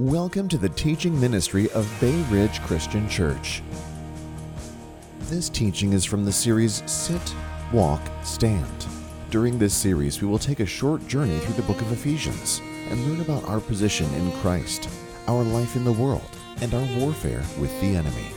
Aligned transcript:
Welcome 0.00 0.46
to 0.50 0.58
the 0.58 0.68
teaching 0.68 1.18
ministry 1.18 1.68
of 1.72 1.92
Bay 2.00 2.22
Ridge 2.30 2.62
Christian 2.62 3.08
Church. 3.08 3.64
This 5.22 5.48
teaching 5.48 5.92
is 5.92 6.04
from 6.04 6.24
the 6.24 6.30
series 6.30 6.88
Sit, 6.88 7.34
Walk, 7.72 8.00
Stand. 8.22 8.86
During 9.30 9.58
this 9.58 9.74
series, 9.74 10.22
we 10.22 10.28
will 10.28 10.38
take 10.38 10.60
a 10.60 10.66
short 10.66 11.04
journey 11.08 11.36
through 11.40 11.54
the 11.54 11.62
book 11.62 11.80
of 11.80 11.90
Ephesians 11.90 12.62
and 12.90 13.08
learn 13.08 13.22
about 13.22 13.42
our 13.48 13.58
position 13.58 14.06
in 14.14 14.30
Christ, 14.34 14.88
our 15.26 15.42
life 15.42 15.74
in 15.74 15.82
the 15.82 15.90
world, 15.90 16.30
and 16.60 16.72
our 16.72 17.00
warfare 17.00 17.42
with 17.58 17.80
the 17.80 17.96
enemy. 17.96 18.28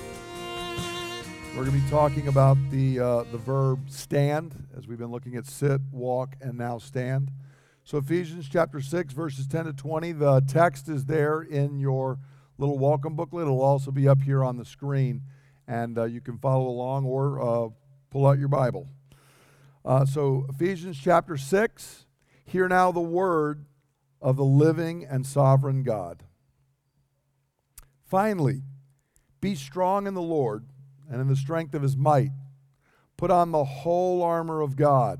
We're 1.56 1.66
going 1.66 1.80
to 1.80 1.84
be 1.84 1.90
talking 1.92 2.28
about 2.28 2.58
the 2.72 3.00
uh, 3.00 3.24
the 3.32 3.38
verb 3.38 3.88
stand 3.88 4.68
as 4.76 4.88
we've 4.88 4.98
been 4.98 5.12
looking 5.12 5.36
at 5.36 5.46
sit, 5.46 5.80
walk, 5.92 6.38
and 6.42 6.58
now 6.58 6.80
stand. 6.80 7.30
So 7.84 7.98
Ephesians 7.98 8.48
chapter 8.48 8.80
6 8.80 9.14
verses 9.14 9.48
10 9.48 9.66
to 9.66 9.74
20, 9.74 10.12
the 10.14 10.42
text 10.48 10.88
is 10.88 11.06
there 11.06 11.42
in 11.42 11.80
your 11.80 12.20
little 12.58 12.78
welcome 12.78 13.16
booklet. 13.16 13.44
It'll 13.44 13.62
also 13.62 13.92
be 13.92 14.08
up 14.08 14.22
here 14.22 14.44
on 14.44 14.58
the 14.58 14.66
screen 14.66 15.24
and 15.68 15.98
uh, 15.98 16.04
you 16.04 16.22
can 16.22 16.38
follow 16.38 16.68
along 16.68 17.06
or 17.06 17.42
uh, 17.42 17.70
pull 18.10 18.28
out 18.28 18.38
your 18.38 18.50
Bible. 18.50 18.88
Uh, 19.84 20.06
so 20.06 20.46
Ephesians 20.50 21.00
chapter 21.02 21.38
6, 21.38 22.06
hear 22.46 22.68
now 22.68 22.92
the 22.92 23.00
word 23.00 23.66
of 24.22 24.38
the 24.38 24.46
living 24.46 25.04
and 25.04 25.26
sovereign 25.26 25.82
God. 25.82 26.24
Finally, 28.06 28.62
be 29.40 29.56
strong 29.56 30.06
in 30.06 30.14
the 30.14 30.22
Lord 30.22 30.68
and 31.10 31.20
in 31.20 31.28
the 31.28 31.36
strength 31.36 31.74
of 31.74 31.82
his 31.82 31.98
might. 31.98 32.32
Put 33.18 33.32
on 33.32 33.52
the 33.52 33.64
whole 33.64 34.22
armor 34.22 34.62
of 34.62 34.76
God 34.76 35.20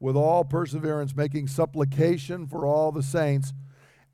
with 0.00 0.16
all 0.16 0.44
perseverance, 0.44 1.14
making 1.14 1.46
supplication 1.46 2.46
for 2.46 2.66
all 2.66 2.90
the 2.90 3.02
saints, 3.02 3.52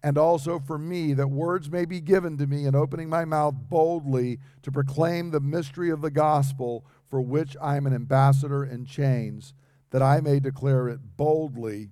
and 0.02 0.18
also 0.18 0.58
for 0.58 0.78
me, 0.78 1.14
that 1.14 1.28
words 1.28 1.70
may 1.70 1.84
be 1.84 2.00
given 2.00 2.36
to 2.36 2.46
me 2.46 2.66
in 2.66 2.74
opening 2.74 3.08
my 3.08 3.24
mouth 3.24 3.54
boldly 3.68 4.38
to 4.62 4.70
proclaim 4.70 5.30
the 5.30 5.40
mystery 5.40 5.90
of 5.90 6.02
the 6.02 6.10
gospel, 6.10 6.84
for 7.08 7.20
which 7.20 7.56
I 7.62 7.76
am 7.76 7.86
an 7.86 7.94
ambassador 7.94 8.64
in 8.64 8.84
chains, 8.84 9.54
that 9.90 10.02
I 10.02 10.20
may 10.20 10.41
declare 10.41 10.88
it 10.88 11.16
boldly 11.16 11.91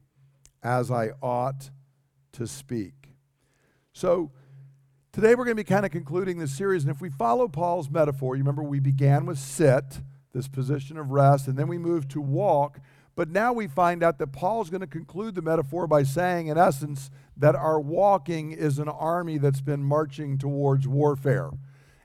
as 0.62 0.90
I 0.90 1.10
ought 1.22 1.70
to 2.32 2.46
speak. 2.46 3.10
So, 3.92 4.32
today 5.12 5.36
we're 5.36 5.44
going 5.44 5.56
to 5.56 5.62
be 5.62 5.64
kind 5.64 5.86
of 5.86 5.92
concluding 5.92 6.38
this 6.38 6.56
series, 6.56 6.82
and 6.82 6.90
if 6.90 7.00
we 7.00 7.10
follow 7.10 7.46
Paul's 7.46 7.88
metaphor, 7.88 8.34
you 8.34 8.42
remember 8.42 8.62
we 8.64 8.80
began 8.80 9.24
with 9.24 9.38
sit, 9.38 10.00
this 10.32 10.48
position 10.48 10.98
of 10.98 11.10
rest, 11.10 11.46
and 11.46 11.56
then 11.56 11.68
we 11.68 11.78
moved 11.78 12.10
to 12.10 12.20
walk 12.20 12.80
but 13.16 13.28
now 13.28 13.52
we 13.52 13.66
find 13.66 14.02
out 14.02 14.18
that 14.18 14.32
Paul's 14.32 14.70
going 14.70 14.80
to 14.80 14.86
conclude 14.86 15.34
the 15.34 15.42
metaphor 15.42 15.86
by 15.86 16.02
saying, 16.02 16.48
in 16.48 16.58
essence, 16.58 17.10
that 17.36 17.54
our 17.54 17.80
walking 17.80 18.52
is 18.52 18.78
an 18.78 18.88
army 18.88 19.38
that's 19.38 19.60
been 19.60 19.82
marching 19.82 20.38
towards 20.38 20.88
warfare. 20.88 21.50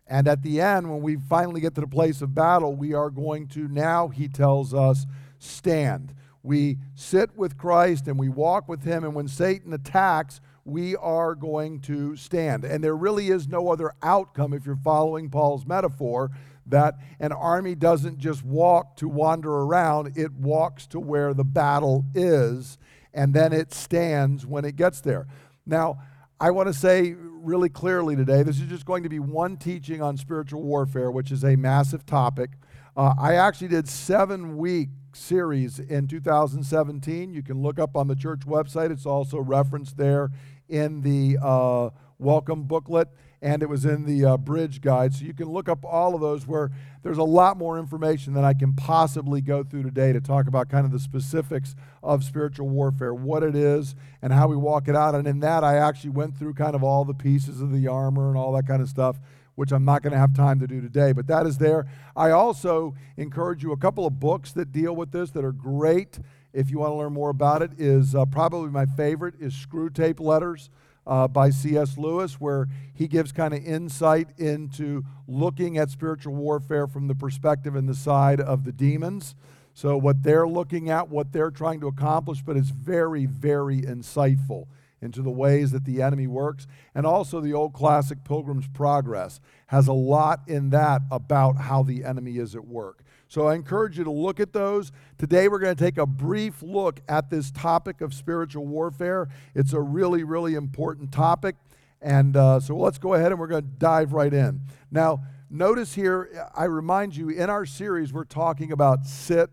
And 0.05 0.27
at 0.27 0.41
the 0.41 0.59
end, 0.59 0.89
when 0.89 1.01
we 1.01 1.17
finally 1.17 1.61
get 1.61 1.75
to 1.75 1.81
the 1.81 1.87
place 1.87 2.21
of 2.21 2.33
battle, 2.33 2.75
we 2.75 2.93
are 2.93 3.09
going 3.09 3.47
to 3.49 3.67
now, 3.67 4.07
he 4.07 4.27
tells 4.27 4.73
us, 4.73 5.05
stand. 5.37 6.13
We 6.41 6.77
sit 6.95 7.35
with 7.35 7.57
Christ 7.57 8.07
and 8.07 8.17
we 8.17 8.29
walk 8.29 8.67
with 8.67 8.83
him. 8.83 9.03
And 9.03 9.13
when 9.13 9.27
Satan 9.27 9.73
attacks, 9.73 10.41
we 10.65 10.95
are 10.95 11.35
going 11.35 11.79
to 11.81 12.15
stand. 12.15 12.63
And 12.63 12.83
there 12.83 12.95
really 12.95 13.29
is 13.29 13.47
no 13.47 13.71
other 13.71 13.93
outcome 14.01 14.53
if 14.53 14.65
you're 14.65 14.75
following 14.75 15.29
Paul's 15.29 15.65
metaphor 15.65 16.31
that 16.69 16.95
an 17.19 17.31
army 17.31 17.75
doesn't 17.75 18.17
just 18.17 18.43
walk 18.43 18.95
to 18.97 19.07
wander 19.07 19.51
around, 19.51 20.17
it 20.17 20.33
walks 20.33 20.87
to 20.87 20.99
where 20.99 21.33
the 21.33 21.43
battle 21.43 22.05
is, 22.13 22.77
and 23.13 23.33
then 23.33 23.53
it 23.53 23.73
stands 23.73 24.45
when 24.45 24.65
it 24.65 24.75
gets 24.75 25.01
there. 25.01 25.27
Now, 25.65 25.99
I 26.39 26.51
want 26.51 26.67
to 26.67 26.73
say 26.73 27.15
really 27.17 27.69
clearly 27.69 28.15
today 28.15 28.43
this 28.43 28.59
is 28.59 28.67
just 28.67 28.85
going 28.85 29.03
to 29.03 29.09
be 29.09 29.19
one 29.19 29.57
teaching 29.57 30.01
on 30.01 30.17
spiritual 30.17 30.63
warfare, 30.63 31.11
which 31.11 31.31
is 31.31 31.43
a 31.43 31.55
massive 31.55 32.05
topic. 32.05 32.51
Uh, 32.95 33.13
I 33.19 33.35
actually 33.35 33.69
did 33.69 33.87
seven 33.87 34.57
week 34.57 34.89
series 35.13 35.79
in 35.79 36.07
2017. 36.07 37.33
You 37.33 37.43
can 37.43 37.61
look 37.61 37.79
up 37.79 37.95
on 37.95 38.07
the 38.07 38.15
church 38.15 38.41
website. 38.41 38.91
It's 38.91 39.05
also 39.05 39.39
referenced 39.39 39.97
there 39.97 40.31
in 40.67 41.01
the 41.01 41.37
uh, 41.41 41.89
welcome 42.17 42.63
booklet 42.63 43.07
and 43.41 43.63
it 43.63 43.69
was 43.69 43.85
in 43.85 44.05
the 44.05 44.25
uh, 44.25 44.37
bridge 44.37 44.81
guide. 44.81 45.13
So 45.13 45.25
you 45.25 45.33
can 45.33 45.49
look 45.49 45.69
up 45.69 45.85
all 45.85 46.13
of 46.13 46.21
those 46.21 46.45
where 46.45 46.71
there's 47.03 47.17
a 47.17 47.23
lot 47.23 47.57
more 47.57 47.79
information 47.79 48.33
than 48.33 48.43
I 48.43 48.53
can 48.53 48.73
possibly 48.73 49.39
go 49.41 49.63
through 49.63 49.83
today 49.83 50.11
to 50.11 50.19
talk 50.19 50.47
about 50.47 50.69
kind 50.69 50.85
of 50.85 50.91
the 50.91 50.99
specifics 50.99 51.75
of 52.03 52.23
spiritual 52.23 52.67
warfare, 52.67 53.13
what 53.13 53.43
it 53.43 53.55
is, 53.55 53.95
and 54.21 54.33
how 54.33 54.47
we 54.47 54.57
walk 54.57 54.87
it 54.87 54.95
out. 54.95 55.15
And 55.15 55.27
in 55.27 55.39
that, 55.39 55.63
I 55.63 55.77
actually 55.77 56.11
went 56.11 56.37
through 56.37 56.55
kind 56.55 56.75
of 56.75 56.83
all 56.83 57.05
the 57.05 57.13
pieces 57.13 57.61
of 57.61 57.71
the 57.71 57.87
armor 57.87 58.27
and 58.27 58.37
all 58.37 58.51
that 58.53 58.67
kind 58.67 58.81
of 58.81 58.89
stuff. 58.89 59.17
Which 59.55 59.73
I'm 59.73 59.83
not 59.83 60.03
going 60.03 60.13
to 60.13 60.19
have 60.19 60.33
time 60.33 60.61
to 60.61 60.67
do 60.67 60.79
today, 60.79 61.11
but 61.11 61.27
that 61.27 61.45
is 61.45 61.57
there. 61.57 61.85
I 62.15 62.31
also 62.31 62.95
encourage 63.17 63.61
you 63.61 63.73
a 63.73 63.77
couple 63.77 64.07
of 64.07 64.17
books 64.17 64.53
that 64.53 64.71
deal 64.71 64.95
with 64.95 65.11
this 65.11 65.31
that 65.31 65.43
are 65.43 65.51
great. 65.51 66.17
If 66.53 66.71
you 66.71 66.79
want 66.79 66.91
to 66.91 66.95
learn 66.95 67.11
more 67.11 67.29
about 67.29 67.61
it, 67.61 67.71
is 67.77 68.15
uh, 68.15 68.23
probably 68.23 68.69
my 68.69 68.85
favorite 68.85 69.33
is 69.37 69.53
Screwtape 69.53 70.21
Letters 70.21 70.69
uh, 71.09 71.27
by 71.27 71.49
C.S. 71.49 71.97
Lewis, 71.97 72.39
where 72.39 72.67
he 72.93 73.07
gives 73.07 73.31
kind 73.31 73.53
of 73.53 73.65
insight 73.65 74.29
into 74.37 75.03
looking 75.27 75.77
at 75.77 75.89
spiritual 75.89 76.35
warfare 76.35 76.85
from 76.85 77.07
the 77.07 77.15
perspective 77.15 77.75
and 77.75 77.89
the 77.89 77.95
side 77.95 78.39
of 78.39 78.63
the 78.63 78.71
demons. 78.71 79.35
So, 79.73 79.97
what 79.97 80.21
they're 80.21 80.47
looking 80.47 80.89
at, 80.89 81.09
what 81.09 81.33
they're 81.33 81.51
trying 81.51 81.79
to 81.81 81.87
accomplish, 81.87 82.43
but 82.43 82.55
it's 82.55 82.69
very, 82.69 83.25
very 83.25 83.81
insightful 83.81 84.67
into 85.01 85.21
the 85.21 85.31
ways 85.31 85.71
that 85.71 85.85
the 85.85 86.01
enemy 86.01 86.27
works. 86.27 86.67
And 86.93 87.07
also, 87.07 87.41
the 87.41 87.53
old 87.53 87.73
classic 87.73 88.23
Pilgrim's 88.23 88.67
Progress 88.67 89.39
has 89.67 89.87
a 89.87 89.93
lot 89.93 90.41
in 90.47 90.69
that 90.69 91.01
about 91.09 91.57
how 91.57 91.81
the 91.81 92.03
enemy 92.03 92.37
is 92.37 92.55
at 92.55 92.67
work. 92.67 93.03
So 93.29 93.45
I 93.45 93.53
encourage 93.53 93.99
you 93.99 94.03
to 94.05 94.11
look 94.11 94.39
at 94.39 94.53
those. 94.53 94.91
Today 95.19 95.47
we're 95.47 95.59
going 95.59 95.75
to 95.75 95.81
take 95.81 95.99
a 95.99 96.07
brief 96.07 96.63
look 96.63 96.99
at 97.07 97.29
this 97.29 97.51
topic 97.51 98.01
of 98.01 98.11
spiritual 98.11 98.65
warfare. 98.65 99.29
It's 99.53 99.71
a 99.71 99.79
really, 99.79 100.23
really 100.23 100.55
important 100.55 101.11
topic. 101.11 101.55
And 102.01 102.35
uh, 102.35 102.59
so 102.59 102.75
let's 102.75 102.97
go 102.97 103.13
ahead 103.13 103.31
and 103.31 103.39
we're 103.39 103.45
going 103.45 103.61
to 103.61 103.69
dive 103.77 104.13
right 104.13 104.33
in. 104.33 104.61
Now, 104.89 105.21
notice 105.47 105.93
here, 105.93 106.49
I 106.55 106.63
remind 106.63 107.15
you, 107.15 107.29
in 107.29 107.51
our 107.51 107.67
series, 107.67 108.11
we're 108.11 108.23
talking 108.23 108.71
about 108.71 109.05
sit, 109.05 109.51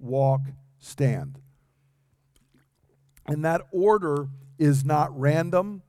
walk, 0.00 0.40
stand. 0.80 1.38
And 3.26 3.44
that 3.44 3.60
order 3.70 4.30
is 4.58 4.84
not 4.84 5.16
random, 5.16 5.82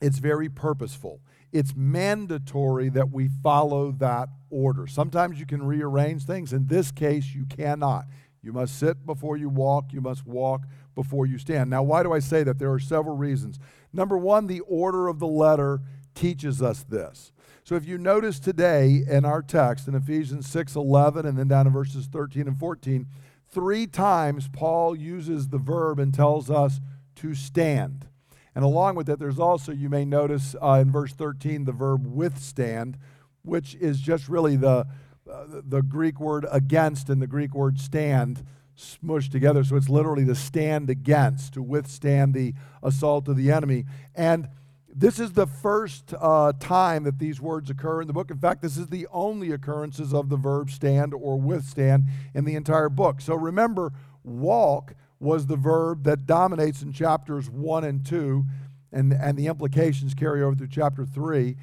it's 0.00 0.18
very 0.18 0.48
purposeful 0.48 1.20
it's 1.52 1.74
mandatory 1.76 2.88
that 2.88 3.10
we 3.10 3.28
follow 3.42 3.92
that 3.92 4.30
order. 4.50 4.86
Sometimes 4.86 5.38
you 5.38 5.46
can 5.46 5.62
rearrange 5.62 6.24
things. 6.24 6.52
In 6.52 6.66
this 6.66 6.90
case, 6.90 7.34
you 7.34 7.44
cannot. 7.44 8.06
You 8.42 8.52
must 8.52 8.78
sit 8.78 9.06
before 9.06 9.36
you 9.36 9.48
walk, 9.48 9.92
you 9.92 10.00
must 10.00 10.26
walk 10.26 10.62
before 10.94 11.26
you 11.26 11.38
stand. 11.38 11.70
Now, 11.70 11.82
why 11.82 12.02
do 12.02 12.12
I 12.12 12.18
say 12.18 12.42
that? 12.42 12.58
There 12.58 12.72
are 12.72 12.80
several 12.80 13.16
reasons. 13.16 13.58
Number 13.92 14.18
one, 14.18 14.46
the 14.46 14.60
order 14.60 15.08
of 15.08 15.20
the 15.20 15.26
letter 15.26 15.80
teaches 16.14 16.60
us 16.60 16.82
this. 16.82 17.32
So 17.64 17.76
if 17.76 17.86
you 17.86 17.96
notice 17.98 18.40
today 18.40 19.04
in 19.08 19.24
our 19.24 19.40
text 19.40 19.86
in 19.86 19.94
Ephesians 19.94 20.48
6 20.48 20.74
11 20.74 21.24
and 21.24 21.38
then 21.38 21.48
down 21.48 21.66
in 21.66 21.72
verses 21.72 22.06
13 22.06 22.48
and 22.48 22.58
14, 22.58 23.06
three 23.48 23.86
times 23.86 24.48
Paul 24.52 24.96
uses 24.96 25.48
the 25.48 25.58
verb 25.58 26.00
and 26.00 26.12
tells 26.12 26.50
us 26.50 26.80
to 27.16 27.34
stand. 27.34 28.06
And 28.54 28.64
along 28.64 28.96
with 28.96 29.06
that, 29.06 29.18
there's 29.18 29.38
also, 29.38 29.72
you 29.72 29.88
may 29.88 30.04
notice 30.04 30.54
uh, 30.62 30.78
in 30.82 30.92
verse 30.92 31.12
13, 31.12 31.64
the 31.64 31.72
verb 31.72 32.06
withstand, 32.06 32.98
which 33.42 33.74
is 33.76 34.00
just 34.00 34.28
really 34.28 34.56
the 34.56 34.86
uh, 35.30 35.44
the 35.64 35.82
Greek 35.82 36.18
word 36.18 36.46
against 36.50 37.08
and 37.08 37.22
the 37.22 37.28
Greek 37.28 37.54
word 37.54 37.78
stand 37.78 38.44
smushed 38.76 39.30
together. 39.30 39.62
So 39.62 39.76
it's 39.76 39.88
literally 39.88 40.24
to 40.26 40.34
stand 40.34 40.90
against, 40.90 41.54
to 41.54 41.62
withstand 41.62 42.34
the 42.34 42.54
assault 42.82 43.28
of 43.28 43.36
the 43.36 43.50
enemy. 43.50 43.84
And 44.14 44.48
this 44.92 45.18
is 45.18 45.32
the 45.32 45.46
first 45.46 46.12
uh, 46.20 46.52
time 46.58 47.04
that 47.04 47.18
these 47.18 47.40
words 47.40 47.70
occur 47.70 48.02
in 48.02 48.08
the 48.08 48.12
book. 48.12 48.30
In 48.30 48.38
fact, 48.38 48.62
this 48.62 48.76
is 48.76 48.88
the 48.88 49.06
only 49.12 49.52
occurrences 49.52 50.12
of 50.12 50.28
the 50.28 50.36
verb 50.36 50.70
stand 50.70 51.14
or 51.14 51.40
withstand 51.40 52.04
in 52.34 52.44
the 52.44 52.56
entire 52.56 52.88
book. 52.88 53.20
So 53.20 53.34
remember, 53.34 53.92
walk 54.24 54.94
was 55.22 55.46
the 55.46 55.56
verb 55.56 56.02
that 56.04 56.26
dominates 56.26 56.82
in 56.82 56.92
chapters 56.92 57.48
1 57.48 57.84
and 57.84 58.04
2, 58.04 58.44
and, 58.92 59.12
and 59.12 59.38
the 59.38 59.46
implications 59.46 60.14
carry 60.14 60.42
over 60.42 60.54
through 60.56 60.68
chapter 60.68 61.06
3. 61.06 61.56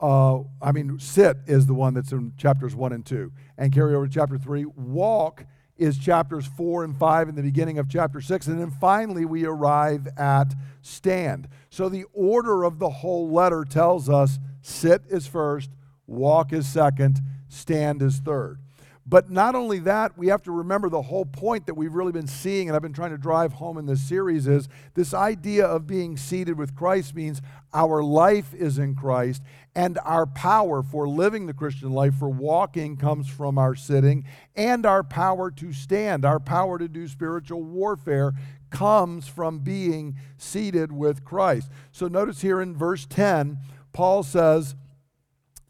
Uh, 0.00 0.40
I 0.60 0.72
mean, 0.72 0.98
sit 0.98 1.36
is 1.46 1.66
the 1.66 1.74
one 1.74 1.94
that's 1.94 2.12
in 2.12 2.32
chapters 2.36 2.74
1 2.74 2.92
and 2.92 3.04
2, 3.04 3.30
and 3.58 3.72
carry 3.72 3.94
over 3.94 4.06
to 4.06 4.12
chapter 4.12 4.38
3. 4.38 4.64
Walk 4.64 5.44
is 5.76 5.98
chapters 5.98 6.46
4 6.46 6.84
and 6.84 6.96
5 6.96 7.28
in 7.28 7.34
the 7.34 7.42
beginning 7.42 7.78
of 7.78 7.88
chapter 7.88 8.20
6. 8.20 8.46
And 8.46 8.60
then 8.60 8.70
finally, 8.70 9.24
we 9.24 9.44
arrive 9.44 10.08
at 10.16 10.54
stand. 10.82 11.48
So 11.68 11.88
the 11.88 12.04
order 12.12 12.64
of 12.64 12.78
the 12.78 12.90
whole 12.90 13.30
letter 13.30 13.64
tells 13.64 14.08
us 14.08 14.38
sit 14.62 15.02
is 15.10 15.26
first, 15.26 15.70
walk 16.06 16.52
is 16.52 16.66
second, 16.66 17.20
stand 17.48 18.02
is 18.02 18.18
third. 18.18 18.60
But 19.06 19.30
not 19.30 19.54
only 19.54 19.80
that, 19.80 20.16
we 20.16 20.28
have 20.28 20.42
to 20.44 20.50
remember 20.50 20.88
the 20.88 21.02
whole 21.02 21.26
point 21.26 21.66
that 21.66 21.74
we've 21.74 21.92
really 21.92 22.12
been 22.12 22.26
seeing, 22.26 22.68
and 22.68 22.76
I've 22.76 22.82
been 22.82 22.94
trying 22.94 23.10
to 23.10 23.18
drive 23.18 23.52
home 23.52 23.76
in 23.76 23.84
this 23.84 24.00
series, 24.00 24.46
is 24.46 24.66
this 24.94 25.12
idea 25.12 25.66
of 25.66 25.86
being 25.86 26.16
seated 26.16 26.56
with 26.58 26.74
Christ 26.74 27.14
means 27.14 27.42
our 27.74 28.02
life 28.02 28.54
is 28.54 28.78
in 28.78 28.94
Christ, 28.94 29.42
and 29.74 29.98
our 30.04 30.24
power 30.24 30.82
for 30.82 31.06
living 31.06 31.44
the 31.44 31.52
Christian 31.52 31.90
life, 31.90 32.14
for 32.14 32.30
walking, 32.30 32.96
comes 32.96 33.28
from 33.28 33.58
our 33.58 33.74
sitting, 33.74 34.24
and 34.56 34.86
our 34.86 35.02
power 35.02 35.50
to 35.50 35.72
stand, 35.74 36.24
our 36.24 36.40
power 36.40 36.78
to 36.78 36.88
do 36.88 37.06
spiritual 37.06 37.62
warfare 37.62 38.32
comes 38.70 39.28
from 39.28 39.58
being 39.58 40.16
seated 40.38 40.90
with 40.90 41.24
Christ. 41.24 41.70
So 41.92 42.08
notice 42.08 42.40
here 42.40 42.60
in 42.60 42.74
verse 42.74 43.06
10, 43.06 43.58
Paul 43.92 44.22
says 44.22 44.74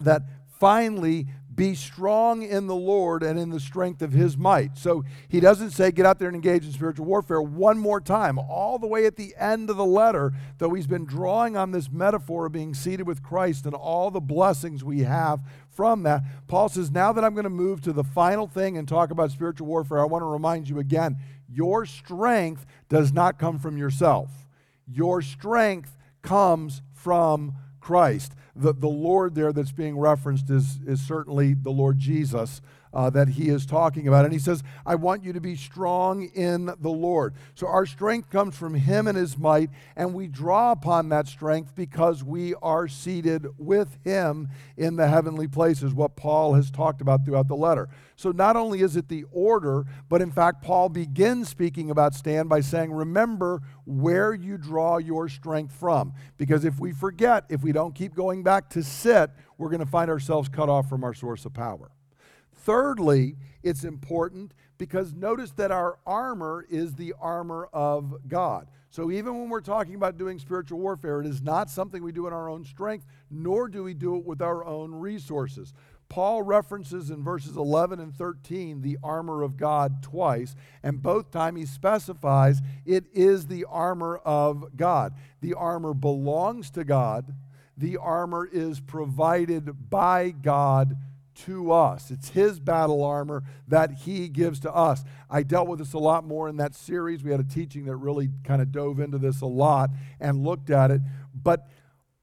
that 0.00 0.22
finally 0.58 1.26
be 1.54 1.74
strong 1.74 2.42
in 2.42 2.66
the 2.66 2.74
Lord 2.74 3.22
and 3.22 3.38
in 3.38 3.50
the 3.50 3.60
strength 3.60 4.02
of 4.02 4.12
his 4.12 4.36
might. 4.36 4.76
So 4.76 5.04
he 5.28 5.40
doesn't 5.40 5.70
say 5.70 5.90
get 5.90 6.06
out 6.06 6.18
there 6.18 6.28
and 6.28 6.34
engage 6.34 6.64
in 6.64 6.72
spiritual 6.72 7.06
warfare 7.06 7.40
one 7.40 7.78
more 7.78 8.00
time. 8.00 8.38
All 8.38 8.78
the 8.78 8.86
way 8.86 9.06
at 9.06 9.16
the 9.16 9.34
end 9.38 9.70
of 9.70 9.76
the 9.76 9.84
letter, 9.84 10.32
though 10.58 10.74
he's 10.74 10.86
been 10.86 11.04
drawing 11.04 11.56
on 11.56 11.70
this 11.70 11.90
metaphor 11.90 12.46
of 12.46 12.52
being 12.52 12.74
seated 12.74 13.06
with 13.06 13.22
Christ 13.22 13.66
and 13.66 13.74
all 13.74 14.10
the 14.10 14.20
blessings 14.20 14.82
we 14.82 15.00
have 15.00 15.40
from 15.70 16.02
that, 16.04 16.22
Paul 16.46 16.68
says, 16.68 16.90
now 16.90 17.12
that 17.12 17.24
I'm 17.24 17.34
going 17.34 17.44
to 17.44 17.50
move 17.50 17.80
to 17.82 17.92
the 17.92 18.04
final 18.04 18.46
thing 18.46 18.76
and 18.76 18.88
talk 18.88 19.10
about 19.10 19.30
spiritual 19.30 19.66
warfare, 19.66 20.00
I 20.00 20.06
want 20.06 20.22
to 20.22 20.26
remind 20.26 20.68
you 20.68 20.78
again 20.78 21.18
your 21.48 21.86
strength 21.86 22.66
does 22.88 23.12
not 23.12 23.38
come 23.38 23.58
from 23.58 23.76
yourself, 23.76 24.30
your 24.86 25.22
strength 25.22 25.96
comes 26.22 26.82
from 26.92 27.54
Christ 27.84 28.34
the, 28.56 28.72
the 28.72 28.88
Lord 28.88 29.34
there 29.34 29.52
that's 29.52 29.72
being 29.72 29.98
referenced 29.98 30.48
is, 30.50 30.78
is 30.86 31.00
certainly 31.00 31.54
the 31.54 31.70
Lord 31.70 31.98
Jesus 31.98 32.60
uh, 32.94 33.10
that 33.10 33.28
he 33.28 33.48
is 33.48 33.66
talking 33.66 34.08
about. 34.08 34.24
And 34.24 34.32
he 34.32 34.38
says, 34.38 34.62
I 34.86 34.94
want 34.94 35.24
you 35.24 35.32
to 35.32 35.40
be 35.40 35.56
strong 35.56 36.24
in 36.34 36.66
the 36.66 36.90
Lord. 36.90 37.34
So 37.54 37.66
our 37.66 37.84
strength 37.84 38.30
comes 38.30 38.56
from 38.56 38.74
him 38.74 39.06
and 39.06 39.18
his 39.18 39.36
might, 39.36 39.70
and 39.96 40.14
we 40.14 40.28
draw 40.28 40.72
upon 40.72 41.08
that 41.08 41.26
strength 41.26 41.74
because 41.74 42.22
we 42.22 42.54
are 42.62 42.86
seated 42.88 43.46
with 43.58 43.98
him 44.04 44.48
in 44.76 44.96
the 44.96 45.08
heavenly 45.08 45.48
places, 45.48 45.92
what 45.92 46.16
Paul 46.16 46.54
has 46.54 46.70
talked 46.70 47.00
about 47.00 47.24
throughout 47.24 47.48
the 47.48 47.56
letter. 47.56 47.88
So 48.16 48.30
not 48.30 48.56
only 48.56 48.80
is 48.80 48.96
it 48.96 49.08
the 49.08 49.24
order, 49.32 49.84
but 50.08 50.22
in 50.22 50.30
fact, 50.30 50.62
Paul 50.62 50.88
begins 50.88 51.48
speaking 51.48 51.90
about 51.90 52.14
stand 52.14 52.48
by 52.48 52.60
saying, 52.60 52.92
Remember 52.92 53.60
where 53.84 54.32
you 54.32 54.56
draw 54.56 54.98
your 54.98 55.28
strength 55.28 55.74
from. 55.74 56.14
Because 56.36 56.64
if 56.64 56.78
we 56.78 56.92
forget, 56.92 57.44
if 57.48 57.62
we 57.62 57.72
don't 57.72 57.94
keep 57.94 58.14
going 58.14 58.42
back 58.42 58.70
to 58.70 58.82
sit, 58.82 59.30
we're 59.58 59.70
going 59.70 59.80
to 59.80 59.86
find 59.86 60.10
ourselves 60.10 60.48
cut 60.48 60.68
off 60.68 60.88
from 60.88 61.02
our 61.02 61.14
source 61.14 61.44
of 61.44 61.54
power. 61.54 61.90
Thirdly, 62.64 63.36
it's 63.62 63.84
important 63.84 64.54
because 64.78 65.12
notice 65.12 65.50
that 65.52 65.70
our 65.70 65.98
armor 66.06 66.64
is 66.70 66.94
the 66.94 67.14
armor 67.20 67.68
of 67.72 68.14
God. 68.26 68.68
So 68.88 69.10
even 69.10 69.38
when 69.38 69.50
we're 69.50 69.60
talking 69.60 69.96
about 69.96 70.16
doing 70.16 70.38
spiritual 70.38 70.78
warfare, 70.78 71.20
it 71.20 71.26
is 71.26 71.42
not 71.42 71.68
something 71.68 72.02
we 72.02 72.12
do 72.12 72.26
in 72.26 72.32
our 72.32 72.48
own 72.48 72.64
strength, 72.64 73.06
nor 73.30 73.68
do 73.68 73.82
we 73.82 73.92
do 73.92 74.16
it 74.16 74.24
with 74.24 74.40
our 74.40 74.64
own 74.64 74.94
resources. 74.94 75.74
Paul 76.08 76.42
references 76.42 77.10
in 77.10 77.22
verses 77.22 77.56
11 77.56 78.00
and 78.00 78.14
13 78.14 78.80
the 78.80 78.98
armor 79.02 79.42
of 79.42 79.56
God 79.56 80.02
twice, 80.02 80.54
and 80.82 81.02
both 81.02 81.30
times 81.30 81.58
he 81.58 81.66
specifies 81.66 82.60
it 82.86 83.04
is 83.12 83.46
the 83.46 83.66
armor 83.68 84.18
of 84.18 84.76
God. 84.76 85.14
The 85.40 85.54
armor 85.54 85.92
belongs 85.92 86.70
to 86.70 86.84
God, 86.84 87.34
the 87.76 87.96
armor 87.96 88.48
is 88.50 88.80
provided 88.80 89.90
by 89.90 90.30
God 90.30 90.96
to 91.34 91.72
us. 91.72 92.10
It's 92.10 92.30
His 92.30 92.60
battle 92.60 93.02
armor 93.02 93.42
that 93.68 93.92
He 93.92 94.28
gives 94.28 94.60
to 94.60 94.74
us. 94.74 95.04
I 95.30 95.42
dealt 95.42 95.68
with 95.68 95.78
this 95.78 95.92
a 95.92 95.98
lot 95.98 96.24
more 96.24 96.48
in 96.48 96.56
that 96.58 96.74
series. 96.74 97.22
We 97.22 97.30
had 97.30 97.40
a 97.40 97.44
teaching 97.44 97.84
that 97.86 97.96
really 97.96 98.30
kind 98.44 98.62
of 98.62 98.72
dove 98.72 99.00
into 99.00 99.18
this 99.18 99.40
a 99.40 99.46
lot 99.46 99.90
and 100.20 100.44
looked 100.44 100.70
at 100.70 100.90
it. 100.90 101.00
But 101.34 101.68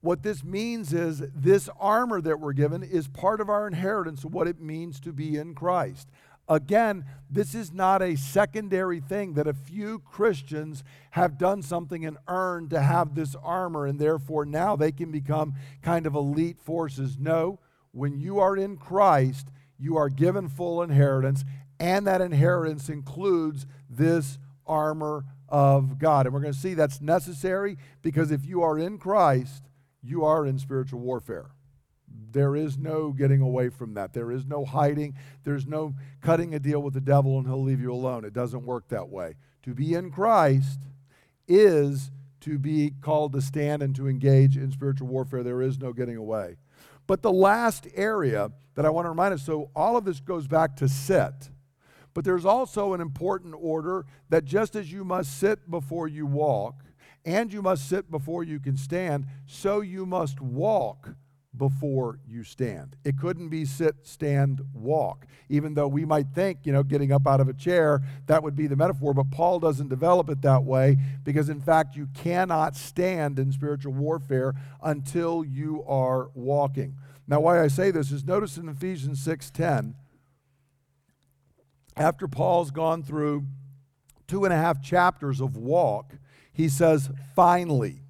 what 0.01 0.23
this 0.23 0.43
means 0.43 0.93
is 0.93 1.21
this 1.35 1.69
armor 1.79 2.21
that 2.21 2.39
we're 2.39 2.53
given 2.53 2.81
is 2.83 3.07
part 3.07 3.39
of 3.39 3.49
our 3.49 3.67
inheritance 3.67 4.23
of 4.23 4.33
what 4.33 4.47
it 4.47 4.59
means 4.59 4.99
to 5.01 5.13
be 5.13 5.37
in 5.37 5.53
Christ. 5.53 6.09
Again, 6.49 7.05
this 7.29 7.55
is 7.55 7.71
not 7.71 8.01
a 8.01 8.17
secondary 8.17 8.99
thing 8.99 9.35
that 9.35 9.47
a 9.47 9.53
few 9.53 9.99
Christians 9.99 10.83
have 11.11 11.37
done 11.37 11.61
something 11.61 12.03
and 12.03 12.17
earned 12.27 12.71
to 12.71 12.81
have 12.81 13.15
this 13.15 13.35
armor, 13.41 13.85
and 13.85 13.99
therefore 13.99 14.43
now 14.45 14.75
they 14.75 14.91
can 14.91 15.11
become 15.11 15.53
kind 15.81 16.05
of 16.05 16.15
elite 16.15 16.59
forces. 16.59 17.17
No, 17.17 17.59
when 17.91 18.19
you 18.19 18.39
are 18.39 18.55
in 18.55 18.77
Christ, 18.77 19.49
you 19.77 19.97
are 19.97 20.09
given 20.09 20.47
full 20.47 20.81
inheritance, 20.81 21.43
and 21.79 22.05
that 22.07 22.21
inheritance 22.21 22.89
includes 22.89 23.65
this 23.89 24.37
armor 24.65 25.25
of 25.49 25.97
God. 25.99 26.25
And 26.25 26.33
we're 26.33 26.41
going 26.41 26.53
to 26.53 26.59
see 26.59 26.73
that's 26.73 27.01
necessary 27.01 27.77
because 28.01 28.31
if 28.31 28.45
you 28.45 28.61
are 28.61 28.77
in 28.77 28.97
Christ, 28.97 29.63
you 30.01 30.23
are 30.23 30.45
in 30.45 30.57
spiritual 30.57 30.99
warfare. 30.99 31.51
There 32.31 32.55
is 32.55 32.77
no 32.77 33.11
getting 33.11 33.41
away 33.41 33.69
from 33.69 33.93
that. 33.95 34.13
There 34.13 34.31
is 34.31 34.45
no 34.45 34.63
hiding. 34.63 35.15
There's 35.43 35.67
no 35.67 35.95
cutting 36.21 36.53
a 36.53 36.59
deal 36.59 36.81
with 36.81 36.93
the 36.93 37.01
devil 37.01 37.37
and 37.37 37.47
he'll 37.47 37.61
leave 37.61 37.81
you 37.81 37.91
alone. 37.91 38.23
It 38.23 38.33
doesn't 38.33 38.65
work 38.65 38.87
that 38.89 39.09
way. 39.09 39.35
To 39.63 39.73
be 39.73 39.93
in 39.93 40.11
Christ 40.11 40.79
is 41.47 42.11
to 42.41 42.57
be 42.57 42.93
called 43.01 43.33
to 43.33 43.41
stand 43.41 43.83
and 43.83 43.95
to 43.95 44.07
engage 44.07 44.57
in 44.57 44.71
spiritual 44.71 45.07
warfare. 45.07 45.43
There 45.43 45.61
is 45.61 45.77
no 45.77 45.93
getting 45.93 46.17
away. 46.17 46.57
But 47.11 47.23
the 47.23 47.29
last 47.33 47.89
area 47.93 48.53
that 48.75 48.85
I 48.85 48.89
want 48.89 49.03
to 49.03 49.09
remind 49.09 49.33
us 49.33 49.43
so 49.45 49.69
all 49.75 49.97
of 49.97 50.05
this 50.05 50.21
goes 50.21 50.47
back 50.47 50.77
to 50.77 50.87
sit. 50.87 51.49
But 52.13 52.23
there's 52.23 52.45
also 52.45 52.93
an 52.93 53.01
important 53.01 53.53
order 53.59 54.05
that 54.29 54.45
just 54.45 54.77
as 54.77 54.93
you 54.93 55.03
must 55.03 55.37
sit 55.37 55.69
before 55.69 56.07
you 56.07 56.25
walk, 56.25 56.85
and 57.25 57.51
you 57.51 57.61
must 57.61 57.89
sit 57.89 58.09
before 58.09 58.45
you 58.45 58.61
can 58.61 58.77
stand, 58.77 59.25
so 59.45 59.81
you 59.81 60.05
must 60.05 60.39
walk 60.39 61.09
before 61.55 62.19
you 62.27 62.43
stand. 62.43 62.95
It 63.03 63.17
couldn't 63.17 63.49
be 63.49 63.65
sit, 63.65 63.95
stand, 64.03 64.61
walk. 64.73 65.25
Even 65.49 65.73
though 65.73 65.87
we 65.87 66.05
might 66.05 66.27
think, 66.33 66.59
you 66.63 66.71
know, 66.71 66.83
getting 66.83 67.11
up 67.11 67.27
out 67.27 67.41
of 67.41 67.49
a 67.49 67.53
chair, 67.53 68.01
that 68.27 68.41
would 68.41 68.55
be 68.55 68.67
the 68.67 68.75
metaphor, 68.75 69.13
but 69.13 69.31
Paul 69.31 69.59
doesn't 69.59 69.89
develop 69.89 70.29
it 70.29 70.41
that 70.43 70.63
way 70.63 70.97
because, 71.23 71.49
in 71.49 71.59
fact, 71.59 71.95
you 71.95 72.07
cannot 72.13 72.75
stand 72.75 73.37
in 73.37 73.51
spiritual 73.51 73.93
warfare 73.93 74.53
until 74.81 75.43
you 75.43 75.83
are 75.87 76.29
walking. 76.33 76.95
Now, 77.27 77.41
why 77.41 77.61
I 77.61 77.67
say 77.67 77.91
this 77.91 78.11
is 78.11 78.25
notice 78.25 78.57
in 78.57 78.69
Ephesians 78.69 79.19
6:10, 79.19 79.95
after 81.97 82.27
Paul's 82.27 82.71
gone 82.71 83.03
through 83.03 83.45
two 84.27 84.45
and 84.45 84.53
a 84.53 84.57
half 84.57 84.81
chapters 84.81 85.41
of 85.41 85.57
walk, 85.57 86.15
he 86.53 86.69
says, 86.69 87.09
finally. 87.35 88.03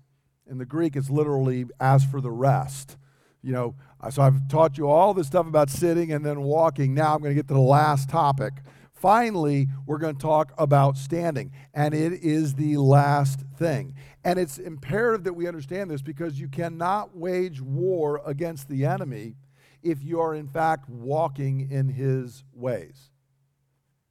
In 0.48 0.58
the 0.58 0.66
Greek, 0.66 0.96
it's 0.96 1.10
literally 1.10 1.66
as 1.80 2.04
for 2.04 2.22
the 2.22 2.30
rest 2.30 2.98
you 3.42 3.52
know, 3.52 3.76
uh, 4.00 4.10
so 4.10 4.22
I've 4.22 4.48
taught 4.48 4.78
you 4.78 4.88
all 4.88 5.14
this 5.14 5.28
stuff 5.28 5.48
about 5.48 5.70
sitting 5.70 6.12
and 6.12 6.26
then 6.26 6.42
walking. 6.42 6.94
Now 6.94 7.16
I'm 7.16 7.22
going 7.22 7.32
to 7.32 7.36
get 7.36 7.48
to 7.48 7.54
the 7.54 7.60
last 7.60 8.10
topic. 8.10 8.54
Finally, 8.94 9.68
we're 9.88 9.98
going 9.98 10.16
to 10.16 10.22
talk 10.22 10.54
about 10.60 10.96
standing, 10.96 11.52
and 11.74 11.94
it 11.94 12.14
is 12.22 12.54
the 12.54 12.78
last 12.78 13.40
thing. 13.58 13.96
And 14.24 14.38
it's 14.38 14.60
imperative 14.60 15.24
that 15.24 15.34
we 15.34 15.48
understand 15.48 15.90
this 15.90 16.04
because 16.04 16.40
you 16.40 16.48
cannot 16.48 17.18
wage 17.18 17.62
war 17.62 18.22
against 18.26 18.70
the 18.70 18.86
enemy 18.86 19.36
if 19.82 20.04
you 20.04 20.20
are, 20.20 20.36
in 20.36 20.48
fact, 20.48 20.88
walking 20.88 21.72
in 21.72 21.90
his 21.90 22.44
ways. 22.54 23.10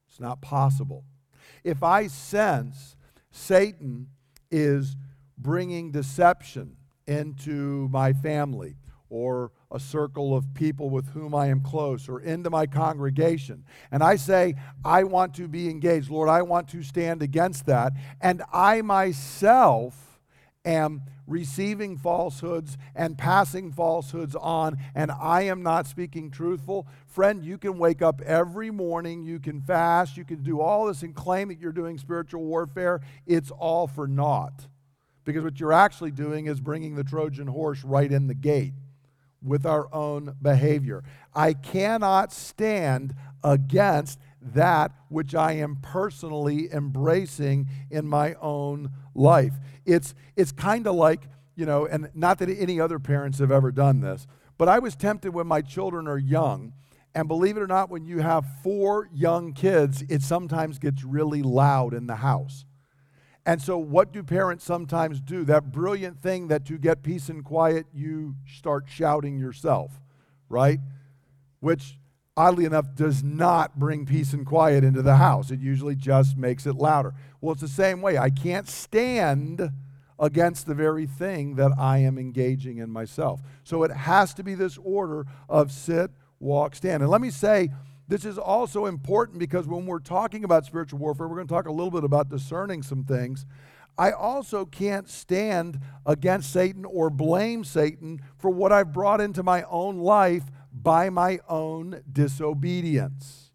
It's 0.08 0.18
not 0.18 0.42
possible. 0.42 1.04
If 1.62 1.84
I 1.84 2.08
sense 2.08 2.96
Satan 3.30 4.08
is 4.50 4.96
bringing 5.38 5.92
deception 5.92 6.76
into 7.06 7.88
my 7.92 8.12
family, 8.12 8.74
or 9.10 9.50
a 9.72 9.78
circle 9.78 10.34
of 10.36 10.54
people 10.54 10.88
with 10.88 11.08
whom 11.10 11.34
I 11.34 11.48
am 11.48 11.60
close 11.60 12.08
or 12.08 12.20
into 12.20 12.48
my 12.48 12.66
congregation. 12.66 13.64
And 13.90 14.02
I 14.02 14.16
say, 14.16 14.54
I 14.84 15.04
want 15.04 15.34
to 15.34 15.48
be 15.48 15.68
engaged. 15.68 16.10
Lord, 16.10 16.28
I 16.28 16.42
want 16.42 16.68
to 16.68 16.82
stand 16.82 17.20
against 17.20 17.66
that. 17.66 17.92
And 18.20 18.42
I 18.52 18.82
myself 18.82 20.20
am 20.64 21.02
receiving 21.26 21.96
falsehoods 21.96 22.76
and 22.94 23.16
passing 23.16 23.72
falsehoods 23.72 24.34
on, 24.34 24.76
and 24.94 25.10
I 25.10 25.42
am 25.42 25.62
not 25.62 25.86
speaking 25.86 26.30
truthful. 26.30 26.86
Friend, 27.06 27.42
you 27.44 27.56
can 27.56 27.78
wake 27.78 28.02
up 28.02 28.20
every 28.22 28.70
morning, 28.70 29.22
you 29.22 29.38
can 29.38 29.60
fast, 29.60 30.16
you 30.16 30.24
can 30.24 30.42
do 30.42 30.60
all 30.60 30.86
this 30.86 31.02
and 31.02 31.14
claim 31.14 31.48
that 31.48 31.60
you're 31.60 31.72
doing 31.72 31.98
spiritual 31.98 32.42
warfare. 32.42 33.00
It's 33.26 33.50
all 33.50 33.86
for 33.86 34.06
naught. 34.06 34.66
Because 35.24 35.44
what 35.44 35.60
you're 35.60 35.72
actually 35.72 36.10
doing 36.10 36.46
is 36.46 36.60
bringing 36.60 36.96
the 36.96 37.04
Trojan 37.04 37.46
horse 37.46 37.84
right 37.84 38.10
in 38.10 38.26
the 38.26 38.34
gate 38.34 38.72
with 39.42 39.64
our 39.66 39.92
own 39.94 40.36
behavior. 40.40 41.02
I 41.34 41.52
cannot 41.52 42.32
stand 42.32 43.14
against 43.42 44.18
that 44.42 44.92
which 45.08 45.34
I 45.34 45.52
am 45.52 45.76
personally 45.82 46.72
embracing 46.72 47.68
in 47.90 48.06
my 48.06 48.34
own 48.34 48.90
life. 49.14 49.54
It's, 49.84 50.14
it's 50.36 50.52
kind 50.52 50.86
of 50.86 50.94
like, 50.94 51.22
you 51.56 51.66
know, 51.66 51.86
and 51.86 52.10
not 52.14 52.38
that 52.38 52.48
any 52.48 52.80
other 52.80 52.98
parents 52.98 53.38
have 53.38 53.50
ever 53.50 53.70
done 53.70 54.00
this, 54.00 54.26
but 54.56 54.68
I 54.68 54.78
was 54.78 54.96
tempted 54.96 55.32
when 55.32 55.46
my 55.46 55.62
children 55.62 56.06
are 56.06 56.18
young. 56.18 56.72
And 57.14 57.26
believe 57.26 57.56
it 57.56 57.60
or 57.60 57.66
not, 57.66 57.90
when 57.90 58.04
you 58.04 58.18
have 58.20 58.44
four 58.62 59.08
young 59.12 59.52
kids, 59.52 60.04
it 60.08 60.22
sometimes 60.22 60.78
gets 60.78 61.02
really 61.02 61.42
loud 61.42 61.92
in 61.92 62.06
the 62.06 62.16
house. 62.16 62.64
And 63.46 63.60
so, 63.62 63.78
what 63.78 64.12
do 64.12 64.22
parents 64.22 64.64
sometimes 64.64 65.20
do? 65.20 65.44
That 65.44 65.72
brilliant 65.72 66.20
thing 66.20 66.48
that 66.48 66.66
to 66.66 66.76
get 66.76 67.02
peace 67.02 67.28
and 67.28 67.44
quiet, 67.44 67.86
you 67.92 68.34
start 68.46 68.84
shouting 68.86 69.38
yourself, 69.38 69.92
right? 70.48 70.78
Which, 71.60 71.98
oddly 72.36 72.66
enough, 72.66 72.94
does 72.94 73.22
not 73.22 73.78
bring 73.78 74.04
peace 74.04 74.34
and 74.34 74.44
quiet 74.44 74.84
into 74.84 75.00
the 75.00 75.16
house. 75.16 75.50
It 75.50 75.60
usually 75.60 75.96
just 75.96 76.36
makes 76.36 76.66
it 76.66 76.74
louder. 76.74 77.14
Well, 77.40 77.52
it's 77.52 77.62
the 77.62 77.68
same 77.68 78.02
way. 78.02 78.18
I 78.18 78.28
can't 78.28 78.68
stand 78.68 79.70
against 80.18 80.66
the 80.66 80.74
very 80.74 81.06
thing 81.06 81.54
that 81.54 81.72
I 81.78 81.98
am 81.98 82.18
engaging 82.18 82.76
in 82.76 82.90
myself. 82.90 83.40
So, 83.64 83.84
it 83.84 83.90
has 83.90 84.34
to 84.34 84.42
be 84.42 84.54
this 84.54 84.76
order 84.84 85.26
of 85.48 85.72
sit, 85.72 86.10
walk, 86.40 86.74
stand. 86.74 87.02
And 87.02 87.10
let 87.10 87.22
me 87.22 87.30
say, 87.30 87.70
this 88.10 88.24
is 88.24 88.38
also 88.38 88.86
important 88.86 89.38
because 89.38 89.68
when 89.68 89.86
we're 89.86 90.00
talking 90.00 90.42
about 90.42 90.66
spiritual 90.66 90.98
warfare, 90.98 91.28
we're 91.28 91.36
going 91.36 91.46
to 91.46 91.54
talk 91.54 91.68
a 91.68 91.72
little 91.72 91.92
bit 91.92 92.02
about 92.02 92.28
discerning 92.28 92.82
some 92.82 93.04
things. 93.04 93.46
I 93.96 94.10
also 94.10 94.64
can't 94.64 95.08
stand 95.08 95.78
against 96.04 96.52
Satan 96.52 96.84
or 96.84 97.08
blame 97.08 97.62
Satan 97.62 98.20
for 98.36 98.50
what 98.50 98.72
I've 98.72 98.92
brought 98.92 99.20
into 99.20 99.44
my 99.44 99.62
own 99.62 99.98
life 99.98 100.42
by 100.72 101.08
my 101.08 101.38
own 101.48 102.02
disobedience. 102.12 103.52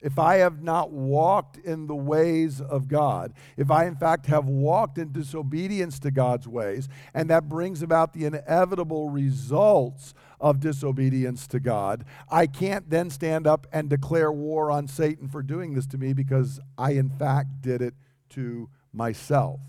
If 0.00 0.18
I 0.18 0.36
have 0.38 0.62
not 0.62 0.90
walked 0.90 1.56
in 1.56 1.86
the 1.86 1.94
ways 1.94 2.60
of 2.60 2.88
God, 2.88 3.34
if 3.56 3.70
I 3.70 3.86
in 3.86 3.94
fact 3.94 4.26
have 4.26 4.46
walked 4.46 4.98
in 4.98 5.12
disobedience 5.12 6.00
to 6.00 6.10
God's 6.10 6.48
ways, 6.48 6.88
and 7.14 7.30
that 7.30 7.48
brings 7.48 7.82
about 7.82 8.14
the 8.14 8.24
inevitable 8.24 9.10
results 9.10 10.12
of 10.40 10.60
disobedience 10.60 11.46
to 11.48 11.60
God, 11.60 12.04
I 12.30 12.46
can't 12.46 12.88
then 12.90 13.10
stand 13.10 13.46
up 13.46 13.66
and 13.72 13.88
declare 13.88 14.30
war 14.32 14.70
on 14.70 14.88
Satan 14.88 15.28
for 15.28 15.42
doing 15.42 15.74
this 15.74 15.86
to 15.88 15.98
me 15.98 16.12
because 16.12 16.60
I, 16.76 16.92
in 16.92 17.10
fact, 17.10 17.62
did 17.62 17.82
it 17.82 17.94
to 18.30 18.68
myself. 18.92 19.60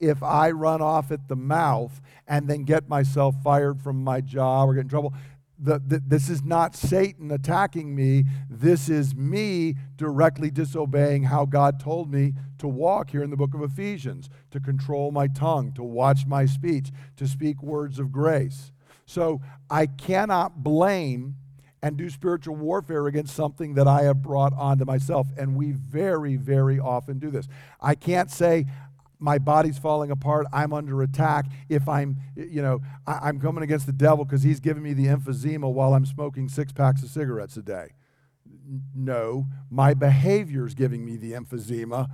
If 0.00 0.22
I 0.22 0.50
run 0.50 0.82
off 0.82 1.12
at 1.12 1.28
the 1.28 1.36
mouth 1.36 2.00
and 2.26 2.48
then 2.48 2.64
get 2.64 2.88
myself 2.88 3.36
fired 3.42 3.80
from 3.80 4.02
my 4.02 4.20
job 4.20 4.68
or 4.68 4.74
get 4.74 4.80
in 4.80 4.88
trouble, 4.88 5.14
the, 5.62 5.78
the, 5.78 6.02
this 6.04 6.28
is 6.28 6.42
not 6.42 6.74
Satan 6.74 7.30
attacking 7.30 7.94
me. 7.94 8.24
This 8.50 8.88
is 8.88 9.14
me 9.14 9.76
directly 9.96 10.50
disobeying 10.50 11.24
how 11.24 11.44
God 11.44 11.78
told 11.78 12.10
me 12.10 12.34
to 12.58 12.66
walk 12.66 13.10
here 13.10 13.22
in 13.22 13.30
the 13.30 13.36
book 13.36 13.54
of 13.54 13.62
Ephesians, 13.62 14.28
to 14.50 14.58
control 14.58 15.12
my 15.12 15.28
tongue, 15.28 15.72
to 15.74 15.84
watch 15.84 16.26
my 16.26 16.46
speech, 16.46 16.90
to 17.16 17.28
speak 17.28 17.62
words 17.62 18.00
of 18.00 18.10
grace. 18.10 18.72
So 19.06 19.40
I 19.70 19.86
cannot 19.86 20.62
blame 20.62 21.36
and 21.82 21.96
do 21.96 22.08
spiritual 22.08 22.54
warfare 22.54 23.08
against 23.08 23.34
something 23.34 23.74
that 23.74 23.88
I 23.88 24.02
have 24.02 24.22
brought 24.22 24.52
onto 24.54 24.84
myself. 24.84 25.26
And 25.36 25.56
we 25.56 25.72
very, 25.72 26.36
very 26.36 26.78
often 26.78 27.18
do 27.18 27.30
this. 27.30 27.48
I 27.80 27.96
can't 27.96 28.30
say, 28.30 28.66
my 29.18 29.38
body's 29.38 29.78
falling 29.78 30.10
apart, 30.10 30.46
I'm 30.52 30.72
under 30.72 31.02
attack. 31.02 31.46
If 31.68 31.88
I'm, 31.88 32.16
you 32.36 32.62
know, 32.62 32.80
I, 33.06 33.28
am 33.28 33.40
coming 33.40 33.62
against 33.62 33.86
the 33.86 33.92
devil 33.92 34.24
because 34.24 34.42
he's 34.42 34.60
giving 34.60 34.82
me 34.82 34.92
the 34.94 35.06
emphysema 35.06 35.72
while 35.72 35.94
I'm 35.94 36.06
smoking 36.06 36.48
six 36.48 36.72
packs 36.72 37.02
of 37.02 37.08
cigarettes 37.08 37.56
a 37.56 37.62
day. 37.62 37.94
No, 38.94 39.46
my 39.70 39.94
behavior 39.94 40.66
is 40.66 40.74
giving 40.74 41.04
me 41.04 41.16
the 41.16 41.32
emphysema, 41.32 42.08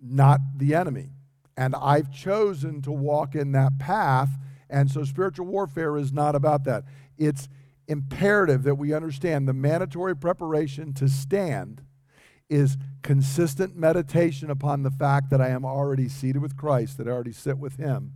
not 0.00 0.40
the 0.56 0.74
enemy. 0.74 1.10
And 1.56 1.74
I've 1.74 2.12
chosen 2.12 2.82
to 2.82 2.92
walk 2.92 3.34
in 3.34 3.52
that 3.52 3.78
path 3.78 4.30
and 4.68 4.90
so 4.90 5.04
spiritual 5.04 5.46
warfare 5.46 5.96
is 5.96 6.12
not 6.12 6.34
about 6.34 6.64
that. 6.64 6.84
It's 7.18 7.48
imperative 7.88 8.64
that 8.64 8.74
we 8.74 8.92
understand 8.92 9.46
the 9.46 9.52
mandatory 9.52 10.16
preparation 10.16 10.92
to 10.94 11.08
stand 11.08 11.82
is 12.48 12.76
consistent 13.02 13.76
meditation 13.76 14.50
upon 14.50 14.82
the 14.82 14.90
fact 14.90 15.30
that 15.30 15.40
I 15.40 15.48
am 15.48 15.64
already 15.64 16.08
seated 16.08 16.42
with 16.42 16.56
Christ, 16.56 16.98
that 16.98 17.08
I 17.08 17.10
already 17.10 17.32
sit 17.32 17.58
with 17.58 17.76
Him, 17.76 18.12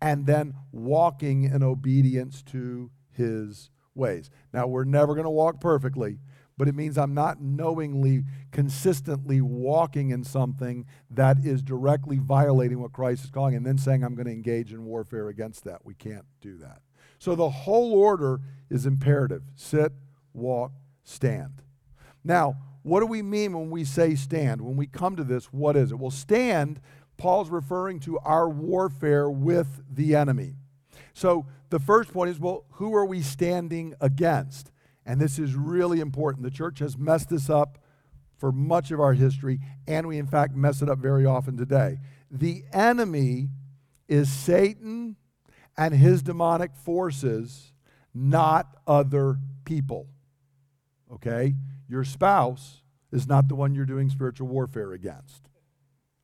and 0.00 0.26
then 0.26 0.54
walking 0.72 1.44
in 1.44 1.62
obedience 1.62 2.42
to 2.44 2.90
His 3.12 3.70
ways. 3.94 4.30
Now, 4.52 4.66
we're 4.66 4.84
never 4.84 5.14
going 5.14 5.24
to 5.24 5.30
walk 5.30 5.60
perfectly, 5.60 6.18
but 6.60 6.68
it 6.68 6.74
means 6.74 6.98
I'm 6.98 7.14
not 7.14 7.40
knowingly, 7.40 8.22
consistently 8.52 9.40
walking 9.40 10.10
in 10.10 10.24
something 10.24 10.84
that 11.10 11.38
is 11.42 11.62
directly 11.62 12.18
violating 12.18 12.82
what 12.82 12.92
Christ 12.92 13.24
is 13.24 13.30
calling 13.30 13.54
and 13.54 13.64
then 13.64 13.78
saying 13.78 14.04
I'm 14.04 14.14
going 14.14 14.26
to 14.26 14.32
engage 14.32 14.70
in 14.70 14.84
warfare 14.84 15.28
against 15.30 15.64
that. 15.64 15.86
We 15.86 15.94
can't 15.94 16.26
do 16.42 16.58
that. 16.58 16.82
So 17.18 17.34
the 17.34 17.48
whole 17.48 17.94
order 17.94 18.42
is 18.68 18.84
imperative 18.84 19.40
sit, 19.54 19.90
walk, 20.34 20.72
stand. 21.02 21.62
Now, 22.24 22.58
what 22.82 23.00
do 23.00 23.06
we 23.06 23.22
mean 23.22 23.54
when 23.54 23.70
we 23.70 23.82
say 23.82 24.14
stand? 24.14 24.60
When 24.60 24.76
we 24.76 24.86
come 24.86 25.16
to 25.16 25.24
this, 25.24 25.46
what 25.46 25.78
is 25.78 25.92
it? 25.92 25.98
Well, 25.98 26.10
stand, 26.10 26.82
Paul's 27.16 27.48
referring 27.48 28.00
to 28.00 28.18
our 28.18 28.50
warfare 28.50 29.30
with 29.30 29.82
the 29.90 30.14
enemy. 30.14 30.56
So 31.14 31.46
the 31.70 31.78
first 31.78 32.12
point 32.12 32.28
is 32.28 32.38
well, 32.38 32.66
who 32.72 32.94
are 32.94 33.06
we 33.06 33.22
standing 33.22 33.94
against? 33.98 34.70
And 35.06 35.20
this 35.20 35.38
is 35.38 35.54
really 35.54 36.00
important. 36.00 36.44
The 36.44 36.50
church 36.50 36.78
has 36.80 36.96
messed 36.96 37.30
this 37.30 37.48
up 37.50 37.78
for 38.36 38.52
much 38.52 38.90
of 38.90 39.00
our 39.00 39.12
history, 39.12 39.60
and 39.86 40.06
we, 40.06 40.18
in 40.18 40.26
fact, 40.26 40.54
mess 40.54 40.82
it 40.82 40.88
up 40.88 40.98
very 40.98 41.26
often 41.26 41.56
today. 41.56 41.98
The 42.30 42.64
enemy 42.72 43.48
is 44.08 44.30
Satan 44.30 45.16
and 45.76 45.94
his 45.94 46.22
demonic 46.22 46.74
forces, 46.74 47.72
not 48.14 48.76
other 48.86 49.38
people. 49.64 50.08
Okay? 51.12 51.54
Your 51.88 52.04
spouse 52.04 52.82
is 53.12 53.26
not 53.26 53.48
the 53.48 53.54
one 53.54 53.74
you're 53.74 53.84
doing 53.84 54.08
spiritual 54.08 54.48
warfare 54.48 54.92
against. 54.92 55.48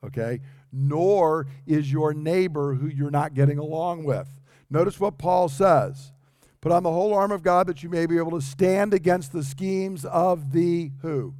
Okay? 0.04 0.40
Nor 0.72 1.46
is 1.66 1.90
your 1.90 2.14
neighbor 2.14 2.74
who 2.74 2.86
you're 2.86 3.10
not 3.10 3.34
getting 3.34 3.58
along 3.58 4.04
with. 4.04 4.28
Notice 4.70 4.98
what 4.98 5.18
Paul 5.18 5.48
says. 5.48 6.12
Put 6.66 6.72
on 6.72 6.82
the 6.82 6.90
whole 6.90 7.14
arm 7.14 7.30
of 7.30 7.44
God 7.44 7.68
that 7.68 7.84
you 7.84 7.88
may 7.88 8.06
be 8.06 8.16
able 8.16 8.32
to 8.32 8.40
stand 8.40 8.92
against 8.92 9.30
the 9.30 9.44
schemes 9.44 10.04
of 10.04 10.50
the 10.50 10.90
who? 11.00 11.32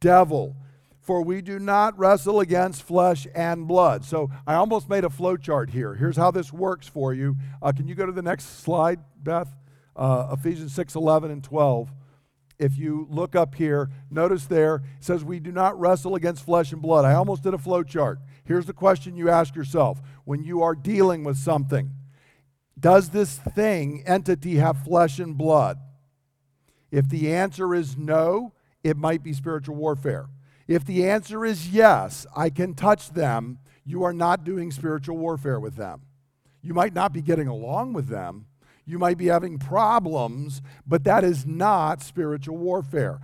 Devil. 0.00 0.56
For 1.00 1.22
we 1.22 1.40
do 1.40 1.60
not 1.60 1.96
wrestle 1.96 2.40
against 2.40 2.82
flesh 2.82 3.28
and 3.36 3.68
blood. 3.68 4.04
So 4.04 4.28
I 4.48 4.54
almost 4.54 4.88
made 4.88 5.04
a 5.04 5.10
flow 5.10 5.36
chart 5.36 5.70
here. 5.70 5.94
Here's 5.94 6.16
how 6.16 6.32
this 6.32 6.52
works 6.52 6.88
for 6.88 7.14
you. 7.14 7.36
Uh, 7.62 7.70
can 7.70 7.86
you 7.86 7.94
go 7.94 8.04
to 8.04 8.10
the 8.10 8.20
next 8.20 8.64
slide, 8.64 8.98
Beth? 9.22 9.46
Uh, 9.94 10.34
Ephesians 10.36 10.74
6 10.74 10.96
11 10.96 11.30
and 11.30 11.44
12 11.44 11.92
if 12.58 12.76
you 12.76 13.06
look 13.08 13.36
up 13.36 13.54
here, 13.54 13.90
notice 14.10 14.44
there 14.46 14.74
it 14.74 14.82
says 15.04 15.22
we 15.22 15.38
do 15.38 15.52
not 15.52 15.78
wrestle 15.78 16.16
against 16.16 16.44
flesh 16.44 16.72
and 16.72 16.82
blood. 16.82 17.04
I 17.04 17.14
almost 17.14 17.44
did 17.44 17.54
a 17.54 17.58
flow 17.58 17.84
chart. 17.84 18.18
Here's 18.44 18.66
the 18.66 18.72
question 18.72 19.16
you 19.16 19.30
ask 19.30 19.54
yourself 19.54 20.02
when 20.24 20.42
you 20.42 20.62
are 20.62 20.74
dealing 20.74 21.22
with 21.22 21.38
something. 21.38 21.92
Does 22.80 23.10
this 23.10 23.36
thing, 23.36 24.02
entity, 24.06 24.56
have 24.56 24.84
flesh 24.84 25.18
and 25.18 25.36
blood? 25.36 25.78
If 26.90 27.08
the 27.08 27.32
answer 27.32 27.74
is 27.74 27.96
no, 27.96 28.52
it 28.82 28.96
might 28.96 29.22
be 29.22 29.32
spiritual 29.32 29.76
warfare. 29.76 30.28
If 30.66 30.84
the 30.84 31.08
answer 31.08 31.44
is 31.44 31.68
yes, 31.68 32.26
I 32.34 32.48
can 32.48 32.74
touch 32.74 33.10
them, 33.10 33.58
you 33.84 34.02
are 34.04 34.12
not 34.12 34.44
doing 34.44 34.70
spiritual 34.70 35.18
warfare 35.18 35.60
with 35.60 35.76
them. 35.76 36.02
You 36.62 36.74
might 36.74 36.94
not 36.94 37.12
be 37.12 37.22
getting 37.22 37.48
along 37.48 37.92
with 37.92 38.08
them, 38.08 38.46
you 38.86 38.98
might 38.98 39.18
be 39.18 39.26
having 39.26 39.58
problems, 39.58 40.62
but 40.86 41.04
that 41.04 41.22
is 41.22 41.46
not 41.46 42.02
spiritual 42.02 42.56
warfare. 42.56 43.20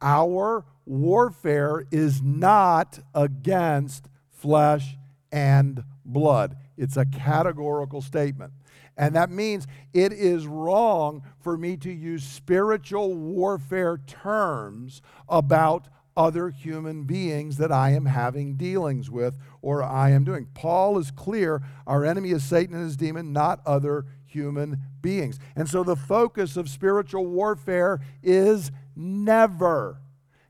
Our 0.00 0.64
warfare 0.86 1.86
is 1.90 2.22
not 2.22 3.00
against 3.14 4.08
flesh 4.30 4.96
and 5.32 5.82
blood, 6.08 6.56
it's 6.76 6.96
a 6.96 7.06
categorical 7.06 8.00
statement. 8.00 8.52
And 8.96 9.14
that 9.14 9.30
means 9.30 9.66
it 9.94 10.12
is 10.12 10.46
wrong 10.46 11.22
for 11.40 11.56
me 11.56 11.76
to 11.78 11.92
use 11.92 12.24
spiritual 12.24 13.14
warfare 13.14 14.00
terms 14.06 15.00
about 15.28 15.86
other 16.16 16.50
human 16.50 17.04
beings 17.04 17.58
that 17.58 17.70
I 17.70 17.90
am 17.90 18.06
having 18.06 18.56
dealings 18.56 19.08
with 19.08 19.38
or 19.62 19.84
I 19.84 20.10
am 20.10 20.24
doing. 20.24 20.48
Paul 20.52 20.98
is 20.98 21.12
clear 21.12 21.62
our 21.86 22.04
enemy 22.04 22.30
is 22.30 22.42
Satan 22.42 22.74
and 22.74 22.84
his 22.84 22.96
demon, 22.96 23.32
not 23.32 23.60
other 23.64 24.04
human 24.26 24.78
beings. 25.00 25.38
And 25.54 25.68
so 25.68 25.84
the 25.84 25.94
focus 25.94 26.56
of 26.56 26.68
spiritual 26.68 27.24
warfare 27.24 28.00
is 28.20 28.72
never, 28.96 30.00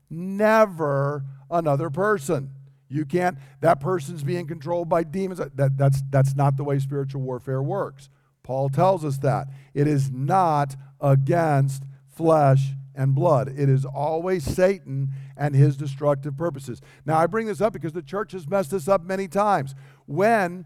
never 0.09 1.23
another 1.51 1.91
person. 1.91 2.49
You 2.89 3.05
can't, 3.05 3.37
that 3.61 3.79
person's 3.79 4.23
being 4.23 4.47
controlled 4.47 4.89
by 4.89 5.03
demons. 5.03 5.39
That, 5.39 5.77
that's, 5.77 6.01
that's 6.09 6.35
not 6.35 6.57
the 6.57 6.63
way 6.63 6.79
spiritual 6.79 7.21
warfare 7.21 7.61
works. 7.61 8.09
Paul 8.43 8.69
tells 8.69 9.05
us 9.05 9.19
that. 9.19 9.47
It 9.73 9.87
is 9.87 10.09
not 10.11 10.75
against 10.99 11.83
flesh 12.15 12.71
and 12.95 13.13
blood. 13.13 13.47
It 13.47 13.69
is 13.69 13.85
always 13.85 14.43
Satan 14.43 15.09
and 15.37 15.55
his 15.55 15.77
destructive 15.77 16.35
purposes. 16.35 16.81
Now, 17.05 17.17
I 17.17 17.27
bring 17.27 17.45
this 17.45 17.61
up 17.61 17.73
because 17.73 17.93
the 17.93 18.01
church 18.01 18.31
has 18.31 18.47
messed 18.47 18.71
this 18.71 18.87
up 18.87 19.03
many 19.03 19.27
times. 19.27 19.75
When 20.07 20.65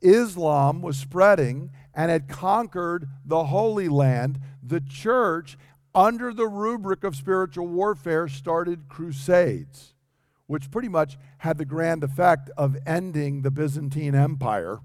Islam 0.00 0.82
was 0.82 0.96
spreading 0.96 1.70
and 1.94 2.10
had 2.10 2.28
conquered 2.28 3.08
the 3.24 3.46
Holy 3.46 3.88
Land, 3.88 4.38
the 4.62 4.80
church, 4.80 5.58
under 5.94 6.32
the 6.32 6.46
rubric 6.46 7.02
of 7.02 7.16
spiritual 7.16 7.66
warfare, 7.66 8.28
started 8.28 8.88
crusades, 8.88 9.94
which 10.46 10.70
pretty 10.70 10.88
much 10.88 11.18
had 11.38 11.58
the 11.58 11.64
grand 11.64 12.04
effect 12.04 12.50
of 12.56 12.76
ending 12.86 13.42
the 13.42 13.50
Byzantine 13.50 14.14
Empire 14.14 14.80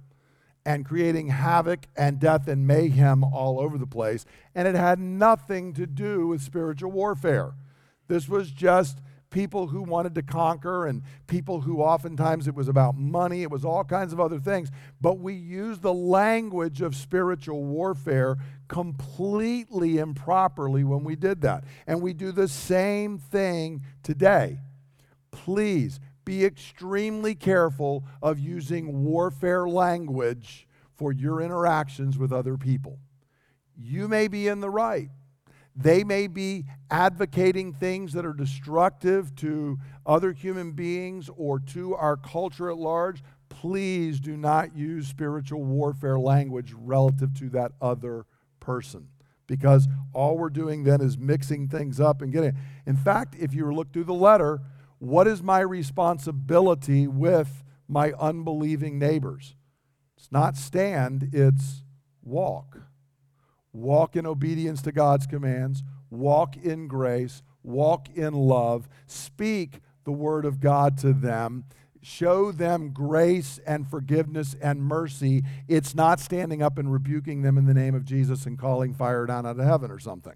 and 0.66 0.86
creating 0.86 1.28
havoc 1.30 1.88
and 1.96 2.20
death 2.20 2.48
and 2.48 2.68
mayhem 2.68 3.24
all 3.24 3.60
over 3.60 3.78
the 3.78 3.88
place. 3.88 4.26
And 4.54 4.68
it 4.68 4.76
had 4.76 5.00
nothing 5.00 5.74
to 5.74 5.88
do 5.88 6.28
with 6.28 6.42
spiritual 6.42 6.92
warfare. 6.92 7.54
This 8.08 8.28
was 8.28 8.52
just 8.52 9.00
people 9.32 9.68
who 9.68 9.82
wanted 9.82 10.14
to 10.14 10.22
conquer 10.22 10.86
and 10.86 11.02
people 11.26 11.62
who 11.62 11.82
oftentimes 11.82 12.48
it 12.48 12.54
was 12.54 12.68
about 12.68 12.96
money, 12.96 13.42
it 13.42 13.50
was 13.50 13.64
all 13.66 13.84
kinds 13.84 14.14
of 14.14 14.20
other 14.20 14.40
things. 14.40 14.70
But 15.00 15.20
we 15.20 15.34
use 15.34 15.80
the 15.80 15.94
language 15.94 16.82
of 16.82 16.96
spiritual 16.96 17.64
warfare 17.64 18.38
completely 18.68 19.98
improperly 19.98 20.84
when 20.84 21.04
we 21.04 21.16
did 21.16 21.42
that. 21.42 21.64
And 21.88 22.02
we 22.02 22.14
do 22.14 22.32
the 22.32 22.48
same 22.48 23.18
thing 23.18 23.84
today. 24.04 24.60
Please 25.32 26.00
be 26.26 26.46
extremely 26.46 27.36
careful 27.36 28.06
of 28.22 28.40
using 28.40 29.04
warfare 29.04 29.68
language 29.68 30.68
for 30.96 31.12
your 31.12 31.42
interactions 31.42 32.18
with 32.18 32.32
other 32.32 32.58
people. 32.58 33.00
You 33.76 34.08
may 34.08 34.28
be 34.28 34.48
in 34.48 34.60
the 34.60 34.70
right. 34.70 35.10
They 35.76 36.04
may 36.04 36.28
be 36.28 36.66
advocating 36.90 37.74
things 37.74 38.14
that 38.14 38.26
are 38.26 38.34
destructive 38.34 39.34
to 39.38 39.80
other 40.06 40.34
human 40.34 40.74
beings 40.74 41.30
or 41.36 41.60
to 41.60 41.96
our 41.96 42.18
culture 42.18 42.70
at 42.70 42.78
large. 42.78 43.24
Please 43.50 44.20
do 44.20 44.36
not 44.36 44.76
use 44.76 45.08
spiritual 45.08 45.64
warfare 45.64 46.20
language 46.20 46.74
relative 46.78 47.34
to 47.36 47.50
that 47.50 47.72
other 47.82 48.26
person 48.60 49.08
because 49.48 49.88
all 50.14 50.38
we're 50.38 50.50
doing 50.50 50.84
then 50.84 51.02
is 51.02 51.18
mixing 51.18 51.68
things 51.68 52.00
up 52.00 52.22
and 52.22 52.32
getting. 52.32 52.56
In 52.86 52.96
fact, 52.96 53.36
if 53.40 53.54
you 53.54 53.74
look 53.74 53.92
through 53.92 54.06
the 54.06 54.14
letter, 54.14 54.62
what 55.02 55.26
is 55.26 55.42
my 55.42 55.62
responsibility 55.62 57.08
with 57.08 57.64
my 57.88 58.12
unbelieving 58.20 59.00
neighbors? 59.00 59.56
It's 60.16 60.32
not 60.32 60.56
stand, 60.56 61.30
it's 61.34 61.82
walk. 62.22 62.78
Walk 63.74 64.16
in 64.16 64.28
obedience 64.28 64.80
to 64.84 64.92
God's 64.92 65.26
commands, 65.26 65.82
walk 66.12 66.56
in 66.56 66.88
grace, 66.88 67.42
walk 67.64 68.10
in 68.16 68.36
love, 68.36 68.88
speak 69.08 69.80
the 70.04 70.12
word 70.12 70.46
of 70.46 70.60
God 70.60 71.00
to 71.00 71.14
them, 71.14 71.64
show 72.04 72.52
them 72.52 72.92
grace 72.94 73.60
and 73.66 73.90
forgiveness 73.90 74.56
and 74.62 74.84
mercy. 74.84 75.42
It's 75.68 75.96
not 75.96 76.20
standing 76.20 76.62
up 76.62 76.78
and 76.78 76.94
rebuking 76.94 77.42
them 77.42 77.58
in 77.58 77.66
the 77.66 77.74
name 77.74 77.96
of 77.96 78.06
Jesus 78.06 78.46
and 78.46 78.56
calling 78.56 78.94
fire 78.94 79.26
down 79.26 79.48
out 79.48 79.60
of 79.60 79.66
heaven 79.66 79.90
or 79.90 79.98
something. 79.98 80.36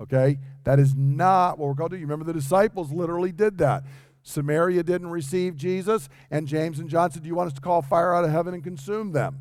Okay? 0.00 0.38
That 0.64 0.78
is 0.78 0.94
not 0.94 1.58
what 1.58 1.68
we're 1.68 1.74
called 1.74 1.90
to 1.92 1.96
do. 1.96 2.00
You 2.00 2.06
remember 2.06 2.24
the 2.24 2.38
disciples 2.38 2.92
literally 2.92 3.32
did 3.32 3.58
that. 3.58 3.84
Samaria 4.22 4.82
didn't 4.82 5.10
receive 5.10 5.56
Jesus, 5.56 6.08
and 6.30 6.48
James 6.48 6.80
and 6.80 6.90
John 6.90 7.12
said, 7.12 7.22
Do 7.22 7.28
you 7.28 7.36
want 7.36 7.48
us 7.48 7.52
to 7.54 7.60
call 7.60 7.80
fire 7.80 8.12
out 8.12 8.24
of 8.24 8.30
heaven 8.30 8.54
and 8.54 8.64
consume 8.64 9.12
them? 9.12 9.38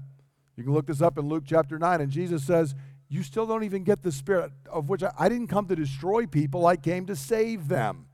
You 0.55 0.63
can 0.63 0.73
look 0.73 0.85
this 0.85 1.01
up 1.01 1.17
in 1.17 1.27
Luke 1.27 1.43
chapter 1.45 1.79
9, 1.79 2.01
and 2.01 2.11
Jesus 2.11 2.43
says, 2.43 2.75
You 3.09 3.23
still 3.23 3.47
don't 3.47 3.63
even 3.63 3.83
get 3.83 4.03
the 4.03 4.11
spirit 4.11 4.51
of 4.71 4.87
which 4.87 5.01
I, 5.01 5.11
I 5.17 5.27
didn't 5.27 5.47
come 5.47 5.67
to 5.67 5.75
destroy 5.75 6.27
people, 6.27 6.67
I 6.67 6.75
came 6.75 7.07
to 7.07 7.15
save 7.15 7.67
them. 7.67 8.05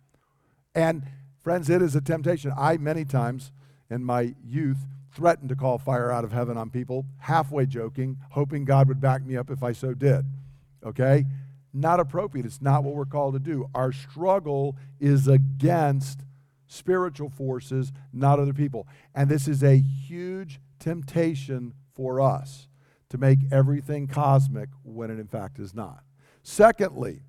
And 0.74 1.04
friends, 1.44 1.70
it 1.70 1.82
is 1.82 1.96
a 1.96 2.02
temptation. 2.02 2.54
I, 2.58 2.78
many 2.78 3.04
times 3.04 3.52
in 3.90 4.06
my 4.06 4.34
youth, 4.46 4.78
threatened 5.14 5.50
to 5.50 5.56
call 5.56 5.78
fire 5.78 6.12
out 6.12 6.24
of 6.24 6.32
heaven 6.32 6.58
on 6.58 6.70
people, 6.70 7.06
halfway 7.20 7.66
joking, 7.66 8.18
hoping 8.32 8.64
God 8.64 8.88
would 8.88 9.02
back 9.02 9.26
me 9.26 9.36
up 9.36 9.50
if 9.50 9.62
I 9.62 9.74
so 9.74 9.94
did. 9.94 10.26
Okay? 10.86 11.26
Not 11.74 12.00
appropriate. 12.00 12.46
It's 12.46 12.62
not 12.62 12.84
what 12.84 12.96
we're 12.96 13.06
called 13.06 13.34
to 13.34 13.40
do. 13.40 13.70
Our 13.74 13.92
struggle 13.92 14.76
is 15.00 15.28
against 15.28 16.22
spiritual 16.68 17.30
forces, 17.30 17.92
not 18.14 18.40
other 18.40 18.54
people. 18.54 18.88
And 19.14 19.30
this 19.30 19.48
is 19.48 19.64
a 19.64 19.78
huge 19.78 20.60
temptation 20.80 21.74
for 21.94 22.22
us 22.22 22.68
to 23.10 23.18
make 23.18 23.40
everything 23.52 24.08
cosmic 24.08 24.70
when 24.84 25.12
it 25.12 25.20
in 25.20 25.28
fact 25.28 25.60
is 25.60 25.74
not. 25.74 26.04
Secondly, 26.44 27.22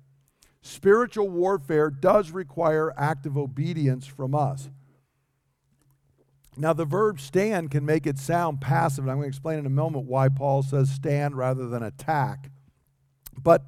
spiritual 0.61 1.29
warfare 1.29 1.89
does 1.89 2.31
require 2.31 2.93
active 2.97 3.37
obedience 3.37 4.07
from 4.07 4.33
us. 4.33 4.69
Now, 6.55 6.73
the 6.73 6.85
verb 6.85 7.19
stand 7.19 7.71
can 7.71 7.83
make 7.83 8.05
it 8.05 8.19
sound 8.19 8.61
passive, 8.61 9.03
and 9.03 9.11
I'm 9.11 9.17
going 9.17 9.25
to 9.25 9.35
explain 9.35 9.59
in 9.59 9.65
a 9.65 9.71
moment 9.71 10.05
why 10.05 10.29
Paul 10.29 10.61
says 10.61 10.89
stand 10.89 11.35
rather 11.35 11.67
than 11.67 11.81
attack. 11.81 12.49
But 13.41 13.65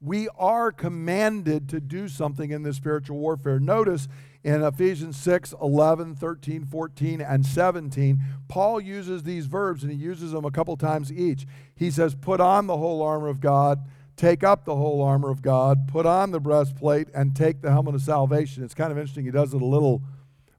we 0.00 0.28
are 0.38 0.72
commanded 0.72 1.68
to 1.70 1.80
do 1.80 2.08
something 2.08 2.50
in 2.50 2.62
this 2.62 2.76
spiritual 2.76 3.18
warfare. 3.18 3.58
Notice 3.58 4.08
in 4.44 4.62
Ephesians 4.62 5.16
6, 5.16 5.54
11, 5.60 6.14
13, 6.16 6.66
14, 6.66 7.20
and 7.20 7.44
17, 7.44 8.20
Paul 8.48 8.80
uses 8.80 9.22
these 9.22 9.46
verbs 9.46 9.82
and 9.82 9.90
he 9.90 9.98
uses 9.98 10.32
them 10.32 10.44
a 10.44 10.50
couple 10.50 10.76
times 10.76 11.10
each. 11.10 11.46
He 11.74 11.90
says, 11.90 12.14
Put 12.14 12.40
on 12.40 12.66
the 12.66 12.76
whole 12.76 13.02
armor 13.02 13.28
of 13.28 13.40
God, 13.40 13.80
take 14.16 14.44
up 14.44 14.64
the 14.64 14.76
whole 14.76 15.02
armor 15.02 15.30
of 15.30 15.42
God, 15.42 15.88
put 15.88 16.06
on 16.06 16.30
the 16.30 16.40
breastplate, 16.40 17.08
and 17.14 17.34
take 17.34 17.62
the 17.62 17.72
helmet 17.72 17.94
of 17.94 18.02
salvation. 18.02 18.62
It's 18.62 18.74
kind 18.74 18.92
of 18.92 18.98
interesting. 18.98 19.24
He 19.24 19.30
does 19.30 19.54
it 19.54 19.62
a 19.62 19.66
little 19.66 20.02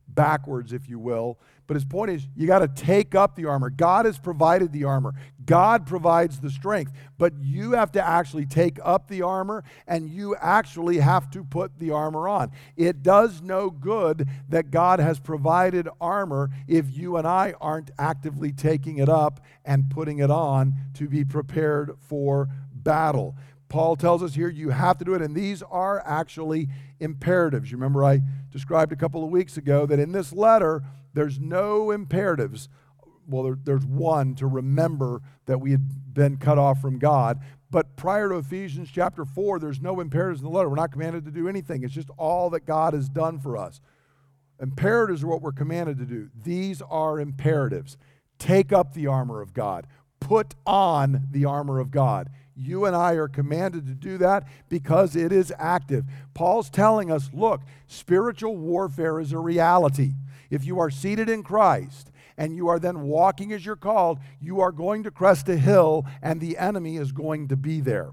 backwards, 0.08 0.74
if 0.74 0.90
you 0.90 1.00
will. 1.00 1.40
But 1.68 1.76
his 1.76 1.86
point 1.86 2.12
is, 2.12 2.28
you 2.36 2.48
got 2.48 2.60
to 2.60 2.70
take 2.70 3.14
up 3.14 3.36
the 3.36 3.46
armor. 3.46 3.70
God 3.70 4.06
has 4.06 4.18
provided 4.18 4.72
the 4.72 4.86
armor, 4.86 5.14
God 5.46 5.86
provides 5.86 6.40
the 6.40 6.50
strength, 6.50 6.94
but 7.18 7.34
you 7.40 7.74
have 7.74 7.92
to 7.94 8.06
actually 8.06 8.46
take 8.46 8.80
up 8.84 9.08
the 9.08 9.22
armor 9.22 9.64
and 9.88 10.10
you 10.10 10.36
actually 10.38 10.98
have 10.98 11.30
to 11.32 11.44
put 11.44 11.78
the 11.80 11.92
armor 11.92 12.28
on. 12.28 12.52
It 12.76 13.04
does 13.04 13.42
no 13.42 13.70
good 13.70 14.28
that 14.50 14.72
God 14.72 15.00
has 15.00 15.20
provided 15.20 15.88
armor 16.02 16.50
if 16.68 16.86
you 16.96 17.18
and 17.18 17.28
I 17.28 17.54
aren't 17.62 17.92
actively 17.98 18.52
taking 18.52 18.98
it 18.98 19.10
up 19.10 19.42
and 19.66 19.90
putting 19.90 20.20
it 20.20 20.32
on 20.32 20.74
to 20.96 21.08
be 21.08 21.24
prepared 21.24 21.96
for 22.00 22.50
battle. 22.74 23.36
Paul 23.70 23.98
tells 23.98 24.24
us 24.24 24.34
here 24.34 24.48
you 24.48 24.70
have 24.70 24.98
to 24.98 25.06
do 25.06 25.14
it, 25.14 25.22
and 25.22 25.36
these 25.36 25.62
are 25.64 26.02
actually 26.06 26.70
imperatives. 27.00 27.70
You 27.70 27.78
remember 27.78 28.06
I 28.06 28.22
described 28.52 28.94
a 28.94 28.96
couple 28.96 29.24
of 29.24 29.30
weeks 29.30 29.58
ago 29.58 29.86
that 29.86 30.00
in 30.00 30.14
this 30.14 30.32
letter, 30.32 30.84
there's 31.18 31.40
no 31.40 31.90
imperatives. 31.90 32.70
Well, 33.28 33.42
there, 33.42 33.58
there's 33.64 33.86
one 33.86 34.36
to 34.36 34.46
remember 34.46 35.24
that 35.48 35.60
we 35.60 35.72
had 35.72 36.14
been 36.14 36.38
cut 36.38 36.60
off 36.60 36.80
from 36.80 37.00
God. 37.00 37.40
But 37.72 37.96
prior 37.96 38.30
to 38.30 38.36
Ephesians 38.36 38.90
chapter 38.94 39.26
4, 39.26 39.58
there's 39.58 39.82
no 39.82 40.00
imperatives 40.00 40.42
in 40.42 40.46
the 40.46 40.52
letter. 40.52 40.70
We're 40.70 40.76
not 40.76 40.92
commanded 40.92 41.26
to 41.26 41.32
do 41.32 41.50
anything, 41.50 41.84
it's 41.84 41.94
just 41.94 42.12
all 42.18 42.52
that 42.52 42.68
God 42.68 42.94
has 42.94 43.10
done 43.10 43.40
for 43.40 43.58
us. 43.58 43.82
Imperatives 44.62 45.24
are 45.24 45.28
what 45.28 45.42
we're 45.42 45.52
commanded 45.52 45.98
to 45.98 46.06
do. 46.06 46.30
These 46.44 46.84
are 46.84 47.20
imperatives. 47.20 47.98
Take 48.38 48.72
up 48.72 48.94
the 48.94 49.08
armor 49.08 49.42
of 49.42 49.56
God, 49.56 49.88
put 50.20 50.54
on 50.68 51.30
the 51.32 51.46
armor 51.46 51.80
of 51.80 51.90
God. 51.90 52.30
You 52.56 52.86
and 52.86 52.96
I 52.96 53.14
are 53.14 53.28
commanded 53.28 53.88
to 53.88 53.96
do 53.96 54.20
that 54.20 54.48
because 54.70 55.16
it 55.16 55.32
is 55.32 55.52
active. 55.58 56.06
Paul's 56.36 56.70
telling 56.70 57.10
us 57.10 57.32
look, 57.34 57.62
spiritual 57.88 58.56
warfare 58.56 59.20
is 59.20 59.32
a 59.32 59.40
reality. 59.40 60.14
If 60.50 60.66
you 60.66 60.80
are 60.80 60.90
seated 60.90 61.30
in 61.30 61.44
Christ 61.44 62.12
and 62.38 62.56
you 62.56 62.68
are 62.68 62.80
then 62.80 63.02
walking 63.02 63.52
as 63.54 63.66
you're 63.66 63.76
called, 63.76 64.20
you 64.40 64.60
are 64.62 64.72
going 64.72 65.04
to 65.04 65.12
crest 65.12 65.50
a 65.50 65.58
hill 65.58 66.06
and 66.22 66.40
the 66.40 66.58
enemy 66.58 66.98
is 66.98 67.12
going 67.12 67.48
to 67.48 67.56
be 67.56 67.82
there. 67.82 68.12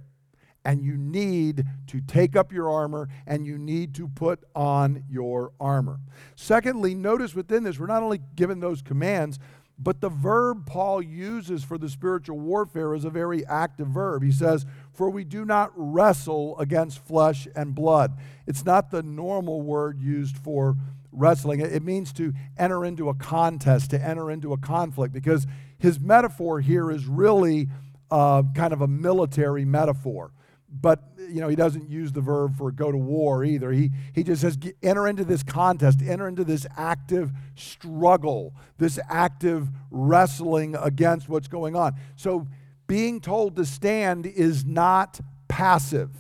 And 0.65 0.83
you 0.83 0.97
need 0.97 1.65
to 1.89 2.01
take 2.01 2.35
up 2.35 2.51
your 2.51 2.71
armor 2.71 3.09
and 3.27 3.47
you 3.47 3.59
need 3.59 3.95
to 3.97 4.09
put 4.09 4.43
on 4.55 5.05
your 5.11 5.53
armor. 5.61 6.01
Secondly, 6.37 6.95
notice 6.95 7.35
within 7.35 7.65
this, 7.65 7.79
we're 7.79 7.87
not 7.87 8.03
only 8.03 8.21
given 8.35 8.61
those 8.61 8.81
commands, 8.81 9.39
But 9.79 10.01
the 10.01 10.09
verb 10.09 10.67
Paul 10.67 11.03
uses 11.03 11.65
for 11.65 11.79
the 11.79 11.89
spiritual 11.89 12.39
warfare 12.39 12.95
is 12.95 13.05
a 13.05 13.11
very 13.11 13.45
active 13.47 13.89
verb. 13.89 14.23
He 14.23 14.31
says, 14.31 14.67
For 14.93 15.11
we 15.11 15.25
do 15.25 15.45
not 15.45 15.73
wrestle 15.75 16.57
against 16.59 17.05
flesh 17.05 17.49
and 17.57 17.75
blood. 17.75 18.17
It's 18.47 18.65
not 18.65 18.91
the 18.91 19.03
normal 19.03 19.63
word 19.63 20.01
used 20.01 20.39
for 20.39 20.77
wrestling, 21.15 21.61
it 21.61 21.83
means 21.83 22.13
to 22.15 22.33
enter 22.59 22.85
into 22.85 23.09
a 23.09 23.15
contest, 23.15 23.91
to 23.91 24.03
enter 24.03 24.31
into 24.31 24.53
a 24.53 24.59
conflict, 24.59 25.15
because 25.15 25.47
his 25.79 26.01
metaphor 26.01 26.61
here 26.61 26.91
is 26.91 27.07
really 27.07 27.69
uh, 28.11 28.43
kind 28.55 28.73
of 28.73 28.81
a 28.81 28.89
military 28.89 29.65
metaphor. 29.65 30.33
But 30.69 31.03
you 31.29 31.41
know 31.41 31.49
he 31.49 31.57
doesn't 31.57 31.89
use 31.89 32.13
the 32.13 32.21
verb 32.21 32.57
for 32.57 32.71
go 32.73 32.91
to 32.91 32.99
war 32.99 33.45
either. 33.45 33.71
He, 33.71 33.91
he 34.13 34.23
just 34.23 34.43
says 34.43 34.59
enter 34.83 35.07
into 35.07 35.25
this 35.25 35.43
contest 35.43 36.01
enter 36.03 36.27
into 36.27 36.45
this 36.45 36.67
active 36.77 37.31
struggle 37.55 38.55
this 38.79 38.99
active 39.09 39.69
wrestling 39.91 40.75
against 40.77 41.29
what's 41.29 41.49
going 41.49 41.77
on. 41.77 41.95
So 42.17 42.47
being 42.87 43.21
told 43.21 43.57
to 43.57 43.65
stand 43.65 44.27
is 44.27 44.65
not 44.65 45.21
passive 45.49 46.11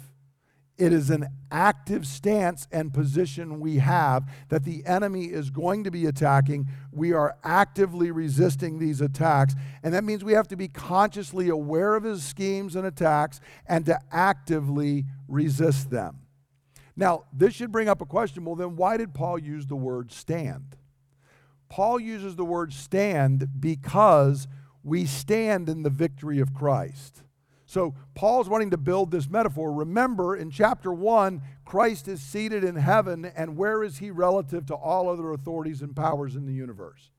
it 0.76 0.92
is 0.92 1.10
an 1.10 1.28
active 1.52 2.04
stance 2.04 2.66
and 2.72 2.92
position 2.92 3.60
we 3.60 3.76
have 3.76 4.28
that 4.48 4.64
the 4.64 4.84
enemy 4.87 5.26
is 5.26 5.50
going 5.50 5.84
to 5.84 5.90
be 5.90 6.06
attacking. 6.06 6.68
We 6.90 7.12
are 7.12 7.37
actively 7.44 8.10
resisting 8.10 8.78
these 8.78 9.00
attacks. 9.00 9.54
And 9.84 9.94
that 9.94 10.02
means 10.02 10.24
we 10.24 10.32
have 10.32 10.48
to 10.48 10.56
be 10.56 10.66
consciously 10.66 11.48
aware 11.48 11.94
of 11.94 12.02
his 12.02 12.24
schemes 12.24 12.74
and 12.74 12.87
attacks 12.87 13.40
and 13.68 13.87
to 13.87 14.00
actively 14.10 15.04
resist 15.28 15.90
them. 15.90 16.18
Now, 16.96 17.24
this 17.32 17.54
should 17.54 17.70
bring 17.70 17.88
up 17.88 18.00
a 18.00 18.06
question 18.06 18.44
well, 18.44 18.56
then 18.56 18.74
why 18.74 18.96
did 18.96 19.14
Paul 19.14 19.38
use 19.38 19.66
the 19.66 19.76
word 19.76 20.10
stand? 20.10 20.76
Paul 21.68 22.00
uses 22.00 22.37
the 22.37 22.44
word 22.44 22.72
stand 22.72 23.48
because 23.60 24.48
we 24.82 25.06
stand 25.06 25.68
in 25.68 25.82
the 25.82 25.90
victory 25.90 26.40
of 26.40 26.52
Christ. 26.52 27.23
So 27.74 27.92
Paul's 28.14 28.48
wanting 28.48 28.70
to 28.70 28.76
build 28.76 29.10
this 29.10 29.28
metaphor. 29.28 29.72
Remember, 29.72 30.37
in 30.37 30.48
chapter 30.48 30.92
1, 30.92 31.42
Christ 31.64 32.06
is 32.06 32.22
seated 32.22 32.62
in 32.62 32.76
heaven, 32.76 33.24
and 33.24 33.56
where 33.56 33.82
is 33.82 33.98
he 33.98 34.12
relative 34.12 34.64
to 34.66 34.76
all 34.76 35.08
other 35.08 35.32
authorities 35.32 35.82
and 35.82 35.96
powers 35.96 36.37
in 36.37 36.46
the 36.46 36.52
universe? 36.52 37.10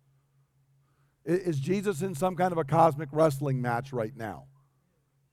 Is 1.26 1.60
Jesus 1.60 2.02
in 2.02 2.16
some 2.16 2.38
kind 2.38 2.54
of 2.54 2.58
a 2.58 2.64
cosmic 2.64 3.10
wrestling 3.12 3.62
match 3.62 3.92
right 3.92 4.16
now? 4.16 4.46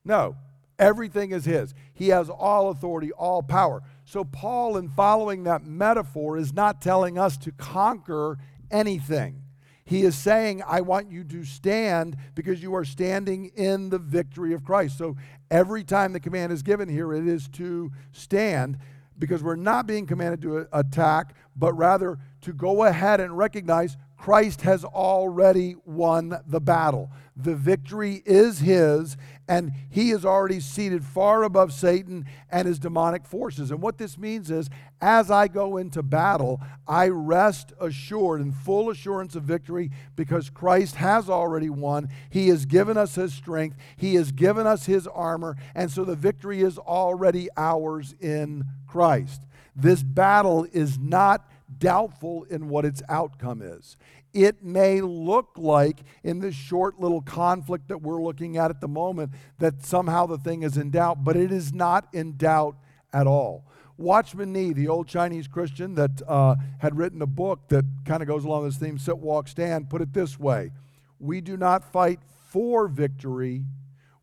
No. 0.03 0.35
Everything 0.77 1.31
is 1.31 1.45
his. 1.45 1.73
He 1.93 2.09
has 2.09 2.29
all 2.29 2.69
authority, 2.69 3.13
all 3.13 3.41
power. 3.41 3.81
So, 4.03 4.25
Paul, 4.25 4.75
in 4.75 4.89
following 4.89 5.45
that 5.45 5.65
metaphor, 5.65 6.35
is 6.35 6.51
not 6.51 6.81
telling 6.81 7.17
us 7.17 7.37
to 7.37 7.53
conquer 7.53 8.39
anything. 8.69 9.42
He 9.85 10.03
is 10.03 10.15
saying, 10.15 10.63
I 10.65 10.81
want 10.81 11.11
you 11.11 11.23
to 11.25 11.43
stand 11.43 12.15
because 12.35 12.61
you 12.63 12.73
are 12.75 12.85
standing 12.85 13.47
in 13.55 13.89
the 13.89 13.99
victory 13.99 14.53
of 14.53 14.63
Christ. 14.63 14.97
So 14.97 15.17
every 15.51 15.83
time 15.83 16.13
the 16.13 16.19
command 16.19 16.53
is 16.53 16.63
given 16.63 16.87
here, 16.87 17.13
it 17.13 17.27
is 17.27 17.49
to 17.49 17.91
stand 18.11 18.77
because 19.19 19.43
we're 19.43 19.55
not 19.55 19.85
being 19.85 20.07
commanded 20.07 20.41
to 20.43 20.67
attack, 20.71 21.35
but 21.55 21.73
rather 21.73 22.17
to 22.41 22.53
go 22.53 22.85
ahead 22.85 23.19
and 23.19 23.37
recognize 23.37 23.97
Christ 24.17 24.61
has 24.61 24.85
already 24.85 25.75
won 25.85 26.33
the 26.47 26.61
battle. 26.61 27.11
The 27.35 27.55
victory 27.55 28.21
is 28.25 28.59
his, 28.59 29.17
and 29.47 29.71
he 29.89 30.11
is 30.11 30.23
already 30.23 30.59
seated 30.59 31.03
far 31.03 31.43
above 31.43 31.73
Satan 31.73 32.25
and 32.51 32.67
his 32.67 32.77
demonic 32.77 33.25
forces. 33.25 33.71
And 33.71 33.81
what 33.81 33.97
this 33.97 34.17
means 34.17 34.51
is, 34.51 34.69
as 35.01 35.31
I 35.31 35.47
go 35.47 35.77
into 35.77 36.03
battle, 36.03 36.61
I 36.87 37.07
rest 37.07 37.73
assured 37.81 38.41
in 38.41 38.51
full 38.51 38.91
assurance 38.91 39.35
of 39.35 39.43
victory 39.43 39.89
because 40.15 40.51
Christ 40.51 40.95
has 40.95 41.27
already 41.29 41.69
won. 41.69 42.07
He 42.29 42.49
has 42.49 42.65
given 42.65 42.97
us 42.97 43.15
his 43.15 43.33
strength, 43.33 43.77
he 43.97 44.13
has 44.15 44.31
given 44.31 44.67
us 44.67 44.85
his 44.85 45.07
armor, 45.07 45.57
and 45.73 45.89
so 45.89 46.05
the 46.05 46.15
victory 46.15 46.61
is 46.61 46.77
already 46.77 47.49
ours 47.57 48.13
in 48.19 48.63
Christ. 48.87 49.41
This 49.75 50.03
battle 50.03 50.67
is 50.71 50.99
not 50.99 51.49
doubtful 51.79 52.43
in 52.43 52.69
what 52.69 52.85
its 52.85 53.01
outcome 53.09 53.61
is. 53.61 53.97
It 54.33 54.63
may 54.63 55.01
look 55.01 55.51
like, 55.57 55.99
in 56.23 56.39
this 56.39 56.55
short 56.55 56.99
little 56.99 57.21
conflict 57.21 57.87
that 57.89 58.01
we're 58.01 58.21
looking 58.21 58.57
at 58.57 58.71
at 58.71 58.81
the 58.81 58.87
moment, 58.87 59.31
that 59.59 59.85
somehow 59.85 60.25
the 60.25 60.37
thing 60.37 60.63
is 60.63 60.77
in 60.77 60.89
doubt, 60.89 61.23
but 61.23 61.35
it 61.35 61.51
is 61.51 61.73
not 61.73 62.07
in 62.13 62.35
doubt 62.37 62.75
at 63.13 63.27
all. 63.27 63.67
Watchman 63.97 64.51
Nee, 64.51 64.73
the 64.73 64.87
old 64.87 65.07
Chinese 65.07 65.47
Christian 65.47 65.93
that 65.95 66.21
uh, 66.27 66.55
had 66.79 66.97
written 66.97 67.21
a 67.21 67.27
book 67.27 67.67
that 67.69 67.85
kind 68.05 68.23
of 68.23 68.27
goes 68.27 68.43
along 68.43 68.65
this 68.65 68.77
theme, 68.77 68.97
Sit, 68.97 69.17
Walk, 69.17 69.47
Stand, 69.47 69.89
put 69.89 70.01
it 70.01 70.13
this 70.13 70.39
way 70.39 70.71
We 71.19 71.41
do 71.41 71.57
not 71.57 71.91
fight 71.91 72.19
for 72.49 72.87
victory, 72.87 73.65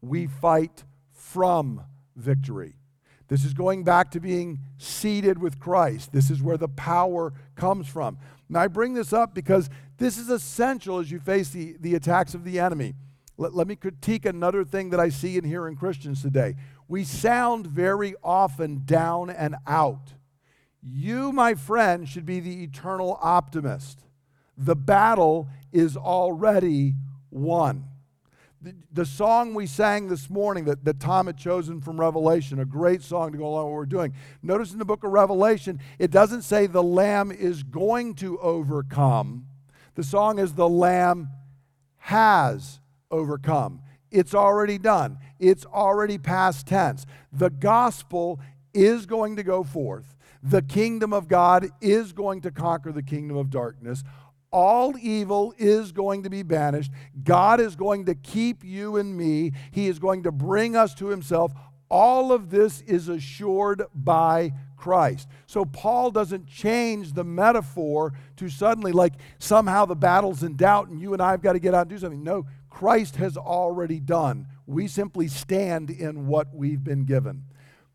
we 0.01 0.27
fight 0.27 0.85
from 1.13 1.83
victory. 2.17 2.80
This 3.31 3.45
is 3.45 3.55
going 3.55 3.85
back 3.85 4.11
to 4.11 4.21
being 4.21 4.59
seated 4.77 5.39
with 5.39 5.61
Christ. 5.61 6.13
This 6.13 6.31
is 6.31 6.43
where 6.43 6.57
the 6.57 6.69
power 6.69 7.33
comes 7.55 7.87
from. 7.87 8.19
Now, 8.49 8.61
I 8.61 8.67
bring 8.67 8.93
this 8.93 9.13
up 9.13 9.37
because 9.37 9.71
this 9.99 10.19
is 10.19 10.29
essential 10.29 10.99
as 10.99 11.13
you 11.13 11.21
face 11.21 11.51
the, 11.51 11.77
the 11.79 11.95
attacks 11.95 12.35
of 12.35 12.43
the 12.43 12.59
enemy. 12.59 12.95
Let, 13.39 13.55
let 13.55 13.69
me 13.69 13.77
critique 13.77 14.27
another 14.27 14.65
thing 14.65 14.91
that 14.91 14.99
I 14.99 15.11
see 15.11 15.39
and 15.39 15.47
hear 15.47 15.69
in 15.69 15.77
Christians 15.77 16.23
today. 16.23 16.57
We 16.89 17.05
sound 17.05 17.69
very 17.69 18.17
often 18.25 18.83
down 18.85 19.31
and 19.31 19.55
out. 19.65 20.15
You, 20.83 21.31
my 21.31 21.55
friend, 21.55 22.09
should 22.09 22.27
be 22.27 22.41
the 22.41 22.65
eternal 22.65 23.17
optimist. 23.23 24.01
The 24.59 24.75
battle 24.75 25.49
is 25.73 25.97
already 25.97 26.95
won. 27.31 27.85
The, 28.63 28.75
the, 28.93 29.07
song 29.07 29.55
we 29.55 29.67
sang 29.67 30.09
this 30.09 30.29
morning 30.29 30.67
that, 30.67 30.85
that 30.85 31.01
Tom 31.01 31.29
had 31.29 31.39
chosen 31.39 31.81
from 31.81 31.99
Revelation, 31.99 32.59
a 32.59 32.67
great 32.67 33.01
song 33.01 33.33
to 33.33 33.39
go 33.39 33.47
along 33.47 33.65
with 33.65 33.71
what 33.71 33.77
we're 33.77 33.87
doing. 33.87 34.15
Notice 34.43 34.73
in 34.73 34.79
the 34.79 34.85
book 34.85 35.03
of 35.03 35.13
Revelation, 35.13 35.81
it 35.99 36.11
doesn't 36.11 36.43
say 36.43 36.67
the 36.67 36.83
Lamb 36.83 37.33
is 37.33 37.63
going 37.63 38.15
to 38.17 38.39
overcome. 38.41 39.47
The 39.95 40.05
song 40.05 40.39
is 40.39 40.53
the 40.53 40.69
Lamb 40.69 41.31
has 41.97 42.81
overcome. 43.11 43.81
It's 44.11 44.35
already 44.35 44.77
done, 44.77 45.19
it's 45.39 45.65
already 45.65 46.19
past 46.19 46.67
tense. 46.67 47.07
The 47.33 47.51
gospel 47.51 48.41
is 48.75 49.07
going 49.07 49.37
to 49.37 49.43
go 49.43 49.65
forth. 49.65 50.17
The 50.43 50.63
kingdom 50.63 51.15
of 51.15 51.29
God 51.29 51.69
is 51.81 52.13
going 52.13 52.43
to 52.43 52.51
conquer 52.51 52.93
the 52.93 53.03
kingdom 53.03 53.39
of 53.39 53.49
darkness 53.49 54.05
all 54.51 54.95
evil 54.99 55.55
is 55.59 55.93
going 55.93 56.25
to 56.25 56.31
be 56.31 56.43
banished. 56.43 56.91
God 57.23 57.61
is 57.61 57.77
going 57.77 58.07
to 58.07 58.15
keep 58.15 58.65
you 58.65 58.97
and 58.97 59.17
me. 59.17 59.53
He 59.71 59.89
is 59.89 59.99
going 59.99 60.25
to 60.25 60.33
bring 60.33 60.77
us 60.77 60.95
to 60.97 61.07
Himself. 61.07 61.53
All 61.89 62.33
of 62.33 62.51
this 62.51 62.81
is 62.83 63.09
assured 63.09 63.85
by 63.95 64.53
Christ. 64.77 65.29
So 65.47 65.65
Paul 65.65 66.11
doesn't 66.11 66.47
change 66.47 67.13
the 67.13 67.25
metaphor 67.25 68.13
to 68.37 68.49
suddenly 68.49 68.93
like 68.93 69.15
somehow 69.39 69.85
the 69.85 69.97
battle's 69.97 70.43
in 70.43 70.57
doubt 70.57 70.89
and 70.89 71.01
you 71.01 71.13
and 71.13 71.23
I 71.23 71.33
have 71.33 71.43
got 71.43 71.53
to 71.53 71.59
get 71.59 71.75
out 71.75 71.83
and 71.83 71.91
do 71.91 71.99
something. 71.99 72.25
No, 72.25 72.47
Christ 72.71 73.17
has 73.17 73.37
already 73.37 74.01
done. 74.01 74.47
We 74.67 74.89
simply 74.89 75.29
stand 75.29 75.91
in 75.91 76.27
what 76.27 76.55
we've 76.55 76.83
been 76.83 77.05
given. 77.05 77.45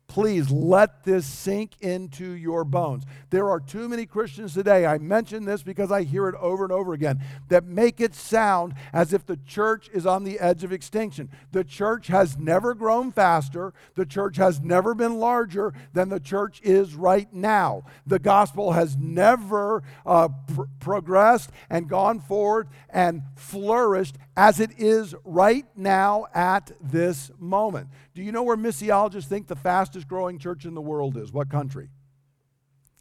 Please 0.08 0.50
let 0.50 1.04
this 1.04 1.26
sink 1.26 1.72
into 1.80 2.30
your 2.30 2.64
bones. 2.64 3.04
There 3.30 3.50
are 3.50 3.60
too 3.60 3.88
many 3.88 4.06
Christians 4.06 4.54
today, 4.54 4.86
I 4.86 4.98
mention 4.98 5.44
this 5.44 5.62
because 5.62 5.90
I 5.92 6.04
hear 6.04 6.28
it 6.28 6.34
over 6.40 6.64
and 6.64 6.72
over 6.72 6.94
again, 6.94 7.22
that 7.48 7.64
make 7.64 8.00
it 8.00 8.14
sound 8.14 8.74
as 8.92 9.12
if 9.12 9.26
the 9.26 9.36
church 9.36 9.90
is 9.92 10.06
on 10.06 10.24
the 10.24 10.38
edge 10.38 10.64
of 10.64 10.72
extinction. 10.72 11.28
The 11.52 11.64
church 11.64 12.06
has 12.06 12.38
never 12.38 12.72
grown 12.72 13.12
faster, 13.12 13.74
the 13.94 14.06
church 14.06 14.36
has 14.36 14.60
never 14.60 14.94
been 14.94 15.18
larger 15.18 15.74
than 15.92 16.08
the 16.08 16.20
church 16.20 16.60
is 16.62 16.94
right 16.94 17.32
now. 17.32 17.84
The 18.06 18.18
gospel 18.18 18.72
has 18.72 18.96
never 18.96 19.82
uh, 20.06 20.28
pr- 20.54 20.62
progressed 20.78 21.50
and 21.68 21.88
gone 21.88 22.20
forward 22.20 22.68
and 22.88 23.22
flourished 23.34 24.16
as 24.36 24.60
it 24.60 24.70
is 24.78 25.14
right 25.24 25.64
now 25.74 26.26
at 26.34 26.70
this 26.80 27.30
moment. 27.38 27.88
Do 28.14 28.22
you 28.22 28.32
know 28.32 28.42
where 28.42 28.56
missiologists 28.56 29.24
think 29.24 29.46
the 29.46 29.56
fastest 29.56 30.06
growing 30.06 30.38
church 30.38 30.64
in 30.64 30.74
the 30.74 30.80
world 30.80 31.16
is? 31.16 31.32
What 31.32 31.48
country? 31.48 31.88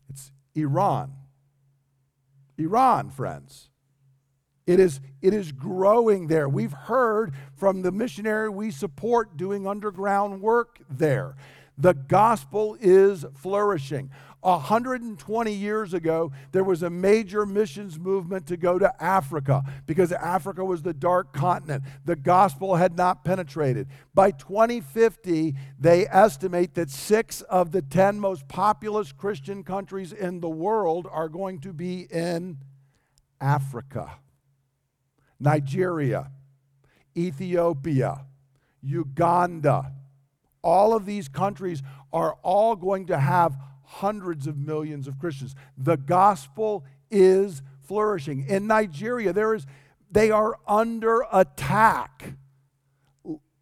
It's 0.10 0.32
Iran. 0.56 1.13
Iran, 2.58 3.10
friends. 3.10 3.69
It 4.65 4.80
is, 4.80 5.00
it 5.21 5.34
is 5.34 5.52
growing 5.52 6.28
there. 6.28 6.50
We've 6.50 6.71
heard 6.71 7.34
from 7.56 7.82
the 7.82 7.91
missionary 7.91 8.50
we 8.50 8.71
support 8.71 9.38
doing 9.38 9.67
underground 9.67 10.41
work 10.41 10.80
there. 10.89 11.36
The 11.78 11.93
gospel 11.93 12.78
is 12.80 13.26
flourishing. 13.36 14.10
120 14.46 15.52
years 15.52 15.94
ago, 15.96 16.32
there 16.52 16.64
was 16.64 16.84
a 16.84 16.90
major 16.90 17.48
missions 17.48 17.98
movement 17.98 18.46
to 18.48 18.58
go 18.58 18.78
to 18.78 19.04
Africa 19.04 19.64
because 19.88 20.12
Africa 20.12 20.64
was 20.64 20.84
the 20.84 20.94
dark 20.94 21.34
continent. 21.34 21.84
The 22.06 22.16
gospel 22.16 22.76
had 22.76 22.96
not 22.96 23.26
penetrated. 23.26 23.88
By 24.14 24.30
2050, 24.32 25.56
they 25.80 26.08
estimate 26.08 26.76
that 26.76 26.92
six 26.92 27.42
of 27.42 27.72
the 27.72 27.82
10 27.82 28.20
most 28.20 28.48
populous 28.48 29.12
Christian 29.12 29.64
countries 29.64 30.14
in 30.14 30.42
the 30.42 30.50
world 30.50 31.08
are 31.12 31.30
going 31.30 31.60
to 31.62 31.74
be 31.74 32.02
in 32.02 32.60
Africa. 33.42 34.20
Nigeria, 35.40 36.32
Ethiopia, 37.18 38.26
Uganda. 38.84 39.92
All 40.62 40.96
of 40.96 41.08
these 41.08 41.28
countries 41.28 41.82
are 42.14 42.36
all 42.44 42.76
going 42.76 43.08
to 43.08 43.18
have 43.18 43.58
hundreds 43.86 44.48
of 44.48 44.58
millions 44.58 45.08
of 45.08 45.19
Christians. 45.19 45.56
The 45.78 45.98
gospel 45.98 46.86
is 47.10 47.62
flourishing. 47.82 48.45
In 48.48 48.67
Nigeria, 48.67 49.34
there 49.34 49.54
is 49.54 49.65
they 50.12 50.32
are 50.32 50.58
under 50.67 51.26
attack. 51.32 52.36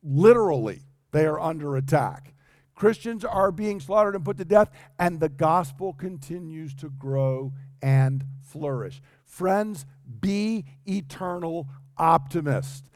Literally, 0.04 0.82
they 1.12 1.26
are 1.26 1.40
under 1.40 1.76
attack. 1.76 2.34
Christians 2.76 3.24
are 3.24 3.52
being 3.52 3.80
slaughtered 3.80 4.16
and 4.16 4.26
put 4.26 4.38
to 4.38 4.46
death, 4.46 4.70
and 5.00 5.20
the 5.20 5.30
gospel 5.30 5.94
continues 5.94 6.74
to 6.76 6.90
grow 6.90 7.54
and 7.82 8.26
flourish. 8.42 9.02
Friends, 9.26 9.86
be 10.20 10.66
eternal 10.86 11.70
optimists. 11.98 12.90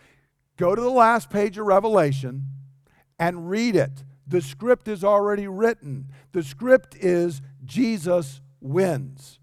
Go 0.57 0.75
to 0.75 0.81
the 0.81 0.89
last 0.89 1.29
page 1.29 1.57
of 1.57 1.65
Revelation 1.65 2.47
and 3.19 3.49
read 3.49 3.75
it. 3.75 4.03
The 4.27 4.41
script 4.41 4.87
is 4.87 5.03
already 5.03 5.47
written. 5.47 6.07
The 6.33 6.43
script 6.43 6.95
is 6.95 7.41
Jesus 7.63 8.41
wins. 8.61 9.39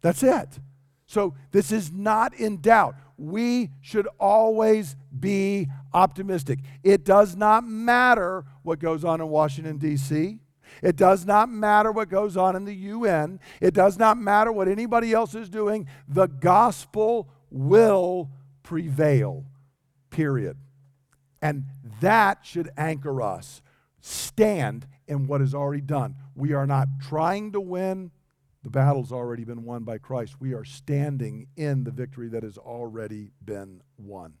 That's 0.00 0.22
it. 0.22 0.60
So 1.06 1.34
this 1.52 1.70
is 1.70 1.92
not 1.92 2.34
in 2.34 2.60
doubt. 2.60 2.96
We 3.16 3.70
should 3.80 4.08
always 4.18 4.96
be 5.18 5.68
optimistic. 5.92 6.58
It 6.82 7.04
does 7.04 7.36
not 7.36 7.64
matter 7.64 8.44
what 8.62 8.80
goes 8.80 9.04
on 9.04 9.20
in 9.20 9.28
Washington, 9.28 9.78
D.C. 9.78 10.38
It 10.82 10.96
does 10.96 11.24
not 11.24 11.48
matter 11.48 11.92
what 11.92 12.08
goes 12.08 12.36
on 12.36 12.56
in 12.56 12.64
the 12.64 12.74
UN. 12.74 13.38
It 13.60 13.74
does 13.74 13.98
not 13.98 14.18
matter 14.18 14.50
what 14.50 14.66
anybody 14.66 15.12
else 15.12 15.34
is 15.34 15.48
doing. 15.48 15.86
The 16.08 16.26
gospel 16.26 17.28
will 17.50 18.30
prevail, 18.62 19.44
period. 20.10 20.56
And 21.40 21.64
that 22.00 22.38
should 22.42 22.70
anchor 22.76 23.22
us. 23.22 23.62
Stand 24.06 24.86
in 25.08 25.26
what 25.26 25.40
is 25.40 25.54
already 25.54 25.80
done. 25.80 26.16
We 26.34 26.52
are 26.52 26.66
not 26.66 26.88
trying 27.00 27.52
to 27.52 27.60
win. 27.60 28.10
The 28.62 28.68
battle's 28.68 29.10
already 29.10 29.44
been 29.44 29.64
won 29.64 29.84
by 29.84 29.96
Christ. 29.96 30.36
We 30.38 30.52
are 30.52 30.62
standing 30.62 31.46
in 31.56 31.84
the 31.84 31.90
victory 31.90 32.28
that 32.28 32.42
has 32.42 32.58
already 32.58 33.30
been 33.42 33.80
won. 33.96 34.34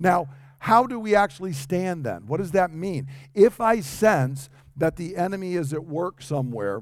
Now, 0.00 0.30
how 0.58 0.86
do 0.86 0.98
we 0.98 1.14
actually 1.14 1.52
stand 1.52 2.04
then? 2.04 2.26
What 2.26 2.38
does 2.38 2.52
that 2.52 2.72
mean? 2.72 3.06
If 3.34 3.60
I 3.60 3.80
sense 3.80 4.48
that 4.74 4.96
the 4.96 5.16
enemy 5.16 5.54
is 5.54 5.74
at 5.74 5.84
work 5.84 6.22
somewhere, 6.22 6.80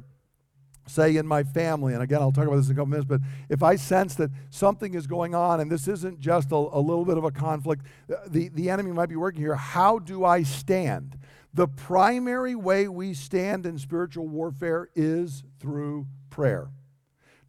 say 0.87 1.17
in 1.17 1.27
my 1.27 1.43
family, 1.43 1.93
and 1.93 2.05
again, 2.05 2.21
I'll 2.21 2.31
talk 2.31 2.47
about 2.47 2.55
this 2.55 2.67
in 2.67 2.73
a 2.73 2.77
couple 2.77 2.91
minutes, 2.91 3.09
but 3.09 3.21
if 3.49 3.65
I 3.65 3.75
sense 3.75 4.15
that 4.15 4.31
something 4.51 4.95
is 4.95 5.09
going 5.09 5.35
on 5.35 5.59
and 5.59 5.73
this 5.73 5.89
isn't 5.89 6.21
just 6.21 6.53
a, 6.53 6.55
a 6.55 6.79
little 6.79 7.05
bit 7.05 7.19
of 7.19 7.25
a 7.25 7.33
conflict, 7.33 7.85
the, 8.29 8.49
the 8.51 8.71
enemy 8.71 8.93
might 8.93 9.09
be 9.09 9.17
working 9.17 9.41
here, 9.41 9.57
how 9.57 9.99
do 9.99 10.25
I 10.25 10.45
stand? 10.45 11.19
The 11.55 11.69
primary 11.69 12.55
way 12.55 12.89
we 12.89 13.13
stand 13.13 13.67
in 13.67 13.79
spiritual 13.79 14.27
warfare 14.27 14.89
is 14.95 15.45
through 15.61 16.07
prayer. 16.31 16.71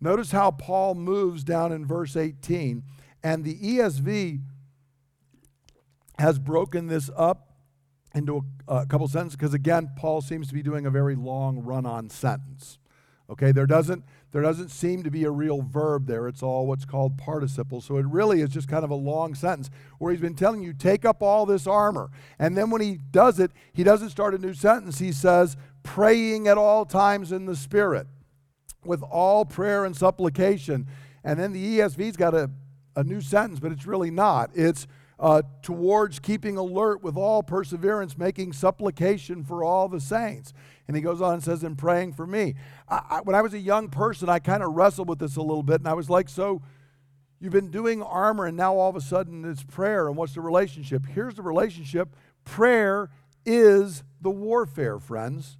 Notice 0.01 0.31
how 0.31 0.51
Paul 0.51 0.95
moves 0.95 1.43
down 1.43 1.71
in 1.71 1.85
verse 1.85 2.17
18, 2.17 2.83
and 3.23 3.45
the 3.45 3.57
ESV 3.57 4.41
has 6.19 6.39
broken 6.39 6.87
this 6.87 7.09
up 7.15 7.53
into 8.13 8.43
a, 8.67 8.75
a 8.75 8.85
couple 8.85 9.07
sentences 9.07 9.37
because, 9.37 9.53
again, 9.53 9.91
Paul 9.95 10.21
seems 10.21 10.47
to 10.49 10.53
be 10.53 10.61
doing 10.61 10.85
a 10.85 10.91
very 10.91 11.15
long 11.15 11.59
run 11.59 11.85
on 11.85 12.09
sentence. 12.09 12.77
Okay, 13.33 13.51
there 13.51 13.65
doesn't, 13.65 14.03
there 14.31 14.43
doesn't 14.43 14.69
seem 14.69 15.01
to 15.01 15.09
be 15.09 15.23
a 15.23 15.31
real 15.31 15.63
verb 15.63 16.05
there. 16.05 16.27
It's 16.27 16.43
all 16.43 16.67
what's 16.67 16.85
called 16.85 17.17
participle. 17.17 17.81
So 17.81 17.97
it 17.97 18.05
really 18.05 18.41
is 18.41 18.49
just 18.51 18.67
kind 18.67 18.85
of 18.85 18.91
a 18.91 18.95
long 18.95 19.33
sentence 19.33 19.71
where 19.97 20.11
he's 20.11 20.21
been 20.21 20.35
telling 20.35 20.61
you, 20.61 20.71
take 20.71 21.03
up 21.03 21.23
all 21.23 21.47
this 21.47 21.65
armor. 21.65 22.11
And 22.37 22.55
then 22.55 22.69
when 22.69 22.81
he 22.81 22.99
does 23.09 23.39
it, 23.39 23.49
he 23.73 23.83
doesn't 23.83 24.11
start 24.11 24.35
a 24.35 24.37
new 24.37 24.53
sentence. 24.53 24.99
He 24.99 25.11
says, 25.11 25.57
praying 25.81 26.47
at 26.47 26.59
all 26.59 26.85
times 26.85 27.31
in 27.31 27.47
the 27.47 27.55
Spirit 27.55 28.05
with 28.85 29.01
all 29.01 29.45
prayer 29.45 29.83
and 29.83 29.97
supplication. 29.97 30.85
And 31.23 31.39
then 31.39 31.51
the 31.51 31.79
ESV's 31.79 32.15
got 32.15 32.35
a, 32.35 32.51
a 32.95 33.03
new 33.03 33.19
sentence, 33.19 33.59
but 33.59 33.71
it's 33.71 33.87
really 33.87 34.11
not. 34.11 34.51
It's 34.53 34.85
uh, 35.19 35.41
towards 35.61 36.19
keeping 36.19 36.57
alert 36.57 37.03
with 37.03 37.15
all 37.15 37.43
perseverance, 37.43 38.17
making 38.17 38.53
supplication 38.53 39.43
for 39.43 39.63
all 39.63 39.87
the 39.87 39.99
saints. 39.99 40.53
And 40.87 40.97
he 40.97 41.01
goes 41.01 41.21
on 41.21 41.35
and 41.35 41.43
says, 41.43 41.63
and 41.63 41.77
praying 41.77 42.13
for 42.13 42.27
me. 42.27 42.55
I, 42.89 43.01
I, 43.09 43.21
when 43.21 43.35
I 43.35 43.41
was 43.41 43.53
a 43.53 43.59
young 43.59 43.89
person, 43.89 44.29
I 44.29 44.39
kind 44.39 44.63
of 44.63 44.73
wrestled 44.73 45.07
with 45.07 45.19
this 45.19 45.35
a 45.35 45.41
little 45.41 45.63
bit, 45.63 45.79
and 45.79 45.87
I 45.87 45.93
was 45.93 46.09
like, 46.09 46.27
so 46.29 46.61
you've 47.39 47.53
been 47.53 47.71
doing 47.71 48.01
armor, 48.01 48.45
and 48.45 48.57
now 48.57 48.75
all 48.75 48.89
of 48.89 48.95
a 48.95 49.01
sudden 49.01 49.45
it's 49.45 49.63
prayer, 49.63 50.07
and 50.07 50.17
what's 50.17 50.33
the 50.33 50.41
relationship? 50.41 51.05
Here's 51.05 51.35
the 51.35 51.41
relationship 51.41 52.15
prayer 52.43 53.09
is 53.45 54.03
the 54.21 54.29
warfare, 54.29 54.99
friends. 54.99 55.57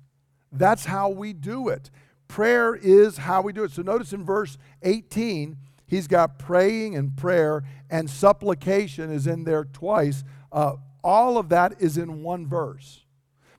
That's 0.52 0.86
how 0.86 1.10
we 1.10 1.34
do 1.34 1.70
it. 1.70 1.90
Prayer 2.28 2.76
is 2.76 3.18
how 3.18 3.42
we 3.42 3.54
do 3.54 3.64
it. 3.64 3.72
So 3.72 3.82
notice 3.82 4.14
in 4.14 4.24
verse 4.24 4.58
18, 4.82 5.58
He's 5.86 6.08
got 6.08 6.40
praying 6.40 6.96
and 6.96 7.16
prayer, 7.16 7.64
and 7.90 8.10
supplication 8.10 9.12
is 9.12 9.28
in 9.28 9.44
there 9.44 9.66
twice. 9.66 10.24
Uh, 10.52 10.76
all 11.04 11.38
of 11.38 11.50
that 11.50 11.76
is 11.80 11.98
in 11.98 12.24
one 12.24 12.48
verse. 12.48 13.02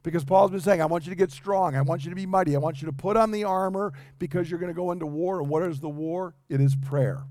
Because 0.03 0.25
Paul's 0.25 0.51
been 0.51 0.61
saying, 0.61 0.83
I 0.83 0.87
want 0.87 1.07
you 1.07 1.11
to 1.11 1.17
get 1.17 1.31
strong. 1.31 1.75
I 1.75 1.83
want 1.83 2.05
you 2.05 2.11
to 2.11 2.17
be 2.17 2.27
mighty. 2.27 2.55
I 2.55 2.59
want 2.59 2.83
you 2.83 2.87
to 2.87 2.93
put 2.93 3.17
on 3.17 3.31
the 3.31 3.45
armor 3.45 3.93
because 4.19 4.51
you're 4.51 4.61
going 4.61 4.73
to 4.73 4.77
go 4.77 4.93
into 4.93 5.07
war. 5.07 5.41
And 5.41 5.49
what 5.49 5.63
is 5.63 5.81
the 5.81 5.89
war? 5.89 6.35
It 6.49 6.61
is 6.61 6.77
prayer. 6.77 7.25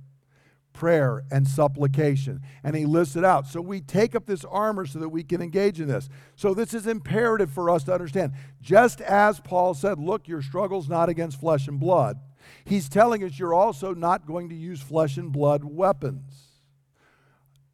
Prayer 0.73 1.23
and 1.31 1.47
supplication. 1.47 2.41
And 2.63 2.75
he 2.75 2.87
lists 2.87 3.15
it 3.15 3.23
out. 3.23 3.45
So 3.45 3.61
we 3.61 3.79
take 3.79 4.15
up 4.15 4.25
this 4.25 4.43
armor 4.43 4.87
so 4.87 4.97
that 4.99 5.09
we 5.09 5.23
can 5.23 5.39
engage 5.39 5.79
in 5.79 5.87
this. 5.87 6.09
So 6.35 6.55
this 6.55 6.73
is 6.73 6.87
imperative 6.87 7.51
for 7.51 7.69
us 7.69 7.83
to 7.83 7.93
understand. 7.93 8.33
Just 8.59 9.01
as 9.01 9.39
Paul 9.39 9.75
said, 9.75 9.99
look, 9.99 10.27
your 10.27 10.41
struggle's 10.41 10.89
not 10.89 11.09
against 11.09 11.39
flesh 11.39 11.67
and 11.67 11.79
blood 11.79 12.17
He's 12.65 12.89
telling 12.89 13.23
us 13.23 13.37
you're 13.37 13.53
also 13.53 13.93
not 13.93 14.25
going 14.25 14.49
to 14.49 14.55
use 14.55 14.81
flesh 14.81 15.17
and 15.17 15.31
blood 15.31 15.63
weapons. 15.63 16.33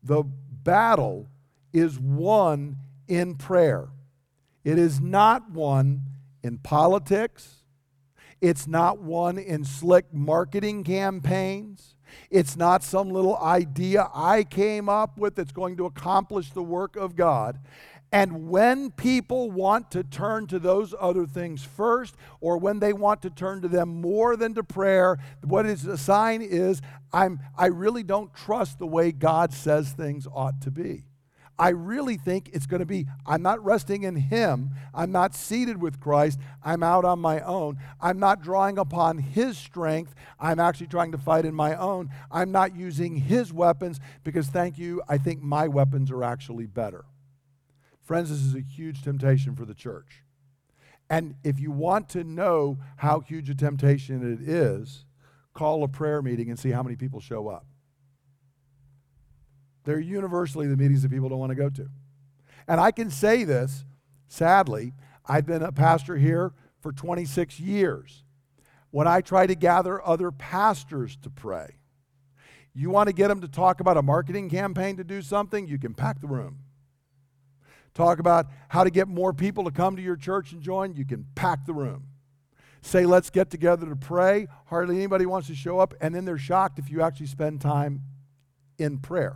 The 0.04 0.24
battle 0.24 1.30
is 1.74 2.00
won 2.00 2.78
in 3.08 3.36
prayer. 3.36 3.90
It 4.64 4.78
is 4.78 5.00
not 5.00 5.52
won 5.52 6.02
in 6.44 6.58
politics. 6.60 7.56
It's 8.42 8.68
not 8.68 9.00
won 9.02 9.38
in 9.38 9.66
slick 9.66 10.14
marketing 10.14 10.84
campaigns. 10.84 11.96
It's 12.30 12.56
not 12.56 12.84
some 12.84 13.10
little 13.10 13.38
idea 13.38 14.10
I 14.14 14.44
came 14.44 14.90
up 14.90 15.18
with 15.18 15.36
that's 15.36 15.52
going 15.52 15.78
to 15.78 15.86
accomplish 15.86 16.52
the 16.52 16.64
work 16.64 16.96
of 16.96 17.16
God. 17.16 17.60
And 18.12 18.50
when 18.50 18.90
people 18.90 19.52
want 19.52 19.92
to 19.92 20.04
turn 20.04 20.48
to 20.48 20.58
those 20.58 20.96
other 21.00 21.28
things 21.28 21.64
first, 21.64 22.16
or 22.42 22.58
when 22.58 22.80
they 22.80 22.92
want 22.92 23.22
to 23.22 23.30
turn 23.30 23.62
to 23.62 23.68
them 23.68 24.02
more 24.02 24.36
than 24.36 24.56
to 24.56 24.64
prayer, 24.64 25.18
what 25.44 25.68
is 25.68 25.86
a 25.86 25.98
sign 25.98 26.42
is 26.42 26.82
I'm, 27.14 27.40
I 27.56 27.68
really 27.68 28.04
don't 28.04 28.34
trust 28.34 28.80
the 28.80 28.88
way 28.88 29.12
God 29.12 29.54
says 29.54 29.92
things 29.92 30.28
ought 30.34 30.62
to 30.62 30.72
be. 30.72 31.04
I 31.60 31.70
really 31.70 32.16
think 32.16 32.50
it's 32.54 32.66
going 32.66 32.80
to 32.80 32.86
be 32.86 33.06
I'm 33.28 33.42
not 33.42 33.64
resting 33.64 34.04
in 34.04 34.16
Him. 34.16 34.72
I'm 34.94 35.12
not 35.12 35.36
seated 35.36 35.80
with 35.80 36.00
Christ. 36.00 36.40
I'm 36.64 36.82
out 36.82 37.04
on 37.04 37.20
my 37.20 37.42
own. 37.42 37.78
I'm 38.00 38.18
not 38.18 38.42
drawing 38.42 38.78
upon 38.78 39.18
His 39.18 39.58
strength. 39.58 40.16
I'm 40.40 40.60
actually 40.60 40.88
trying 40.88 41.12
to 41.12 41.18
fight 41.18 41.44
in 41.44 41.54
my 41.54 41.76
own. 41.76 42.12
I'm 42.32 42.52
not 42.52 42.78
using 42.78 43.18
His 43.18 43.52
weapons 43.52 44.00
because, 44.24 44.48
thank 44.48 44.78
you, 44.78 45.04
I 45.10 45.18
think 45.18 45.42
my 45.42 45.68
weapons 45.68 46.12
are 46.12 46.24
actually 46.24 46.66
better. 46.66 47.04
Friends, 48.10 48.32
this 48.32 48.40
is 48.40 48.56
a 48.56 48.60
huge 48.60 49.04
temptation 49.04 49.56
for 49.56 49.66
the 49.66 49.76
church. 49.76 50.24
And 51.12 51.36
if 51.44 51.60
you 51.60 51.70
want 51.70 52.10
to 52.10 52.24
know 52.24 52.80
how 52.96 53.20
huge 53.20 53.52
a 53.52 53.54
temptation 53.54 54.34
it 54.34 54.50
is, 54.50 55.06
call 55.54 55.84
a 55.84 55.88
prayer 55.88 56.24
meeting 56.24 56.50
and 56.50 56.58
see 56.58 56.72
how 56.72 56.82
many 56.82 56.96
people 56.96 57.20
show 57.20 57.50
up. 57.50 57.68
They're 59.84 60.00
universally 60.00 60.66
the 60.66 60.76
meetings 60.76 61.04
that 61.04 61.12
people 61.12 61.30
don't 61.30 61.38
want 61.38 61.52
to 61.52 61.56
go 61.56 61.70
to. 61.70 61.88
And 62.68 62.82
I 62.82 62.90
can 62.90 63.12
say 63.12 63.44
this, 63.44 63.86
sadly, 64.28 64.94
I've 65.28 65.46
been 65.46 65.62
a 65.62 65.72
pastor 65.72 66.18
here 66.18 66.54
for 66.82 66.92
26 66.92 67.60
years. 67.60 68.24
When 68.90 69.08
I 69.08 69.22
try 69.22 69.46
to 69.46 69.54
gather 69.54 70.04
other 70.04 70.32
pastors 70.32 71.16
to 71.18 71.30
pray, 71.30 71.76
you 72.74 72.90
want 72.90 73.06
to 73.06 73.14
get 73.14 73.28
them 73.28 73.42
to 73.42 73.48
talk 73.48 73.80
about 73.80 73.98
a 73.98 74.02
marketing 74.02 74.50
campaign 74.50 74.98
to 74.98 75.04
do 75.04 75.22
something, 75.22 75.68
you 75.68 75.78
can 75.78 75.94
pack 75.94 76.22
the 76.22 76.28
room 76.28 76.64
talk 78.00 78.20
about 78.20 78.48
how 78.70 78.84
to 78.84 78.90
get 78.90 79.08
more 79.08 79.34
people 79.34 79.66
to 79.66 79.72
come 79.72 79.96
to 79.98 80.02
your 80.02 80.16
church 80.16 80.54
and 80.54 80.62
join, 80.62 80.94
you 80.94 81.06
can 81.06 81.26
pack 81.36 81.66
the 81.66 81.74
room. 81.74 82.06
Say, 82.82 83.06
let's 83.06 83.30
get 83.30 83.50
together 83.50 83.86
to 83.88 83.96
pray. 83.96 84.48
Hardly 84.68 84.96
anybody 84.96 85.26
wants 85.26 85.48
to 85.48 85.56
show 85.56 85.80
up, 85.80 85.94
and 86.00 86.16
then 86.16 86.24
they're 86.24 86.38
shocked 86.38 86.80
if 86.80 86.90
you 86.90 87.02
actually 87.02 87.28
spend 87.28 87.60
time 87.60 88.04
in 88.78 89.00
prayer. 89.00 89.36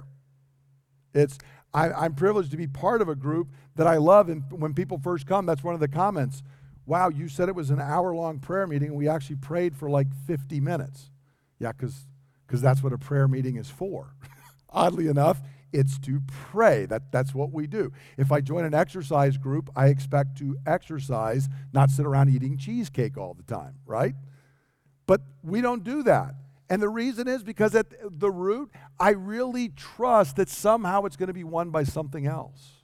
It's 1.14 1.38
I, 1.74 2.06
am 2.06 2.16
privileged 2.16 2.52
to 2.52 2.58
be 2.58 2.68
part 2.68 3.02
of 3.02 3.10
a 3.10 3.16
group 3.16 3.50
that 3.76 3.86
I 3.86 3.98
love, 3.98 4.30
and 4.30 4.44
when 4.50 4.74
people 4.74 4.98
first 4.98 5.28
come, 5.28 5.46
that's 5.46 5.64
one 5.64 5.74
of 5.74 5.82
the 5.82 5.90
comments. 5.90 6.42
Wow, 6.86 7.10
you 7.10 7.28
said 7.28 7.50
it 7.50 7.56
was 7.56 7.70
an 7.70 7.82
hour-long 7.82 8.40
prayer 8.40 8.66
meeting, 8.66 8.90
and 8.90 8.98
we 8.98 9.10
actually 9.10 9.38
prayed 9.38 9.76
for 9.76 9.90
like 9.90 10.08
50 10.26 10.62
minutes. 10.62 11.10
Yeah, 11.60 11.74
because 11.74 12.06
that's 12.62 12.82
what 12.82 12.94
a 12.94 12.98
prayer 12.98 13.28
meeting 13.28 13.58
is 13.58 13.70
for. 13.70 14.16
Oddly 14.70 15.08
enough, 15.08 15.42
It's 15.74 15.98
to 16.00 16.22
pray. 16.28 16.86
That, 16.86 17.12
that's 17.12 17.34
what 17.34 17.52
we 17.52 17.68
do. 17.68 17.92
If 18.18 18.32
I 18.32 18.40
join 18.42 18.64
an 18.64 18.76
exercise 18.76 19.38
group, 19.38 19.70
I 19.76 19.88
expect 19.88 20.38
to 20.38 20.56
exercise, 20.66 21.50
not 21.74 21.90
sit 21.90 22.06
around 22.06 22.30
eating 22.30 22.58
cheesecake 22.58 23.18
all 23.18 23.34
the 23.34 23.44
time, 23.44 23.76
right? 23.86 24.14
But 25.08 25.22
we 25.42 25.62
don't 25.62 25.84
do 25.84 26.04
that. 26.04 26.36
And 26.70 26.82
the 26.82 26.90
reason 26.90 27.28
is 27.28 27.44
because 27.44 27.76
at 27.76 27.88
the 28.02 28.32
root, 28.32 28.72
I 29.00 29.12
really 29.12 29.70
trust 29.70 30.38
that 30.38 30.50
somehow 30.50 31.06
it's 31.06 31.18
going 31.18 31.28
to 31.28 31.34
be 31.34 31.44
won 31.44 31.72
by 31.72 31.84
something 31.84 32.26
else. 32.26 32.84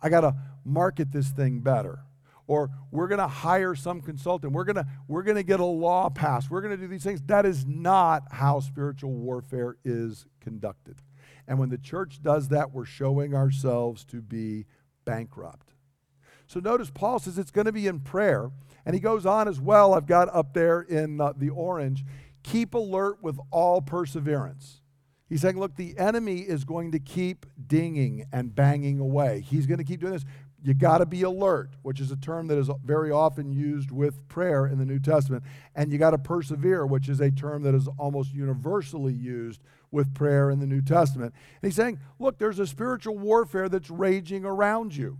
I 0.00 0.08
got 0.08 0.22
to 0.22 0.34
market 0.64 1.12
this 1.12 1.28
thing 1.28 1.60
better. 1.60 2.00
Or 2.46 2.70
we're 2.90 3.08
going 3.08 3.20
to 3.20 3.28
hire 3.28 3.74
some 3.74 4.02
consultant. 4.02 4.52
We're 4.52 4.64
going 4.64 4.76
to 4.76 4.86
we're 5.08 5.22
going 5.22 5.36
to 5.36 5.42
get 5.42 5.60
a 5.60 5.64
law 5.64 6.10
passed. 6.10 6.50
We're 6.50 6.60
going 6.60 6.76
to 6.76 6.80
do 6.80 6.88
these 6.88 7.02
things. 7.02 7.22
That 7.26 7.46
is 7.46 7.64
not 7.64 8.24
how 8.30 8.60
spiritual 8.60 9.12
warfare 9.12 9.76
is 9.84 10.26
conducted. 10.40 10.96
And 11.46 11.58
when 11.58 11.68
the 11.68 11.78
church 11.78 12.22
does 12.22 12.48
that, 12.48 12.72
we're 12.72 12.84
showing 12.84 13.34
ourselves 13.34 14.04
to 14.06 14.20
be 14.20 14.66
bankrupt. 15.04 15.74
So 16.46 16.60
notice 16.60 16.90
Paul 16.90 17.18
says 17.18 17.38
it's 17.38 17.50
going 17.50 17.66
to 17.66 17.72
be 17.72 17.86
in 17.86 18.00
prayer. 18.00 18.50
And 18.86 18.94
he 18.94 19.00
goes 19.00 19.24
on 19.24 19.48
as 19.48 19.60
well. 19.60 19.94
I've 19.94 20.06
got 20.06 20.34
up 20.34 20.52
there 20.52 20.82
in 20.82 21.20
uh, 21.20 21.32
the 21.36 21.50
orange 21.50 22.04
keep 22.42 22.74
alert 22.74 23.22
with 23.22 23.38
all 23.50 23.80
perseverance. 23.80 24.82
He's 25.28 25.40
saying, 25.40 25.58
look, 25.58 25.76
the 25.76 25.98
enemy 25.98 26.40
is 26.40 26.64
going 26.64 26.92
to 26.92 26.98
keep 26.98 27.46
dinging 27.66 28.26
and 28.30 28.54
banging 28.54 29.00
away. 29.00 29.40
He's 29.40 29.66
going 29.66 29.78
to 29.78 29.84
keep 29.84 30.00
doing 30.00 30.12
this. 30.12 30.26
You 30.62 30.74
got 30.74 30.98
to 30.98 31.06
be 31.06 31.22
alert, 31.22 31.70
which 31.82 32.00
is 32.00 32.10
a 32.10 32.16
term 32.16 32.46
that 32.48 32.58
is 32.58 32.70
very 32.84 33.10
often 33.10 33.50
used 33.50 33.90
with 33.90 34.26
prayer 34.28 34.66
in 34.66 34.78
the 34.78 34.84
New 34.84 34.98
Testament. 34.98 35.42
And 35.74 35.90
you 35.90 35.98
got 35.98 36.10
to 36.10 36.18
persevere, 36.18 36.86
which 36.86 37.08
is 37.08 37.20
a 37.20 37.30
term 37.30 37.62
that 37.64 37.74
is 37.74 37.88
almost 37.98 38.32
universally 38.32 39.12
used 39.12 39.62
with 39.94 40.12
prayer 40.12 40.50
in 40.50 40.60
the 40.60 40.66
New 40.66 40.82
Testament. 40.82 41.32
And 41.62 41.68
he's 41.70 41.76
saying, 41.76 41.98
look, 42.18 42.38
there's 42.38 42.58
a 42.58 42.66
spiritual 42.66 43.16
warfare 43.16 43.70
that's 43.70 43.88
raging 43.88 44.44
around 44.44 44.94
you, 44.94 45.16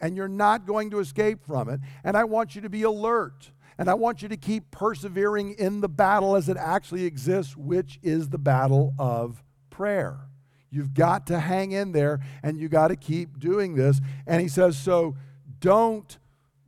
and 0.00 0.16
you're 0.16 0.26
not 0.26 0.66
going 0.66 0.90
to 0.90 0.98
escape 0.98 1.46
from 1.46 1.68
it. 1.68 1.78
And 2.02 2.16
I 2.16 2.24
want 2.24 2.56
you 2.56 2.62
to 2.62 2.68
be 2.68 2.82
alert. 2.82 3.52
And 3.78 3.90
I 3.90 3.94
want 3.94 4.22
you 4.22 4.28
to 4.28 4.38
keep 4.38 4.70
persevering 4.70 5.52
in 5.58 5.82
the 5.82 5.88
battle 5.88 6.34
as 6.34 6.48
it 6.48 6.56
actually 6.56 7.04
exists, 7.04 7.54
which 7.56 7.98
is 8.02 8.30
the 8.30 8.38
battle 8.38 8.94
of 8.98 9.44
prayer. 9.68 10.16
You've 10.70 10.94
got 10.94 11.26
to 11.26 11.38
hang 11.38 11.72
in 11.72 11.92
there 11.92 12.20
and 12.42 12.58
you 12.58 12.70
got 12.70 12.88
to 12.88 12.96
keep 12.96 13.38
doing 13.38 13.74
this. 13.74 14.00
And 14.26 14.40
he 14.40 14.48
says, 14.48 14.78
so 14.78 15.14
don't 15.60 16.18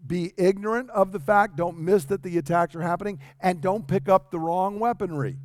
be 0.07 0.33
ignorant 0.37 0.91
of 0.91 1.13
the 1.13 1.19
fact, 1.19 1.57
don't 1.57 1.79
miss 1.79 2.05
that 2.05 2.23
the 2.23 2.37
attacks 2.37 2.75
are 2.75 2.83
happening, 2.83 3.19
and 3.41 3.61
don't 3.63 3.87
pick 3.87 4.09
up 4.09 4.31
the 4.31 4.39
wrong 4.39 4.79
weaponry 4.79 5.39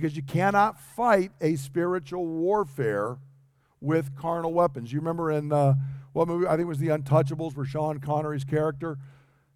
because 0.00 0.16
you 0.16 0.22
cannot 0.22 0.80
fight 0.80 1.32
a 1.40 1.56
spiritual 1.56 2.26
warfare 2.26 3.18
with 3.80 4.16
carnal 4.16 4.52
weapons. 4.52 4.92
You 4.92 5.00
remember 5.00 5.30
in 5.30 5.52
uh, 5.52 5.74
what 6.12 6.28
movie? 6.28 6.46
I 6.46 6.50
think 6.50 6.62
it 6.62 6.64
was 6.66 6.78
The 6.78 6.88
Untouchables, 6.88 7.56
where 7.56 7.66
Sean 7.66 7.98
Connery's 8.00 8.44
character 8.44 8.98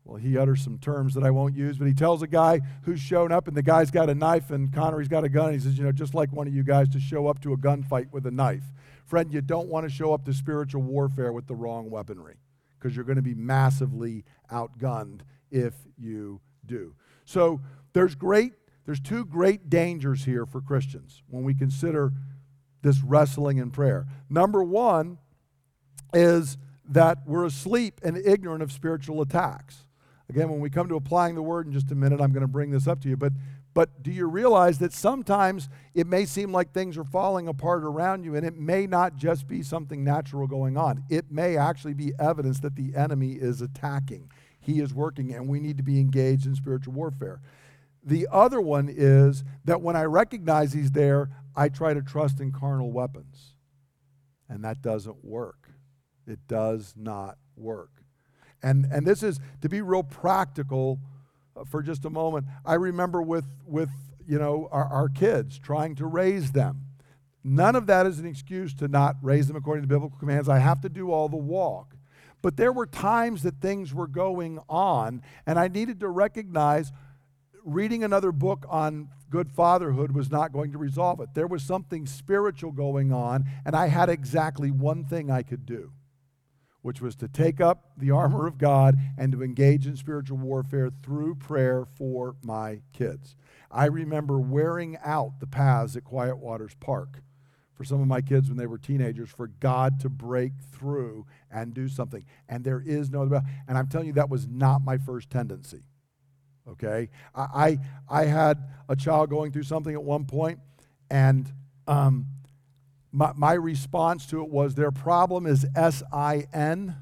well, 0.05 0.18
he 0.18 0.37
utters 0.37 0.62
some 0.62 0.79
terms 0.79 1.14
that 1.14 1.22
I 1.22 1.31
won't 1.31 1.55
use, 1.55 1.79
but 1.79 1.87
he 1.87 1.94
tells 1.94 2.22
a 2.22 2.26
guy 2.26 2.61
who's 2.83 3.00
shown 3.00 3.33
up, 3.33 3.46
and 3.46 3.57
the 3.57 3.62
guy's 3.62 3.90
got 3.90 4.09
a 4.09 4.14
knife, 4.14 4.50
and 4.50 4.72
Connery's 4.72 5.09
got 5.09 5.24
a 5.24 5.29
gun. 5.29 5.53
he 5.53 5.61
says, 5.61 5.79
You 5.79 5.85
know, 5.85 5.92
just 5.92 6.14
like 6.14 6.33
one 6.33 6.46
of 6.48 6.55
you 6.55 6.64
guys 6.64 6.88
to 6.90 7.00
show 7.00 7.29
up 7.29 7.40
to 7.42 7.53
a 7.53 7.57
gunfight 7.57 8.11
with 8.11 8.26
a 8.26 8.31
knife. 8.31 8.64
Friend, 9.07 9.33
you 9.33 9.40
don't 9.40 9.68
want 9.68 9.88
to 9.88 9.90
show 9.90 10.12
up 10.12 10.24
to 10.24 10.33
spiritual 10.33 10.83
warfare 10.83 11.33
with 11.33 11.46
the 11.46 11.55
wrong 11.55 11.90
weaponry 11.90 12.37
because 12.79 12.96
you're 12.96 13.05
going 13.05 13.16
to 13.16 13.22
be 13.22 13.35
massively 13.35 14.24
outgunned 14.50 15.20
if 15.50 15.74
you 15.98 16.40
do. 16.64 16.94
So 17.24 17.61
there's 17.92 18.14
great, 18.14 18.55
there's 18.90 18.98
two 18.98 19.24
great 19.24 19.70
dangers 19.70 20.24
here 20.24 20.44
for 20.44 20.61
Christians 20.61 21.22
when 21.29 21.44
we 21.44 21.55
consider 21.55 22.12
this 22.83 23.05
wrestling 23.05 23.59
in 23.59 23.70
prayer. 23.70 24.09
Number 24.29 24.64
one 24.64 25.18
is 26.12 26.59
that 26.88 27.18
we're 27.24 27.44
asleep 27.44 28.00
and 28.03 28.16
ignorant 28.16 28.64
of 28.64 28.72
spiritual 28.72 29.22
attacks. 29.22 29.85
Again, 30.29 30.48
when 30.48 30.59
we 30.59 30.70
come 30.70 30.88
to 30.88 30.96
applying 30.96 31.37
the 31.37 31.42
word 31.42 31.68
in 31.68 31.72
just 31.72 31.92
a 31.92 31.94
minute, 31.94 32.20
I'm 32.20 32.33
going 32.33 32.40
to 32.40 32.48
bring 32.48 32.72
this 32.72 32.88
up 32.88 33.00
to 33.03 33.09
you. 33.09 33.16
But, 33.16 33.33
but 33.74 34.03
do 34.03 34.11
you 34.11 34.26
realize 34.26 34.81
that 34.81 34.92
sometimes 34.92 35.68
it 35.94 36.09
may 36.09 36.24
seem 36.24 36.50
like 36.50 36.72
things 36.72 36.98
are 36.98 37.05
falling 37.05 37.46
apart 37.46 37.85
around 37.85 38.24
you, 38.24 38.35
and 38.35 38.44
it 38.44 38.59
may 38.59 38.88
not 38.88 39.14
just 39.14 39.46
be 39.46 39.62
something 39.62 40.03
natural 40.03 40.48
going 40.48 40.76
on? 40.76 41.05
It 41.09 41.31
may 41.31 41.57
actually 41.57 41.94
be 41.94 42.12
evidence 42.18 42.59
that 42.59 42.74
the 42.74 42.96
enemy 42.96 43.35
is 43.35 43.61
attacking. 43.61 44.33
He 44.59 44.81
is 44.81 44.92
working, 44.92 45.33
and 45.33 45.46
we 45.46 45.61
need 45.61 45.76
to 45.76 45.85
be 45.85 46.00
engaged 46.00 46.44
in 46.44 46.57
spiritual 46.57 46.94
warfare. 46.94 47.40
The 48.02 48.28
other 48.30 48.60
one 48.60 48.88
is 48.88 49.44
that 49.64 49.82
when 49.82 49.96
I 49.96 50.04
recognize 50.04 50.72
he's 50.72 50.92
there, 50.92 51.30
I 51.54 51.68
try 51.68 51.94
to 51.94 52.02
trust 52.02 52.40
in 52.40 52.52
carnal 52.52 52.92
weapons. 52.92 53.54
And 54.48 54.64
that 54.64 54.82
doesn't 54.82 55.24
work. 55.24 55.70
It 56.26 56.40
does 56.48 56.94
not 56.96 57.38
work. 57.56 57.90
And, 58.62 58.86
and 58.86 59.06
this 59.06 59.22
is 59.22 59.38
to 59.62 59.68
be 59.68 59.80
real 59.80 60.02
practical 60.02 61.00
uh, 61.56 61.64
for 61.64 61.82
just 61.82 62.04
a 62.04 62.10
moment. 62.10 62.46
I 62.64 62.74
remember 62.74 63.22
with, 63.22 63.46
with 63.66 63.90
you 64.26 64.38
know, 64.38 64.68
our, 64.70 64.84
our 64.84 65.08
kids 65.08 65.58
trying 65.58 65.94
to 65.96 66.06
raise 66.06 66.52
them. 66.52 66.86
None 67.42 67.74
of 67.74 67.86
that 67.86 68.06
is 68.06 68.18
an 68.18 68.26
excuse 68.26 68.74
to 68.74 68.88
not 68.88 69.16
raise 69.22 69.46
them 69.46 69.56
according 69.56 69.82
to 69.82 69.88
biblical 69.88 70.18
commands. 70.18 70.48
I 70.48 70.58
have 70.58 70.80
to 70.82 70.88
do 70.88 71.10
all 71.10 71.28
the 71.28 71.36
walk. 71.36 71.94
But 72.42 72.56
there 72.56 72.72
were 72.72 72.86
times 72.86 73.42
that 73.42 73.60
things 73.60 73.92
were 73.92 74.06
going 74.06 74.58
on, 74.68 75.22
and 75.46 75.58
I 75.58 75.68
needed 75.68 76.00
to 76.00 76.08
recognize 76.08 76.92
reading 77.64 78.05
another 78.05 78.33
book 78.33 78.66
on 78.68 79.09
good 79.31 79.51
fatherhood 79.51 80.12
was 80.12 80.31
not 80.31 80.53
going 80.53 80.73
to 80.73 80.79
resolve 80.79 81.20
it. 81.20 81.35
There 81.35 81.46
was 81.46 81.62
something 81.62 82.07
spiritual 82.07 82.73
going 82.73 83.12
on, 83.12 83.44
and 83.64 83.77
I 83.77 83.88
had 83.88 84.09
exactly 84.09 84.70
one 84.70 85.05
thing 85.05 85.31
I 85.31 85.42
could 85.42 85.66
do 85.66 85.92
which 86.83 87.01
was 87.01 87.14
to 87.16 87.29
take 87.29 87.61
up 87.61 87.92
the 87.96 88.11
armor 88.11 88.46
of 88.46 88.59
God 88.59 88.96
and 89.18 89.33
to 89.33 89.42
engage 89.42 89.87
in 89.87 89.96
spiritual 89.96 90.38
warfare 90.38 90.90
through 91.03 91.35
prayer 91.35 91.85
for 91.85 92.37
my 92.42 92.81
kids. 92.92 93.37
I 93.70 93.87
remember 93.87 94.38
wearing 94.38 94.96
out 95.05 95.40
the 95.40 95.46
paths 95.46 95.96
at 95.96 96.05
Quiet 96.05 96.38
Waters 96.38 96.75
Park 96.81 97.23
for 97.75 97.85
some 97.85 98.01
of 98.01 98.09
my 98.09 98.20
kids 98.20 98.49
when 98.49 98.59
they 98.59 98.66
were 98.66 98.79
teenagers 98.79 99.31
for 99.31 99.46
God 99.46 100.01
to 100.01 100.09
break 100.09 100.53
through 100.73 101.27
and 101.51 101.73
do 101.73 101.88
something. 101.88 102.25
And 102.49 102.64
there 102.64 102.83
is 102.85 103.11
no 103.11 103.23
other. 103.23 103.42
And 103.68 103.79
I'm 103.79 103.88
telling 103.88 104.07
you, 104.07 104.12
that 104.14 104.29
was 104.29 104.46
not 104.46 104.85
my 104.85 104.99
first 104.99 105.31
tendency. 105.31 105.85
Okay? 106.72 107.09
I, 107.35 107.78
I, 108.09 108.22
I 108.22 108.24
had 108.26 108.59
a 108.88 108.96
child 108.96 109.30
going 109.30 109.52
through 109.52 109.64
something 109.64 109.94
at 109.94 110.02
one 110.02 110.24
point, 110.24 110.59
and 111.11 111.52
um, 111.87 112.26
my, 113.12 113.33
my 113.37 113.52
response 113.52 114.26
to 114.26 114.42
it 114.42 114.48
was 114.48 114.74
their 114.74 114.92
problem 114.92 115.46
is 115.46 115.66
S 115.74 116.02
I 116.12 116.46
N, 116.52 116.96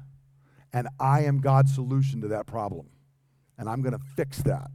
and 0.73 0.87
I 0.99 1.23
am 1.23 1.39
God's 1.39 1.73
solution 1.73 2.21
to 2.21 2.27
that 2.29 2.47
problem. 2.47 2.87
And 3.57 3.69
I'm 3.69 3.81
going 3.81 3.93
to 3.93 4.03
fix 4.15 4.41
that. 4.43 4.71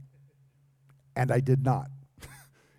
And 1.15 1.31
I 1.31 1.39
did 1.39 1.63
not. 1.63 1.89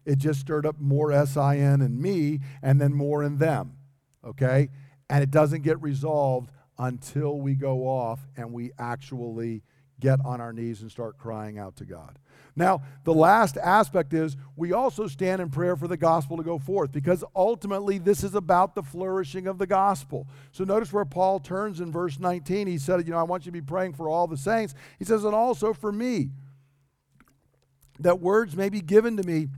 it 0.07 0.18
just 0.18 0.40
stirred 0.40 0.66
up 0.66 0.79
more 0.79 1.12
S 1.12 1.37
I 1.37 1.59
N 1.59 1.81
in 1.81 2.00
me 2.00 2.40
and 2.62 2.81
then 2.81 2.94
more 2.94 3.22
in 3.22 3.38
them. 3.38 3.76
Okay? 4.24 4.68
And 5.11 5.22
it 5.22 5.31
doesn't 5.31 5.62
get 5.62 5.81
resolved 5.83 6.50
until 6.79 7.38
we 7.40 7.55
go 7.55 7.88
off 7.88 8.20
and 8.37 8.52
we 8.52 8.70
actually 8.79 9.62
get 10.00 10.18
on 10.24 10.40
our 10.40 10.52
knees 10.52 10.82
and 10.82 10.90
start 10.90 11.18
crying 11.18 11.59
out 11.59 11.76
to 11.76 11.85
God. 11.85 12.18
Now, 12.54 12.82
the 13.04 13.12
last 13.12 13.59
aspect 13.59 14.14
is 14.14 14.37
we 14.56 14.72
also 14.72 15.06
stand 15.06 15.42
in 15.42 15.50
prayer 15.50 15.76
for 15.76 15.88
the 15.88 15.96
gospel 15.96 16.38
to 16.38 16.42
go 16.42 16.59
forth 16.59 16.90
because 16.90 17.22
ultimately 17.35 17.98
this 17.98 18.24
is 18.24 18.35
about 18.35 18.74
the 18.74 18.82
flourishing 18.82 19.46
of 19.46 19.59
the 19.59 19.66
gospel. 19.66 20.26
So 20.52 20.64
notice 20.64 20.90
where 20.90 21.04
Paul 21.04 21.38
turns 21.38 21.80
in 21.80 21.92
verse 21.92 22.18
19. 22.18 22.66
He 22.66 22.78
said, 22.78 23.06
You 23.06 23.12
know, 23.12 23.18
I 23.18 23.24
want 23.24 23.44
you 23.44 23.52
to 23.52 23.59
be 23.59 23.62
praying 23.62 23.92
for 23.92 24.09
all 24.09 24.26
the 24.26 24.38
saints. 24.38 24.74
He 24.98 25.04
says, 25.04 25.24
And 25.24 25.35
also 25.35 25.74
for 25.74 25.92
me, 25.92 26.30
that 28.00 28.20
words 28.20 28.56
may 28.56 28.70
be 28.70 28.80
given 28.80 29.18
to 29.18 29.22
me 29.22 29.48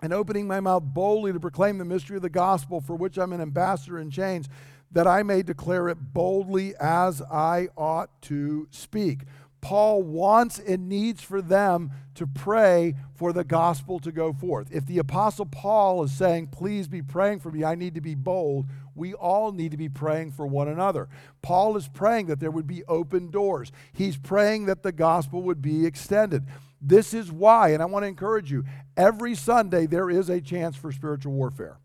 and 0.00 0.12
opening 0.12 0.46
my 0.46 0.60
mouth 0.60 0.84
boldly 0.84 1.32
to 1.32 1.40
proclaim 1.40 1.78
the 1.78 1.84
mystery 1.84 2.16
of 2.16 2.22
the 2.22 2.30
gospel 2.30 2.80
for 2.80 2.94
which 2.94 3.16
I'm 3.16 3.32
an 3.32 3.40
ambassador 3.40 3.98
in 3.98 4.10
chains, 4.10 4.48
that 4.92 5.06
I 5.06 5.22
may 5.22 5.42
declare 5.42 5.88
it 5.88 5.98
boldly 6.12 6.74
as 6.76 7.22
I 7.22 7.68
ought 7.76 8.22
to 8.22 8.68
speak. 8.70 9.22
Paul 9.66 10.04
wants 10.04 10.60
and 10.60 10.88
needs 10.88 11.20
for 11.22 11.42
them 11.42 11.90
to 12.14 12.24
pray 12.24 12.94
for 13.16 13.32
the 13.32 13.42
gospel 13.42 13.98
to 13.98 14.12
go 14.12 14.32
forth. 14.32 14.68
If 14.70 14.86
the 14.86 14.98
Apostle 14.98 15.46
Paul 15.46 16.04
is 16.04 16.12
saying, 16.12 16.50
Please 16.52 16.86
be 16.86 17.02
praying 17.02 17.40
for 17.40 17.50
me, 17.50 17.64
I 17.64 17.74
need 17.74 17.96
to 17.96 18.00
be 18.00 18.14
bold, 18.14 18.66
we 18.94 19.12
all 19.12 19.50
need 19.50 19.72
to 19.72 19.76
be 19.76 19.88
praying 19.88 20.30
for 20.30 20.46
one 20.46 20.68
another. 20.68 21.08
Paul 21.42 21.76
is 21.76 21.88
praying 21.88 22.26
that 22.26 22.38
there 22.38 22.52
would 22.52 22.68
be 22.68 22.84
open 22.84 23.28
doors, 23.28 23.72
he's 23.92 24.16
praying 24.16 24.66
that 24.66 24.84
the 24.84 24.92
gospel 24.92 25.42
would 25.42 25.62
be 25.62 25.84
extended. 25.84 26.46
This 26.80 27.12
is 27.12 27.32
why, 27.32 27.70
and 27.70 27.82
I 27.82 27.86
want 27.86 28.04
to 28.04 28.08
encourage 28.08 28.52
you, 28.52 28.62
every 28.96 29.34
Sunday 29.34 29.86
there 29.86 30.08
is 30.08 30.30
a 30.30 30.40
chance 30.40 30.76
for 30.76 30.92
spiritual 30.92 31.32
warfare. 31.32 31.80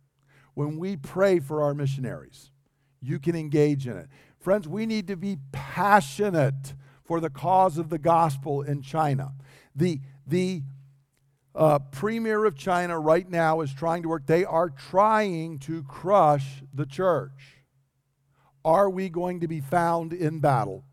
When 0.53 0.77
we 0.77 0.97
pray 0.97 1.39
for 1.39 1.63
our 1.63 1.73
missionaries, 1.73 2.51
you 3.01 3.17
can 3.17 3.35
engage 3.35 3.87
in 3.87 3.97
it. 3.97 4.07
Friends, 4.37 4.67
we 4.67 4.85
need 4.85 5.07
to 5.07 5.15
be 5.15 5.39
passionate 5.51 6.75
for 7.11 7.19
the 7.19 7.29
cause 7.29 7.77
of 7.77 7.89
the 7.89 7.97
gospel 7.97 8.61
in 8.61 8.81
China. 8.81 9.33
The, 9.75 9.99
the 10.25 10.61
uh, 11.53 11.79
premier 11.91 12.45
of 12.45 12.55
China 12.55 12.97
right 12.97 13.29
now 13.29 13.59
is 13.59 13.73
trying 13.73 14.03
to 14.03 14.07
work, 14.07 14.25
they 14.27 14.45
are 14.45 14.69
trying 14.69 15.59
to 15.59 15.83
crush 15.83 16.63
the 16.73 16.85
church. 16.85 17.57
Are 18.63 18.89
we 18.89 19.09
going 19.09 19.41
to 19.41 19.49
be 19.49 19.59
found 19.59 20.13
in 20.13 20.39
battle? 20.39 20.85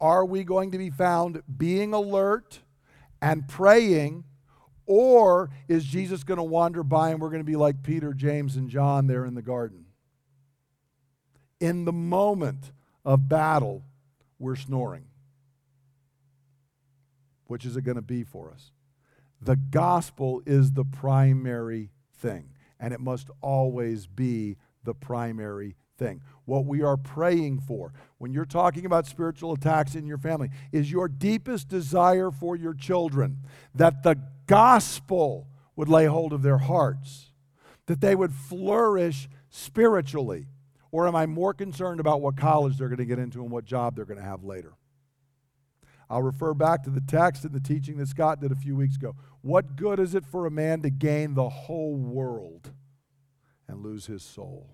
Are 0.00 0.24
we 0.24 0.44
going 0.44 0.70
to 0.70 0.78
be 0.78 0.88
found 0.88 1.42
being 1.58 1.92
alert 1.92 2.60
and 3.20 3.48
praying? 3.48 4.22
Or 4.86 5.50
is 5.66 5.84
Jesus 5.84 6.22
going 6.22 6.38
to 6.38 6.44
wander 6.44 6.84
by 6.84 7.10
and 7.10 7.20
we're 7.20 7.30
going 7.30 7.40
to 7.40 7.44
be 7.44 7.56
like 7.56 7.82
Peter, 7.82 8.14
James, 8.14 8.54
and 8.54 8.70
John 8.70 9.08
there 9.08 9.24
in 9.24 9.34
the 9.34 9.42
garden? 9.42 9.86
In 11.58 11.84
the 11.84 11.92
moment 11.92 12.70
of 13.04 13.28
battle, 13.28 13.82
we're 14.38 14.54
snoring. 14.54 15.06
Which 17.46 17.64
is 17.64 17.76
it 17.76 17.82
going 17.82 17.96
to 17.96 18.02
be 18.02 18.24
for 18.24 18.50
us? 18.50 18.72
The 19.40 19.56
gospel 19.56 20.42
is 20.46 20.72
the 20.72 20.84
primary 20.84 21.90
thing, 22.18 22.50
and 22.80 22.92
it 22.94 23.00
must 23.00 23.28
always 23.40 24.06
be 24.06 24.56
the 24.84 24.94
primary 24.94 25.76
thing. 25.98 26.22
What 26.44 26.64
we 26.64 26.82
are 26.82 26.96
praying 26.96 27.60
for 27.60 27.92
when 28.18 28.32
you're 28.32 28.44
talking 28.44 28.86
about 28.86 29.06
spiritual 29.06 29.52
attacks 29.52 29.94
in 29.94 30.06
your 30.06 30.18
family 30.18 30.50
is 30.72 30.90
your 30.90 31.08
deepest 31.08 31.68
desire 31.68 32.30
for 32.30 32.56
your 32.56 32.74
children 32.74 33.38
that 33.74 34.02
the 34.02 34.16
gospel 34.46 35.48
would 35.74 35.88
lay 35.88 36.06
hold 36.06 36.32
of 36.32 36.42
their 36.42 36.58
hearts, 36.58 37.32
that 37.86 38.00
they 38.00 38.14
would 38.14 38.32
flourish 38.32 39.28
spiritually. 39.50 40.46
Or 40.92 41.06
am 41.06 41.16
I 41.16 41.26
more 41.26 41.52
concerned 41.52 42.00
about 42.00 42.20
what 42.20 42.36
college 42.36 42.78
they're 42.78 42.88
going 42.88 42.98
to 42.98 43.04
get 43.04 43.18
into 43.18 43.42
and 43.42 43.50
what 43.50 43.64
job 43.64 43.96
they're 43.96 44.04
going 44.04 44.20
to 44.20 44.24
have 44.24 44.44
later? 44.44 44.72
I'll 46.08 46.22
refer 46.22 46.54
back 46.54 46.84
to 46.84 46.90
the 46.90 47.00
text 47.00 47.44
and 47.44 47.52
the 47.52 47.60
teaching 47.60 47.96
that 47.98 48.08
Scott 48.08 48.40
did 48.40 48.52
a 48.52 48.56
few 48.56 48.76
weeks 48.76 48.96
ago. 48.96 49.16
What 49.40 49.76
good 49.76 49.98
is 49.98 50.14
it 50.14 50.24
for 50.24 50.46
a 50.46 50.50
man 50.50 50.82
to 50.82 50.90
gain 50.90 51.34
the 51.34 51.48
whole 51.48 51.96
world 51.96 52.70
and 53.66 53.82
lose 53.82 54.06
his 54.06 54.22
soul? 54.22 54.70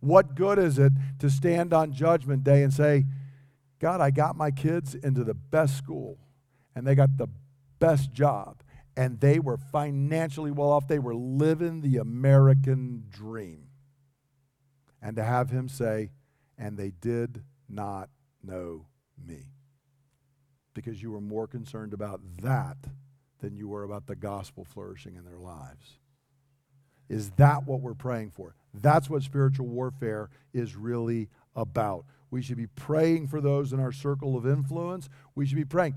What 0.00 0.34
good 0.34 0.58
is 0.58 0.78
it 0.78 0.92
to 1.18 1.30
stand 1.30 1.72
on 1.72 1.92
Judgment 1.92 2.44
Day 2.44 2.62
and 2.62 2.72
say, 2.72 3.04
God, 3.78 4.00
I 4.00 4.10
got 4.10 4.36
my 4.36 4.50
kids 4.50 4.94
into 4.94 5.24
the 5.24 5.34
best 5.34 5.76
school 5.76 6.18
and 6.74 6.86
they 6.86 6.94
got 6.94 7.16
the 7.16 7.28
best 7.78 8.12
job 8.12 8.62
and 8.96 9.20
they 9.20 9.38
were 9.38 9.58
financially 9.58 10.50
well 10.50 10.70
off. 10.70 10.88
They 10.88 10.98
were 10.98 11.14
living 11.14 11.82
the 11.82 11.98
American 11.98 13.04
dream. 13.10 13.68
And 15.02 15.16
to 15.16 15.22
have 15.22 15.50
him 15.50 15.68
say, 15.68 16.10
and 16.56 16.78
they 16.78 16.90
did 16.90 17.42
not 17.68 18.08
know 18.42 18.86
me. 19.22 19.55
Because 20.76 21.02
you 21.02 21.10
were 21.10 21.22
more 21.22 21.46
concerned 21.46 21.94
about 21.94 22.20
that 22.42 22.76
than 23.40 23.56
you 23.56 23.66
were 23.66 23.82
about 23.82 24.06
the 24.06 24.14
gospel 24.14 24.62
flourishing 24.62 25.16
in 25.16 25.24
their 25.24 25.38
lives. 25.38 25.98
Is 27.08 27.30
that 27.36 27.66
what 27.66 27.80
we're 27.80 27.94
praying 27.94 28.32
for? 28.32 28.54
That's 28.74 29.08
what 29.08 29.22
spiritual 29.22 29.68
warfare 29.68 30.28
is 30.52 30.76
really 30.76 31.28
about. 31.54 32.04
We 32.30 32.42
should 32.42 32.58
be 32.58 32.66
praying 32.66 33.28
for 33.28 33.40
those 33.40 33.72
in 33.72 33.80
our 33.80 33.92
circle 33.92 34.36
of 34.36 34.46
influence. 34.46 35.08
We 35.34 35.46
should 35.46 35.56
be 35.56 35.64
praying. 35.64 35.94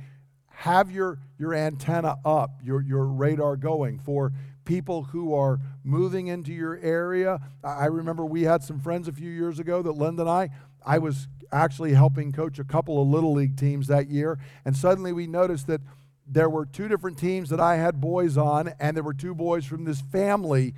Have 0.48 0.92
your, 0.92 1.20
your 1.38 1.54
antenna 1.54 2.16
up, 2.24 2.52
your, 2.64 2.82
your 2.82 3.06
radar 3.06 3.58
going 3.58 4.00
for 4.00 4.32
people 4.64 5.04
who 5.04 5.34
are 5.34 5.60
moving 5.84 6.28
into 6.28 6.54
your 6.54 6.78
area. 6.78 7.40
I 7.64 7.88
remember 7.88 8.26
we 8.26 8.44
had 8.44 8.64
some 8.64 8.80
friends 8.80 9.10
a 9.10 9.12
few 9.12 9.30
years 9.30 9.60
ago 9.60 9.82
that 9.82 9.92
Linda 9.94 10.22
and 10.22 10.30
I, 10.30 10.50
I 10.86 10.98
was 11.00 11.28
actually 11.52 11.94
helping 11.94 12.32
coach 12.32 12.60
a 12.60 12.64
couple 12.64 13.02
of 13.02 13.08
little 13.08 13.34
league 13.34 13.58
teams 13.58 13.88
that 13.88 14.10
year, 14.10 14.40
and 14.66 14.76
suddenly 14.76 15.12
we 15.14 15.28
noticed 15.28 15.68
that 15.68 15.82
there 16.28 16.50
were 16.50 16.66
two 16.66 16.88
different 16.88 17.18
teams 17.18 17.50
that 17.50 17.60
I 17.60 17.78
had 17.78 18.00
boys 18.00 18.38
on, 18.38 18.74
and 18.80 18.96
there 18.96 19.04
were 19.04 19.14
two 19.14 19.34
boys 19.34 19.66
from 19.66 19.84
this 19.84 20.02
family 20.02 20.76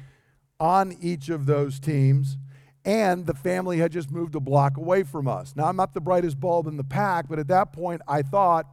on 0.59 0.95
each 1.01 1.29
of 1.29 1.45
those 1.45 1.79
teams, 1.79 2.37
and 2.85 3.25
the 3.25 3.33
family 3.33 3.79
had 3.79 3.91
just 3.91 4.11
moved 4.11 4.33
a 4.35 4.39
block 4.39 4.77
away 4.77 5.03
from 5.03 5.27
us. 5.27 5.53
Now, 5.55 5.65
I'm 5.65 5.75
not 5.75 5.93
the 5.93 6.01
brightest 6.01 6.39
bulb 6.39 6.67
in 6.67 6.77
the 6.77 6.83
pack, 6.83 7.27
but 7.27 7.37
at 7.37 7.49
that 7.49 7.73
point, 7.73 8.01
I 8.07 8.21
thought 8.21 8.65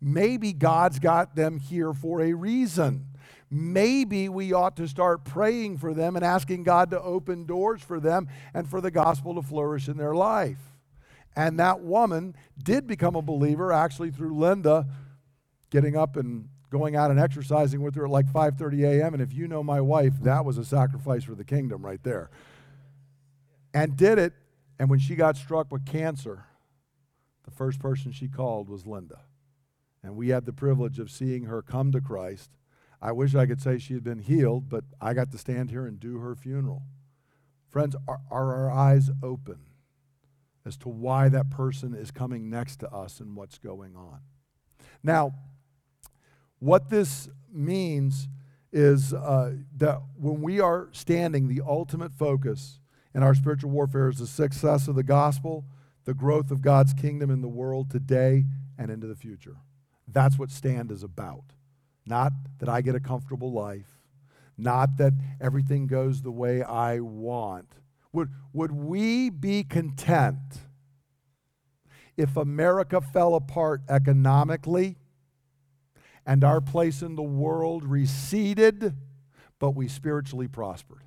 maybe 0.00 0.52
God's 0.52 0.98
got 0.98 1.34
them 1.34 1.58
here 1.58 1.94
for 1.94 2.20
a 2.20 2.34
reason. 2.34 3.06
Maybe 3.50 4.28
we 4.28 4.52
ought 4.52 4.76
to 4.76 4.88
start 4.88 5.24
praying 5.24 5.78
for 5.78 5.94
them 5.94 6.16
and 6.16 6.24
asking 6.24 6.64
God 6.64 6.90
to 6.90 7.00
open 7.00 7.46
doors 7.46 7.80
for 7.80 8.00
them 8.00 8.28
and 8.52 8.68
for 8.68 8.80
the 8.80 8.90
gospel 8.90 9.34
to 9.36 9.42
flourish 9.42 9.88
in 9.88 9.96
their 9.96 10.14
life. 10.14 10.75
And 11.36 11.60
that 11.60 11.80
woman 11.80 12.34
did 12.60 12.86
become 12.86 13.14
a 13.14 13.22
believer 13.22 13.70
actually 13.72 14.10
through 14.10 14.36
Linda 14.36 14.86
getting 15.70 15.96
up 15.96 16.16
and 16.16 16.48
going 16.70 16.96
out 16.96 17.10
and 17.10 17.20
exercising 17.20 17.82
with 17.82 17.94
her 17.94 18.06
at 18.06 18.10
like 18.10 18.26
5:30 18.26 18.84
a.m. 18.84 19.12
and 19.14 19.22
if 19.22 19.32
you 19.32 19.46
know 19.46 19.62
my 19.62 19.80
wife, 19.80 20.14
that 20.22 20.44
was 20.44 20.58
a 20.58 20.64
sacrifice 20.64 21.24
for 21.24 21.34
the 21.34 21.44
kingdom 21.44 21.84
right 21.84 22.02
there. 22.02 22.30
And 23.74 23.96
did 23.96 24.18
it 24.18 24.32
and 24.78 24.90
when 24.90 24.98
she 24.98 25.14
got 25.14 25.36
struck 25.36 25.70
with 25.70 25.86
cancer, 25.86 26.44
the 27.44 27.50
first 27.50 27.78
person 27.78 28.12
she 28.12 28.28
called 28.28 28.68
was 28.68 28.86
Linda. 28.86 29.20
And 30.02 30.16
we 30.16 30.28
had 30.28 30.44
the 30.44 30.52
privilege 30.52 30.98
of 30.98 31.10
seeing 31.10 31.44
her 31.44 31.62
come 31.62 31.92
to 31.92 32.00
Christ. 32.00 32.50
I 33.00 33.12
wish 33.12 33.34
I 33.34 33.46
could 33.46 33.60
say 33.60 33.78
she 33.78 33.94
had 33.94 34.04
been 34.04 34.18
healed, 34.18 34.68
but 34.68 34.84
I 35.00 35.14
got 35.14 35.30
to 35.32 35.38
stand 35.38 35.70
here 35.70 35.86
and 35.86 35.98
do 35.98 36.18
her 36.18 36.34
funeral. 36.34 36.82
Friends, 37.70 37.96
are, 38.06 38.20
are 38.30 38.54
our 38.54 38.70
eyes 38.70 39.10
open 39.22 39.58
as 40.66 40.76
to 40.78 40.88
why 40.88 41.28
that 41.28 41.48
person 41.48 41.94
is 41.94 42.10
coming 42.10 42.50
next 42.50 42.80
to 42.80 42.90
us 42.90 43.20
and 43.20 43.36
what's 43.36 43.58
going 43.58 43.94
on? 43.94 44.20
Now, 45.02 45.32
what 46.58 46.90
this 46.90 47.28
means 47.52 48.28
is 48.72 49.14
uh, 49.14 49.52
that 49.76 50.02
when 50.18 50.42
we 50.42 50.60
are 50.60 50.88
standing, 50.92 51.48
the 51.48 51.62
ultimate 51.64 52.12
focus 52.12 52.80
in 53.14 53.22
our 53.22 53.34
spiritual 53.34 53.70
warfare 53.70 54.08
is 54.08 54.18
the 54.18 54.26
success 54.26 54.88
of 54.88 54.96
the 54.96 55.02
gospel, 55.02 55.64
the 56.04 56.14
growth 56.14 56.50
of 56.50 56.60
God's 56.60 56.92
kingdom 56.92 57.30
in 57.30 57.40
the 57.40 57.48
world 57.48 57.90
today 57.90 58.44
and 58.78 58.90
into 58.90 59.06
the 59.06 59.14
future. 59.14 59.56
That's 60.08 60.38
what 60.38 60.50
stand 60.50 60.90
is 60.90 61.02
about. 61.02 61.44
Not 62.04 62.32
that 62.58 62.68
I 62.68 62.80
get 62.80 62.94
a 62.94 63.00
comfortable 63.00 63.52
life, 63.52 64.00
not 64.58 64.96
that 64.98 65.12
everything 65.40 65.86
goes 65.86 66.22
the 66.22 66.30
way 66.30 66.62
I 66.62 67.00
want. 67.00 67.68
Would, 68.16 68.30
would 68.52 68.72
we 68.72 69.30
be 69.30 69.62
content 69.62 70.62
if 72.16 72.36
America 72.36 73.00
fell 73.00 73.34
apart 73.34 73.82
economically? 73.88 74.96
and 76.26 76.42
our 76.42 76.60
place 76.60 77.02
in 77.02 77.14
the 77.14 77.22
world 77.22 77.84
receded, 77.84 78.94
but 79.60 79.70
we 79.70 79.86
spiritually 79.86 80.48
prospered? 80.48 81.04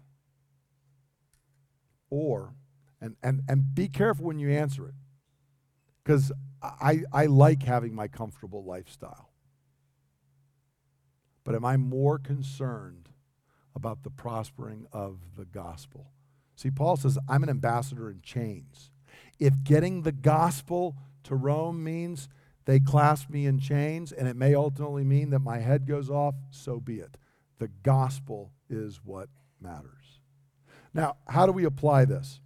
Or, 2.09 2.53
and, 3.01 3.17
and, 3.21 3.41
and 3.47 3.75
be 3.75 3.89
careful 3.89 4.25
when 4.25 4.39
you 4.39 4.49
answer 4.49 4.87
it, 4.87 4.93
because 6.03 6.31
I, 6.63 7.03
I 7.11 7.25
like 7.25 7.63
having 7.63 7.93
my 7.93 8.07
comfortable 8.07 8.63
lifestyle. 8.63 9.29
But 11.43 11.55
am 11.55 11.65
I 11.65 11.75
more 11.75 12.17
concerned 12.17 13.09
about 13.75 14.03
the 14.03 14.09
prospering 14.09 14.87
of 14.93 15.19
the 15.35 15.45
gospel? 15.45 16.11
See, 16.59 16.69
Paul 16.69 16.97
says, 16.97 17.17
I'm 17.29 17.41
an 17.43 17.49
ambassador 17.49 18.09
in 18.09 18.19
chains. 18.21 18.91
If 19.39 19.63
getting 19.63 20.01
the 20.01 20.11
gospel 20.11 20.97
to 21.23 21.33
Rome 21.33 21.81
means 21.81 22.27
they 22.65 22.81
clasp 22.81 23.29
me 23.29 23.45
in 23.45 23.59
chains, 23.59 24.11
and 24.11 24.27
it 24.27 24.35
may 24.35 24.53
ultimately 24.53 25.05
mean 25.05 25.29
that 25.29 25.39
my 25.39 25.59
head 25.59 25.87
goes 25.87 26.09
off, 26.09 26.35
so 26.51 26.81
be 26.81 26.99
it. 26.99 27.15
The 27.59 27.69
gospel 27.69 28.51
is 28.69 28.99
what 29.05 29.29
matters. 29.61 30.19
Now, 30.93 31.15
how 31.29 31.45
do 31.45 31.53
we 31.53 31.63
apply 31.63 32.03
this? 32.03 32.41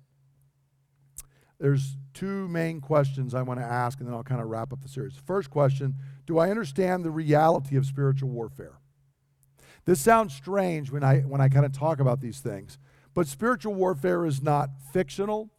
There's 1.59 1.97
two 2.14 2.47
main 2.49 2.82
questions 2.82 3.34
I 3.34 3.41
want 3.41 3.61
to 3.61 3.66
ask, 3.66 3.97
and 3.97 4.07
then 4.07 4.14
I'll 4.14 4.22
kind 4.22 4.41
of 4.41 4.47
wrap 4.47 4.72
up 4.72 4.84
the 4.84 4.89
series. 4.89 5.16
First 5.26 5.49
question 5.49 5.95
Do 6.28 6.38
I 6.38 6.51
understand 6.51 7.03
the 7.03 7.09
reality 7.09 7.78
of 7.78 7.88
spiritual 7.88 8.30
warfare? 8.30 8.78
This 9.86 9.99
sounds 9.99 10.36
strange 10.36 10.91
when 10.91 11.03
I, 11.03 11.22
when 11.22 11.41
I 11.41 11.49
kind 11.49 11.66
of 11.66 11.72
talk 11.72 11.99
about 11.99 12.22
these 12.22 12.41
things, 12.41 12.78
but 13.14 13.28
spiritual 13.28 13.74
warfare 13.74 14.26
is 14.26 14.41
not 14.41 14.70
fictional, 14.91 15.49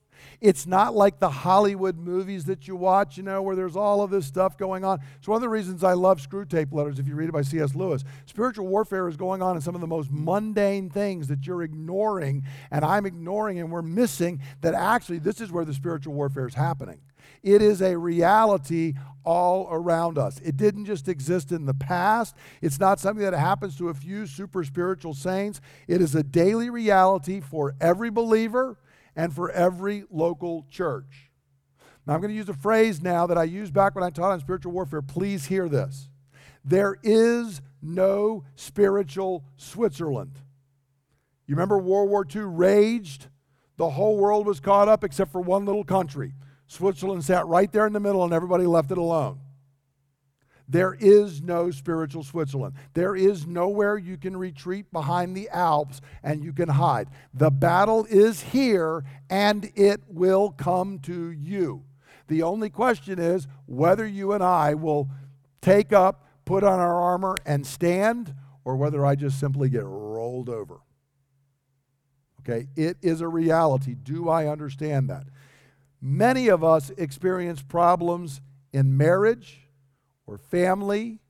it's 0.40 0.66
not 0.66 0.94
like 0.94 1.18
the 1.18 1.30
Hollywood 1.30 1.96
movies 1.96 2.44
that 2.46 2.66
you 2.66 2.76
watch, 2.76 3.16
you 3.16 3.22
know, 3.22 3.42
where 3.42 3.56
there's 3.56 3.76
all 3.76 4.02
of 4.02 4.10
this 4.10 4.26
stuff 4.26 4.58
going 4.58 4.84
on. 4.84 5.00
It's 5.18 5.28
one 5.28 5.36
of 5.36 5.42
the 5.42 5.48
reasons 5.48 5.84
I 5.84 5.92
love 5.92 6.18
Screwtape 6.18 6.72
Letters, 6.72 6.98
if 6.98 7.06
you 7.06 7.14
read 7.14 7.28
it 7.28 7.32
by 7.32 7.42
C.S. 7.42 7.74
Lewis. 7.74 8.04
Spiritual 8.26 8.66
warfare 8.66 9.08
is 9.08 9.16
going 9.16 9.42
on 9.42 9.56
in 9.56 9.62
some 9.62 9.74
of 9.74 9.80
the 9.80 9.86
most 9.86 10.10
mundane 10.10 10.90
things 10.90 11.28
that 11.28 11.46
you're 11.46 11.62
ignoring, 11.62 12.44
and 12.70 12.84
I'm 12.84 13.06
ignoring, 13.06 13.58
and 13.58 13.70
we're 13.70 13.82
missing 13.82 14.40
that 14.60 14.74
actually 14.74 15.18
this 15.18 15.40
is 15.40 15.52
where 15.52 15.64
the 15.64 15.74
spiritual 15.74 16.14
warfare 16.14 16.46
is 16.46 16.54
happening. 16.54 17.00
It 17.44 17.60
is 17.60 17.82
a 17.82 17.96
reality 17.96 18.94
all 19.22 19.68
around 19.70 20.18
us. 20.18 20.40
It 20.40 20.56
didn't 20.56 20.86
just 20.86 21.08
exist 21.08 21.52
in 21.52 21.66
the 21.66 21.74
past. 21.74 22.34
It's 22.62 22.80
not 22.80 22.98
something 22.98 23.22
that 23.22 23.34
happens 23.34 23.76
to 23.76 23.90
a 23.90 23.94
few 23.94 24.26
super 24.26 24.64
spiritual 24.64 25.14
saints. 25.14 25.60
It 25.86 26.00
is 26.00 26.14
a 26.14 26.22
daily 26.22 26.70
reality 26.70 27.40
for 27.40 27.74
every 27.80 28.10
believer 28.10 28.78
and 29.14 29.32
for 29.32 29.50
every 29.50 30.04
local 30.10 30.66
church. 30.70 31.30
Now, 32.06 32.14
I'm 32.14 32.20
going 32.20 32.30
to 32.32 32.36
use 32.36 32.48
a 32.48 32.54
phrase 32.54 33.02
now 33.02 33.26
that 33.26 33.38
I 33.38 33.44
used 33.44 33.72
back 33.72 33.94
when 33.94 34.04
I 34.04 34.10
taught 34.10 34.32
on 34.32 34.40
spiritual 34.40 34.72
warfare. 34.72 35.02
Please 35.02 35.46
hear 35.46 35.68
this. 35.68 36.08
There 36.64 36.96
is 37.02 37.60
no 37.82 38.44
spiritual 38.56 39.44
Switzerland. 39.56 40.38
You 41.46 41.54
remember 41.54 41.78
World 41.78 42.08
War 42.08 42.26
II 42.34 42.42
raged? 42.42 43.28
The 43.76 43.90
whole 43.90 44.16
world 44.16 44.46
was 44.46 44.60
caught 44.60 44.88
up 44.88 45.04
except 45.04 45.30
for 45.30 45.40
one 45.40 45.66
little 45.66 45.84
country. 45.84 46.32
Switzerland 46.74 47.24
sat 47.24 47.46
right 47.46 47.70
there 47.70 47.86
in 47.86 47.92
the 47.92 48.00
middle 48.00 48.24
and 48.24 48.32
everybody 48.32 48.66
left 48.66 48.90
it 48.90 48.98
alone. 48.98 49.38
There 50.68 50.94
is 50.98 51.40
no 51.42 51.70
spiritual 51.70 52.24
Switzerland. 52.24 52.74
There 52.94 53.14
is 53.14 53.46
nowhere 53.46 53.96
you 53.96 54.16
can 54.16 54.36
retreat 54.36 54.90
behind 54.90 55.36
the 55.36 55.48
Alps 55.50 56.00
and 56.22 56.42
you 56.42 56.52
can 56.52 56.68
hide. 56.68 57.08
The 57.32 57.50
battle 57.50 58.06
is 58.08 58.40
here 58.40 59.04
and 59.30 59.70
it 59.76 60.00
will 60.08 60.50
come 60.50 60.98
to 61.00 61.30
you. 61.30 61.84
The 62.26 62.42
only 62.42 62.70
question 62.70 63.18
is 63.18 63.46
whether 63.66 64.06
you 64.06 64.32
and 64.32 64.42
I 64.42 64.74
will 64.74 65.10
take 65.60 65.92
up, 65.92 66.26
put 66.44 66.64
on 66.64 66.80
our 66.80 67.00
armor, 67.00 67.36
and 67.46 67.66
stand, 67.66 68.34
or 68.64 68.76
whether 68.76 69.04
I 69.04 69.14
just 69.14 69.38
simply 69.38 69.68
get 69.68 69.84
rolled 69.84 70.48
over. 70.48 70.80
Okay, 72.40 72.68
it 72.74 72.96
is 73.00 73.20
a 73.20 73.28
reality. 73.28 73.94
Do 73.94 74.28
I 74.28 74.48
understand 74.48 75.08
that? 75.10 75.24
Many 76.06 76.48
of 76.48 76.62
us 76.62 76.90
experience 76.98 77.62
problems 77.62 78.42
in 78.74 78.94
marriage 78.94 79.70
or 80.26 80.36
family 80.36 81.20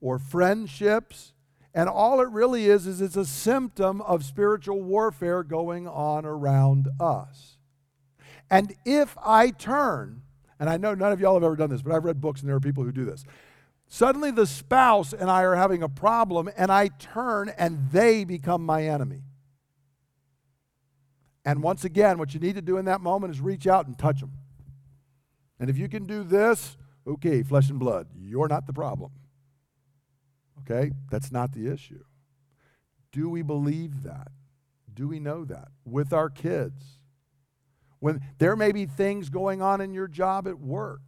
or 0.00 0.18
friendships. 0.18 1.32
And 1.72 1.88
all 1.88 2.20
it 2.20 2.28
really 2.30 2.66
is, 2.66 2.88
is 2.88 3.00
it's 3.00 3.14
a 3.16 3.24
symptom 3.24 4.00
of 4.00 4.24
spiritual 4.24 4.82
warfare 4.82 5.44
going 5.44 5.86
on 5.86 6.26
around 6.26 6.88
us. 6.98 7.58
And 8.50 8.74
if 8.84 9.16
I 9.24 9.50
turn, 9.50 10.22
and 10.58 10.68
I 10.68 10.76
know 10.76 10.96
none 10.96 11.12
of 11.12 11.20
y'all 11.20 11.34
have 11.34 11.44
ever 11.44 11.54
done 11.54 11.70
this, 11.70 11.82
but 11.82 11.92
I've 11.92 12.04
read 12.04 12.20
books 12.20 12.40
and 12.40 12.48
there 12.48 12.56
are 12.56 12.60
people 12.60 12.82
who 12.82 12.90
do 12.90 13.04
this. 13.04 13.22
Suddenly 13.86 14.32
the 14.32 14.46
spouse 14.48 15.12
and 15.12 15.30
I 15.30 15.42
are 15.44 15.54
having 15.54 15.84
a 15.84 15.88
problem, 15.88 16.50
and 16.56 16.72
I 16.72 16.88
turn 16.88 17.48
and 17.56 17.92
they 17.92 18.24
become 18.24 18.66
my 18.66 18.86
enemy. 18.88 19.22
And 21.46 21.62
once 21.62 21.84
again, 21.84 22.18
what 22.18 22.34
you 22.34 22.40
need 22.40 22.56
to 22.56 22.60
do 22.60 22.76
in 22.76 22.86
that 22.86 23.00
moment 23.00 23.32
is 23.32 23.40
reach 23.40 23.68
out 23.68 23.86
and 23.86 23.96
touch 23.96 24.18
them. 24.18 24.32
And 25.60 25.70
if 25.70 25.78
you 25.78 25.88
can 25.88 26.04
do 26.04 26.24
this, 26.24 26.76
okay, 27.06 27.44
flesh 27.44 27.70
and 27.70 27.78
blood, 27.78 28.08
you're 28.18 28.48
not 28.48 28.66
the 28.66 28.72
problem. 28.72 29.12
Okay? 30.62 30.90
That's 31.08 31.30
not 31.30 31.52
the 31.52 31.72
issue. 31.72 32.02
Do 33.12 33.30
we 33.30 33.42
believe 33.42 34.02
that? 34.02 34.32
Do 34.92 35.06
we 35.06 35.20
know 35.20 35.44
that? 35.44 35.68
With 35.84 36.12
our 36.12 36.28
kids. 36.28 36.98
When 38.00 38.20
there 38.38 38.56
may 38.56 38.72
be 38.72 38.84
things 38.84 39.28
going 39.28 39.62
on 39.62 39.80
in 39.80 39.94
your 39.94 40.08
job 40.08 40.48
at 40.48 40.58
work, 40.58 41.00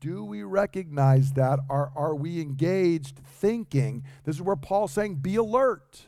do 0.00 0.24
we 0.24 0.42
recognize 0.42 1.32
that? 1.32 1.58
Are, 1.68 1.92
are 1.94 2.14
we 2.14 2.40
engaged 2.40 3.18
thinking? 3.18 4.04
This 4.24 4.36
is 4.36 4.42
where 4.42 4.56
Paul's 4.56 4.92
saying, 4.92 5.16
be 5.16 5.36
alert, 5.36 6.06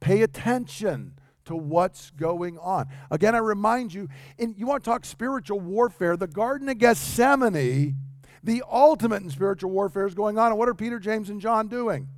pay 0.00 0.22
attention 0.22 1.17
to 1.48 1.56
what's 1.56 2.10
going 2.12 2.58
on. 2.58 2.86
Again, 3.10 3.34
I 3.34 3.38
remind 3.38 3.92
you, 3.92 4.08
and 4.38 4.56
you 4.56 4.66
want 4.66 4.82
to 4.84 4.90
talk 4.90 5.04
spiritual 5.04 5.60
warfare, 5.60 6.16
the 6.16 6.26
Garden 6.26 6.68
of 6.68 6.78
Gethsemane 6.78 7.96
the 8.42 8.62
ultimate 8.70 9.22
in 9.22 9.30
spiritual 9.30 9.70
warfare 9.70 10.06
is 10.06 10.14
going 10.14 10.38
on. 10.38 10.52
And 10.52 10.58
what 10.58 10.68
are 10.68 10.74
Peter, 10.74 10.98
James, 10.98 11.28
and 11.28 11.40
John 11.40 11.68
doing? 11.68 12.08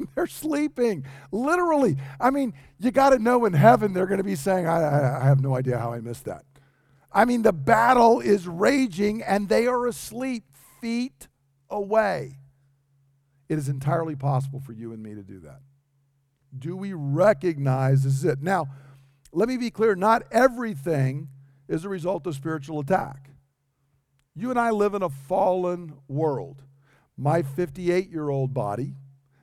they're 0.14 0.26
sleeping, 0.26 1.04
literally. 1.32 1.96
I 2.20 2.30
mean, 2.30 2.54
you 2.78 2.90
got 2.90 3.10
to 3.10 3.18
know 3.18 3.44
in 3.46 3.52
heaven 3.52 3.92
they're 3.92 4.06
going 4.06 4.18
to 4.18 4.24
be 4.24 4.36
saying, 4.36 4.66
I, 4.66 4.82
I, 4.82 5.22
I 5.22 5.24
have 5.24 5.40
no 5.40 5.56
idea 5.56 5.78
how 5.78 5.92
I 5.92 6.00
missed 6.00 6.24
that. 6.26 6.44
I 7.12 7.24
mean, 7.24 7.42
the 7.42 7.52
battle 7.52 8.20
is 8.20 8.46
raging 8.46 9.22
and 9.22 9.48
they 9.48 9.66
are 9.66 9.86
asleep 9.86 10.44
feet 10.80 11.28
away. 11.68 12.38
It 13.48 13.58
is 13.58 13.68
entirely 13.68 14.14
possible 14.14 14.60
for 14.60 14.72
you 14.72 14.92
and 14.92 15.02
me 15.02 15.14
to 15.14 15.22
do 15.22 15.40
that. 15.40 15.60
Do 16.56 16.76
we 16.76 16.92
recognize 16.92 18.04
this 18.04 18.14
is 18.14 18.24
it? 18.24 18.42
Now, 18.42 18.68
let 19.32 19.48
me 19.48 19.56
be 19.56 19.70
clear 19.70 19.94
not 19.94 20.24
everything 20.30 21.28
is 21.68 21.84
a 21.84 21.88
result 21.88 22.26
of 22.26 22.34
spiritual 22.34 22.80
attack. 22.80 23.30
You 24.34 24.50
and 24.50 24.58
I 24.58 24.70
live 24.70 24.94
in 24.94 25.02
a 25.02 25.08
fallen 25.08 25.94
world. 26.08 26.62
My 27.16 27.42
58 27.42 28.10
year 28.10 28.28
old 28.28 28.54
body 28.54 28.94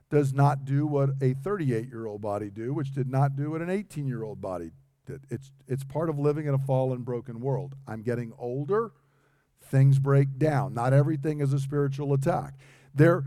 does 0.09 0.33
not 0.33 0.65
do 0.65 0.85
what 0.85 1.11
a 1.21 1.33
38 1.33 1.87
year 1.87 2.05
old 2.05 2.21
body 2.21 2.49
do, 2.49 2.73
which 2.73 2.93
did 2.93 3.09
not 3.09 3.35
do 3.35 3.51
what 3.51 3.61
an 3.61 3.69
18 3.69 4.07
year 4.07 4.23
old 4.23 4.41
body 4.41 4.71
did. 5.05 5.21
It's, 5.29 5.51
it's 5.67 5.83
part 5.83 6.09
of 6.09 6.17
living 6.19 6.47
in 6.47 6.53
a 6.53 6.59
fallen, 6.59 7.03
broken 7.03 7.39
world. 7.39 7.75
I'm 7.87 8.01
getting 8.01 8.33
older, 8.37 8.91
things 9.61 9.99
break 9.99 10.37
down. 10.37 10.73
Not 10.73 10.93
everything 10.93 11.41
is 11.41 11.53
a 11.53 11.59
spiritual 11.59 12.13
attack. 12.13 12.53
There 12.93 13.23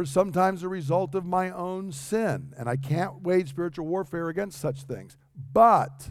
is 0.00 0.10
sometimes 0.10 0.62
a 0.62 0.68
result 0.68 1.14
of 1.14 1.24
my 1.24 1.50
own 1.50 1.92
sin, 1.92 2.54
and 2.58 2.68
I 2.68 2.76
can't 2.76 3.22
wage 3.22 3.50
spiritual 3.50 3.86
warfare 3.86 4.28
against 4.28 4.60
such 4.60 4.82
things. 4.82 5.16
But 5.52 6.10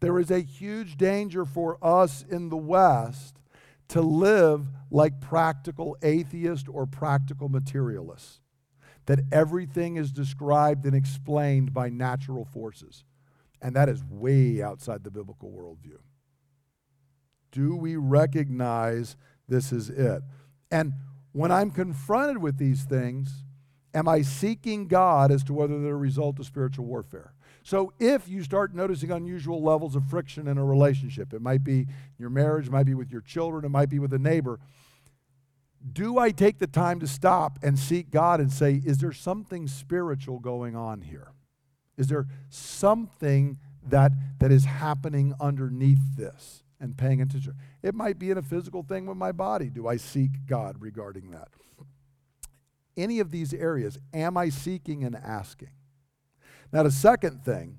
there 0.00 0.18
is 0.18 0.30
a 0.30 0.40
huge 0.40 0.96
danger 0.96 1.44
for 1.44 1.78
us 1.82 2.24
in 2.28 2.48
the 2.48 2.56
West 2.56 3.40
to 3.88 4.00
live 4.00 4.66
like 4.90 5.20
practical 5.20 5.96
atheists 6.02 6.68
or 6.68 6.86
practical 6.86 7.48
materialists, 7.48 8.40
that 9.06 9.20
everything 9.30 9.96
is 9.96 10.10
described 10.10 10.86
and 10.86 10.94
explained 10.94 11.72
by 11.72 11.88
natural 11.90 12.44
forces. 12.44 13.04
And 13.62 13.76
that 13.76 13.88
is 13.88 14.02
way 14.04 14.62
outside 14.62 15.04
the 15.04 15.10
biblical 15.10 15.50
worldview. 15.50 15.98
Do 17.52 17.76
we 17.76 17.96
recognize 17.96 19.16
this 19.48 19.72
is 19.72 19.88
it? 19.88 20.22
And 20.70 20.92
when 21.34 21.50
I'm 21.50 21.72
confronted 21.72 22.38
with 22.38 22.58
these 22.58 22.84
things, 22.84 23.44
am 23.92 24.06
I 24.06 24.22
seeking 24.22 24.86
God 24.86 25.32
as 25.32 25.42
to 25.44 25.52
whether 25.52 25.82
they're 25.82 25.94
a 25.94 25.96
result 25.96 26.38
of 26.38 26.46
spiritual 26.46 26.84
warfare? 26.84 27.34
So 27.64 27.92
if 27.98 28.28
you 28.28 28.44
start 28.44 28.72
noticing 28.72 29.10
unusual 29.10 29.60
levels 29.60 29.96
of 29.96 30.04
friction 30.08 30.46
in 30.46 30.58
a 30.58 30.64
relationship, 30.64 31.32
it 31.34 31.42
might 31.42 31.64
be 31.64 31.88
your 32.18 32.30
marriage, 32.30 32.68
it 32.68 32.72
might 32.72 32.86
be 32.86 32.94
with 32.94 33.10
your 33.10 33.20
children, 33.20 33.64
it 33.64 33.70
might 33.70 33.88
be 33.88 33.98
with 33.98 34.12
a 34.12 34.18
neighbor. 34.18 34.60
Do 35.92 36.18
I 36.18 36.30
take 36.30 36.60
the 36.60 36.68
time 36.68 37.00
to 37.00 37.06
stop 37.08 37.58
and 37.62 37.78
seek 37.78 38.10
God 38.12 38.38
and 38.38 38.52
say, 38.52 38.80
is 38.84 38.98
there 38.98 39.12
something 39.12 39.66
spiritual 39.66 40.38
going 40.38 40.76
on 40.76 41.02
here? 41.02 41.32
Is 41.96 42.06
there 42.06 42.26
something 42.48 43.58
that, 43.88 44.12
that 44.38 44.52
is 44.52 44.66
happening 44.66 45.34
underneath 45.40 46.16
this 46.16 46.63
and 46.80 46.96
paying 46.96 47.20
attention? 47.20 47.54
It 47.82 47.94
might 47.94 48.18
be 48.18 48.30
in 48.30 48.38
a 48.38 48.42
physical 48.42 48.82
thing 48.82 49.06
with 49.06 49.16
my 49.16 49.32
body. 49.32 49.70
Do 49.70 49.86
I 49.86 49.96
seek 49.96 50.46
God 50.46 50.76
regarding 50.80 51.30
that? 51.30 51.48
Any 52.96 53.18
of 53.18 53.30
these 53.30 53.52
areas, 53.52 53.98
am 54.12 54.36
I 54.36 54.48
seeking 54.48 55.04
and 55.04 55.16
asking? 55.16 55.70
Now, 56.72 56.82
the 56.82 56.90
second 56.90 57.44
thing, 57.44 57.78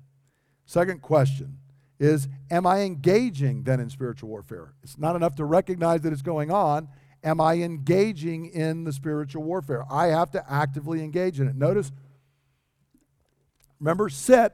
second 0.64 1.02
question 1.02 1.58
is 1.98 2.28
Am 2.50 2.66
I 2.66 2.80
engaging 2.80 3.62
then 3.62 3.80
in 3.80 3.90
spiritual 3.90 4.28
warfare? 4.28 4.74
It's 4.82 4.98
not 4.98 5.16
enough 5.16 5.34
to 5.36 5.44
recognize 5.44 6.02
that 6.02 6.12
it's 6.12 6.22
going 6.22 6.50
on. 6.50 6.88
Am 7.24 7.40
I 7.40 7.54
engaging 7.54 8.46
in 8.46 8.84
the 8.84 8.92
spiritual 8.92 9.42
warfare? 9.42 9.84
I 9.90 10.06
have 10.08 10.30
to 10.32 10.52
actively 10.52 11.02
engage 11.02 11.40
in 11.40 11.48
it. 11.48 11.56
Notice, 11.56 11.90
remember, 13.80 14.08
sit, 14.08 14.52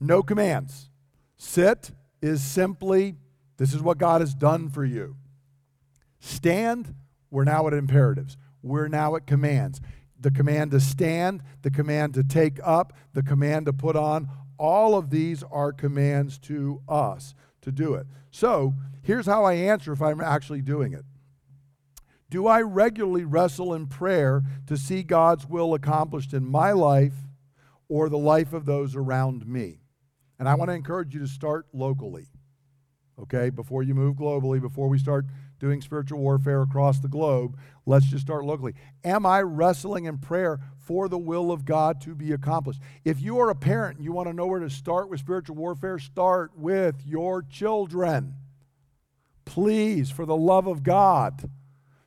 no 0.00 0.22
commands. 0.22 0.90
Sit 1.36 1.90
is 2.22 2.42
simply, 2.42 3.16
this 3.56 3.74
is 3.74 3.82
what 3.82 3.98
God 3.98 4.20
has 4.20 4.34
done 4.34 4.68
for 4.68 4.84
you. 4.84 5.16
Stand, 6.20 6.94
we're 7.30 7.44
now 7.44 7.66
at 7.66 7.72
imperatives. 7.72 8.36
We're 8.62 8.88
now 8.88 9.14
at 9.16 9.26
commands 9.26 9.80
the 10.24 10.30
command 10.30 10.70
to 10.70 10.80
stand, 10.80 11.42
the 11.62 11.70
command 11.70 12.14
to 12.14 12.24
take 12.24 12.58
up, 12.64 12.94
the 13.12 13.22
command 13.22 13.66
to 13.66 13.72
put 13.72 13.94
on. 13.94 14.28
All 14.58 14.96
of 14.96 15.10
these 15.10 15.42
are 15.44 15.70
commands 15.70 16.38
to 16.40 16.80
us 16.88 17.34
to 17.60 17.70
do 17.70 17.94
it. 17.94 18.06
So 18.30 18.74
here's 19.02 19.26
how 19.26 19.44
I 19.44 19.52
answer 19.52 19.92
if 19.92 20.00
I'm 20.00 20.22
actually 20.22 20.62
doing 20.62 20.94
it. 20.94 21.04
Do 22.30 22.46
I 22.46 22.62
regularly 22.62 23.24
wrestle 23.24 23.74
in 23.74 23.86
prayer 23.86 24.42
to 24.66 24.78
see 24.78 25.02
God's 25.02 25.46
will 25.46 25.74
accomplished 25.74 26.32
in 26.32 26.44
my 26.44 26.72
life 26.72 27.14
or 27.88 28.08
the 28.08 28.18
life 28.18 28.54
of 28.54 28.64
those 28.64 28.96
around 28.96 29.46
me? 29.46 29.80
And 30.38 30.48
I 30.48 30.54
want 30.54 30.70
to 30.70 30.74
encourage 30.74 31.14
you 31.14 31.20
to 31.20 31.28
start 31.28 31.66
locally, 31.74 32.28
okay, 33.18 33.50
before 33.50 33.82
you 33.82 33.94
move 33.94 34.16
globally, 34.16 34.60
before 34.60 34.88
we 34.88 34.98
start 34.98 35.26
doing 35.58 35.80
spiritual 35.80 36.18
warfare 36.18 36.62
across 36.62 36.98
the 36.98 37.08
globe. 37.08 37.56
Let's 37.86 38.06
just 38.06 38.24
start 38.24 38.44
locally. 38.44 38.74
Am 39.04 39.24
I 39.24 39.40
wrestling 39.40 40.04
in 40.04 40.18
prayer 40.18 40.60
for 40.78 41.08
the 41.08 41.18
will 41.18 41.50
of 41.50 41.64
God 41.64 42.00
to 42.02 42.14
be 42.14 42.32
accomplished? 42.32 42.80
If 43.04 43.20
you 43.20 43.38
are 43.40 43.50
a 43.50 43.54
parent 43.54 43.96
and 43.96 44.04
you 44.04 44.12
want 44.12 44.28
to 44.28 44.34
know 44.34 44.46
where 44.46 44.60
to 44.60 44.70
start 44.70 45.08
with 45.08 45.20
spiritual 45.20 45.56
warfare, 45.56 45.98
start 45.98 46.52
with 46.56 46.96
your 47.06 47.42
children. 47.42 48.34
Please, 49.44 50.10
for 50.10 50.26
the 50.26 50.36
love 50.36 50.66
of 50.66 50.82
God, 50.82 51.50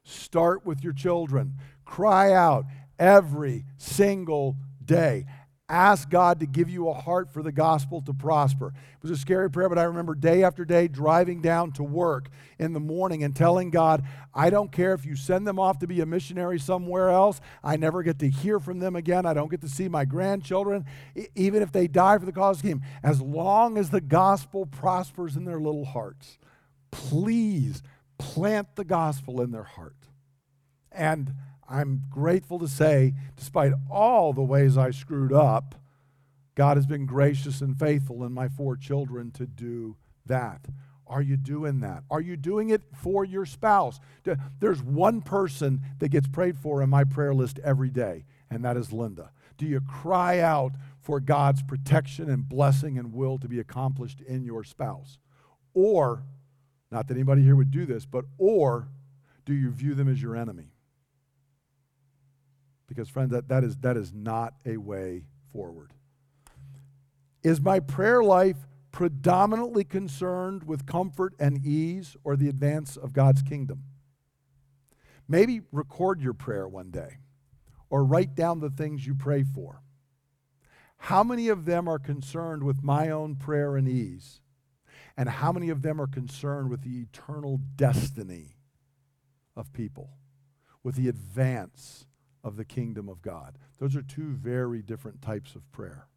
start 0.04 0.66
with 0.66 0.84
your 0.84 0.94
children. 0.94 1.54
Cry 1.86 2.34
out 2.34 2.66
every 3.00 3.66
single 3.78 4.58
day. 4.84 5.26
Ask 5.70 6.10
God 6.10 6.40
to 6.40 6.46
give 6.46 6.70
you 6.70 6.88
a 6.88 6.94
heart 6.94 7.30
for 7.30 7.44
the 7.44 7.52
gospel 7.52 8.02
to 8.04 8.14
prosper. 8.14 8.68
It 8.68 9.02
was 9.02 9.12
a 9.12 9.18
scary 9.18 9.50
prayer, 9.52 9.68
but 9.68 9.78
I 9.78 9.84
remember 9.84 10.16
day 10.16 10.44
after 10.44 10.64
day 10.64 10.88
driving 10.88 11.42
down 11.42 11.74
to 11.74 11.84
work 11.84 12.30
in 12.58 12.72
the 12.72 12.80
morning 12.80 13.22
and 13.22 13.36
telling 13.36 13.70
God, 13.70 14.04
I 14.34 14.50
don't 14.50 14.72
care 14.72 14.94
if 14.94 15.06
you 15.06 15.18
send 15.18 15.46
them 15.46 15.60
off 15.60 15.80
to 15.80 15.88
be 15.88 16.00
a 16.00 16.06
missionary 16.06 16.58
somewhere 16.58 17.10
else. 17.10 17.42
I 17.66 17.76
never 17.76 18.02
get 18.02 18.18
to 18.20 18.30
hear 18.30 18.62
from 18.62 18.80
them 18.80 18.96
again. 18.96 19.26
I 19.26 19.34
don't 19.34 19.52
get 19.52 19.60
to 19.60 19.68
see 19.68 19.90
my 19.90 20.06
grandchildren, 20.06 20.86
even 21.36 21.62
if 21.62 21.74
they 21.74 21.90
die 21.90 22.18
for 22.18 22.26
the 22.26 22.32
cause 22.32 22.58
of 22.58 22.62
the 22.62 22.70
kingdom. 22.70 22.88
As 23.04 23.22
long 23.22 23.78
as 23.78 23.90
the 23.90 24.00
gospel 24.00 24.66
prospers 24.66 25.36
in 25.36 25.44
their 25.44 25.60
little 25.60 25.86
hearts, 25.86 26.38
please 26.92 27.84
plant 28.18 28.78
the 28.78 28.86
gospel 28.86 29.42
in 29.42 29.52
their 29.52 29.64
heart. 29.64 29.98
And 30.94 31.34
I'm 31.70 32.04
grateful 32.10 32.60
to 32.60 32.68
say, 32.68 33.14
despite 33.36 33.74
all 33.90 34.34
the 34.34 34.42
ways 34.42 34.78
I 34.78 34.92
screwed 34.92 35.34
up, 35.34 35.76
God 36.56 36.78
has 36.78 36.88
been 36.88 37.06
gracious 37.06 37.62
and 37.62 37.78
faithful 37.78 38.24
in 38.24 38.32
my 38.32 38.48
four 38.48 38.76
children 38.76 39.32
to 39.32 39.46
do 39.46 39.98
that. 40.26 40.66
Are 41.06 41.22
you 41.22 41.38
doing 41.38 41.80
that? 41.82 42.04
Are 42.10 42.20
you 42.20 42.36
doing 42.36 42.70
it 42.70 42.82
for 42.94 43.24
your 43.24 43.46
spouse? 43.46 44.00
There's 44.60 44.82
one 44.82 45.22
person 45.22 45.82
that 46.00 46.10
gets 46.10 46.28
prayed 46.28 46.58
for 46.58 46.82
in 46.82 46.90
my 46.90 47.04
prayer 47.04 47.34
list 47.34 47.60
every 47.64 47.90
day, 47.90 48.26
and 48.50 48.64
that 48.66 48.76
is 48.76 48.92
Linda. 48.92 49.32
Do 49.58 49.66
you 49.66 49.82
cry 49.82 50.40
out 50.40 50.74
for 51.00 51.20
God's 51.20 51.64
protection 51.64 52.30
and 52.30 52.48
blessing 52.48 52.98
and 52.98 53.14
will 53.14 53.38
to 53.40 53.48
be 53.48 53.60
accomplished 53.60 54.22
in 54.22 54.44
your 54.44 54.64
spouse? 54.64 55.18
Or, 55.74 56.24
not 56.92 57.08
that 57.08 57.14
anybody 57.14 57.44
here 57.44 57.56
would 57.56 57.72
do 57.72 57.86
this, 57.86 58.06
but 58.06 58.26
or 58.38 58.90
do 59.46 59.54
you 59.54 59.70
view 59.72 59.94
them 59.94 60.10
as 60.10 60.22
your 60.22 60.36
enemy? 60.36 60.74
Because, 62.88 63.10
friends, 63.10 63.32
that, 63.32 63.50
that, 63.50 63.64
is, 63.64 63.78
that 63.78 63.98
is 63.98 64.14
not 64.14 64.54
a 64.66 64.78
way 64.78 65.24
forward. 65.52 65.92
Is 67.44 67.62
my 67.62 67.80
prayer 67.80 68.24
life 68.24 68.58
predominantly 68.92 69.84
concerned 69.84 70.64
with 70.64 70.86
comfort 70.86 71.34
and 71.40 71.64
ease 71.66 72.16
or 72.24 72.36
the 72.36 72.50
advance 72.50 72.98
of 72.98 73.14
God's 73.14 73.42
kingdom? 73.42 73.84
Maybe 75.28 75.62
record 75.72 76.22
your 76.22 76.34
prayer 76.34 76.68
one 76.68 76.90
day 76.90 77.18
or 77.90 78.04
write 78.04 78.36
down 78.36 78.60
the 78.60 78.70
things 78.70 79.06
you 79.06 79.14
pray 79.14 79.44
for. 79.44 79.82
How 80.98 81.24
many 81.24 81.48
of 81.50 81.66
them 81.66 81.88
are 81.88 82.00
concerned 82.00 82.64
with 82.64 82.84
my 82.84 83.10
own 83.10 83.36
prayer 83.36 83.76
and 83.76 83.88
ease? 83.88 84.42
And 85.16 85.30
how 85.30 85.52
many 85.52 85.70
of 85.70 85.82
them 85.82 86.02
are 86.02 86.08
concerned 86.08 86.70
with 86.70 86.82
the 86.82 87.02
eternal 87.02 87.60
destiny 87.76 88.58
of 89.56 89.74
people, 89.74 90.12
with 90.84 90.96
the 90.96 91.08
advance 91.08 92.07
of 92.48 92.56
the 92.56 92.66
kingdom 92.66 93.10
of 93.10 93.22
God? 93.22 93.58
Those 93.80 93.96
are 93.96 94.02
two 94.02 94.32
very 94.32 94.82
different 94.82 95.22
types 95.22 95.54
of 95.54 95.70
prayer. 95.72 96.08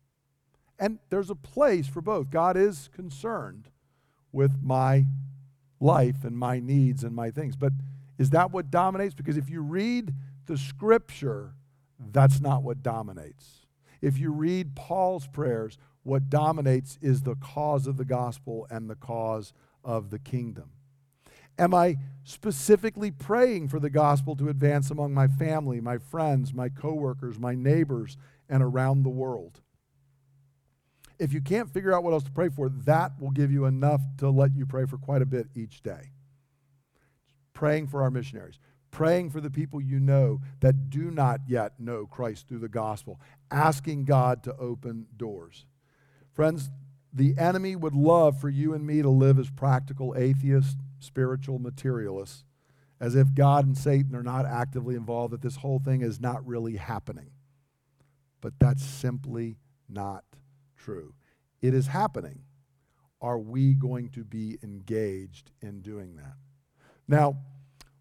And 0.79 0.99
there's 1.11 1.29
a 1.29 1.35
place 1.35 1.87
for 1.89 2.01
both. 2.01 2.31
God 2.31 2.57
is 2.57 2.89
concerned 2.95 3.69
with 4.33 4.63
my 4.63 5.05
life 5.81 6.25
and 6.25 6.37
my 6.37 6.61
needs 6.61 7.05
and 7.05 7.15
my 7.15 7.31
things. 7.31 7.57
But 7.57 7.73
is 8.19 8.31
that 8.31 8.53
what 8.53 8.71
dominates? 8.71 9.15
Because 9.15 9.37
if 9.37 9.51
you 9.51 9.61
read 9.61 10.15
the 10.47 10.57
scripture, 10.57 11.55
that's 11.99 12.41
not 12.41 12.63
what 12.63 12.83
dominates. 12.83 13.67
If 14.01 14.19
you 14.19 14.31
read 14.31 14.75
Paul's 14.75 15.27
prayers, 15.27 15.77
what 16.03 16.31
dominates 16.31 16.99
is 17.03 17.23
the 17.23 17.35
cause 17.35 17.87
of 17.87 17.97
the 17.97 18.05
gospel 18.05 18.67
and 18.71 18.89
the 18.89 18.95
cause 18.95 19.53
of 19.85 20.11
the 20.11 20.19
kingdom. 20.19 20.71
Am 21.59 21.75
I 21.75 21.97
specifically 22.25 23.11
praying 23.11 23.69
for 23.69 23.81
the 23.81 23.91
gospel 23.91 24.37
to 24.37 24.49
advance 24.49 24.91
among 24.91 25.13
my 25.13 25.29
family, 25.29 25.81
my 25.81 25.99
friends, 25.99 26.55
my 26.55 26.69
coworkers, 26.69 27.39
my 27.39 27.55
neighbors, 27.55 28.17
and 28.49 28.63
around 28.63 29.03
the 29.03 29.11
world? 29.11 29.61
If 31.19 31.35
you 31.35 31.43
can't 31.43 31.71
figure 31.71 31.95
out 31.95 32.03
what 32.03 32.15
else 32.15 32.25
to 32.25 32.31
pray 32.31 32.49
for, 32.49 32.71
that 32.71 33.13
will 33.21 33.31
give 33.31 33.53
you 33.53 33.67
enough 33.67 34.01
to 34.19 34.31
let 34.31 34.55
you 34.55 34.65
pray 34.65 34.87
for 34.87 34.97
quite 34.97 35.21
a 35.21 35.27
bit 35.27 35.49
each 35.55 35.83
day. 35.83 36.13
Praying 37.53 37.89
for 37.89 38.03
our 38.03 38.11
missionaries, 38.11 38.59
praying 38.91 39.29
for 39.29 39.43
the 39.43 39.51
people 39.51 39.83
you 39.83 40.01
know 40.01 40.41
that 40.61 40.89
do 40.89 41.11
not 41.11 41.41
yet 41.47 41.79
know 41.79 42.07
Christ 42.07 42.49
through 42.49 42.61
the 42.61 42.69
gospel, 42.69 43.21
asking 43.51 44.07
God 44.07 44.43
to 44.45 44.57
open 44.57 45.09
doors. 45.17 45.67
Friends, 46.33 46.71
the 47.13 47.35
enemy 47.39 47.77
would 47.77 47.95
love 47.95 48.41
for 48.41 48.49
you 48.49 48.73
and 48.73 48.87
me 48.87 49.03
to 49.03 49.09
live 49.09 49.39
as 49.39 49.51
practical 49.51 50.15
atheists, 50.17 50.77
spiritual 51.01 51.59
materialists, 51.59 52.45
as 53.01 53.15
if 53.17 53.35
God 53.35 53.67
and 53.67 53.77
Satan 53.77 54.15
are 54.15 54.23
not 54.23 54.47
actively 54.47 54.95
involved, 54.95 55.33
that 55.33 55.43
this 55.43 55.57
whole 55.57 55.79
thing 55.79 56.03
is 56.03 56.21
not 56.21 56.47
really 56.47 56.77
happening. 56.77 57.31
But 58.41 58.55
that's 58.59 58.85
simply 58.85 59.57
not 59.89 60.25
true. 60.77 61.15
It 61.61 61.75
is 61.75 61.89
happening. 61.89 62.41
Are 63.21 63.39
we 63.39 63.75
going 63.75 64.09
to 64.11 64.25
be 64.25 64.59
engaged 64.63 65.51
in 65.61 65.81
doing 65.83 66.17
that? 66.17 66.35
Now, 67.09 67.37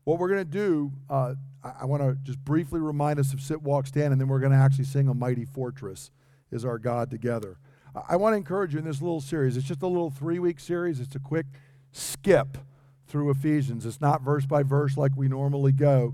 what 0.03 0.19
we're 0.19 0.29
going 0.29 0.39
to 0.39 0.45
do, 0.45 0.91
uh, 1.09 1.33
I, 1.63 1.73
I 1.81 1.85
want 1.85 2.01
to 2.01 2.17
just 2.23 2.39
briefly 2.39 2.79
remind 2.79 3.19
us 3.19 3.33
of 3.33 3.41
Sit, 3.41 3.61
Walk, 3.61 3.87
Stand, 3.87 4.11
and 4.11 4.21
then 4.21 4.27
we're 4.27 4.39
going 4.39 4.51
to 4.51 4.57
actually 4.57 4.85
sing 4.85 5.07
A 5.07 5.13
Mighty 5.13 5.45
Fortress 5.45 6.11
is 6.51 6.63
Our 6.63 6.77
God 6.77 7.11
Together. 7.11 7.57
I, 8.07 8.15
want 8.15 8.33
to 8.33 8.37
encourage 8.37 8.73
you 8.73 8.79
in 8.79 8.85
this 8.85 9.01
little 9.01 9.21
series. 9.21 9.57
It's 9.57 9.67
just 9.67 9.81
a 9.81 9.87
little 9.87 10.09
three 10.09 10.39
week 10.39 10.59
series, 10.59 10.99
it's 10.99 11.15
a 11.15 11.19
quick 11.19 11.45
skip 11.91 12.57
through 13.07 13.31
Ephesians. 13.31 13.85
It's 13.85 14.01
not 14.01 14.21
verse 14.21 14.45
by 14.45 14.63
verse 14.63 14.95
like 14.95 15.11
we 15.15 15.27
normally 15.27 15.71
go. 15.71 16.13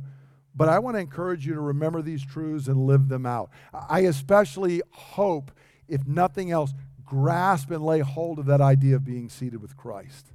But 0.55 0.69
I 0.69 0.79
want 0.79 0.95
to 0.95 1.01
encourage 1.01 1.45
you 1.45 1.53
to 1.53 1.59
remember 1.59 2.01
these 2.01 2.25
truths 2.25 2.67
and 2.67 2.85
live 2.87 3.09
them 3.09 3.25
out. 3.25 3.49
I 3.73 4.01
especially 4.01 4.81
hope, 4.91 5.51
if 5.89 6.07
nothing 6.07 6.51
else, 6.51 6.73
grasp 7.03 7.71
and 7.71 7.83
lay 7.83 7.99
hold 7.99 8.39
of 8.39 8.45
that 8.45 8.61
idea 8.61 8.95
of 8.95 9.03
being 9.03 9.29
seated 9.29 9.61
with 9.61 9.75
Christ 9.75 10.31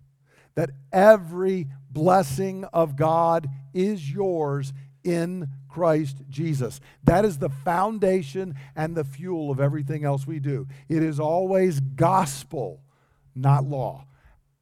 that 0.55 0.71
every 0.93 1.69
blessing 1.91 2.65
of 2.73 2.97
God 2.97 3.49
is 3.73 4.13
yours 4.13 4.73
in 5.05 5.49
Christ 5.71 6.19
Jesus. 6.29 6.81
That 7.05 7.25
is 7.25 7.39
the 7.39 7.49
foundation 7.49 8.55
and 8.75 8.97
the 8.97 9.05
fuel 9.05 9.51
of 9.51 9.61
everything 9.61 10.05
else 10.05 10.27
we 10.27 10.41
do. 10.41 10.67
It 10.89 11.03
is 11.03 11.21
always 11.21 11.81
gospel, 11.81 12.83
not 13.35 13.65
law. 13.65 14.07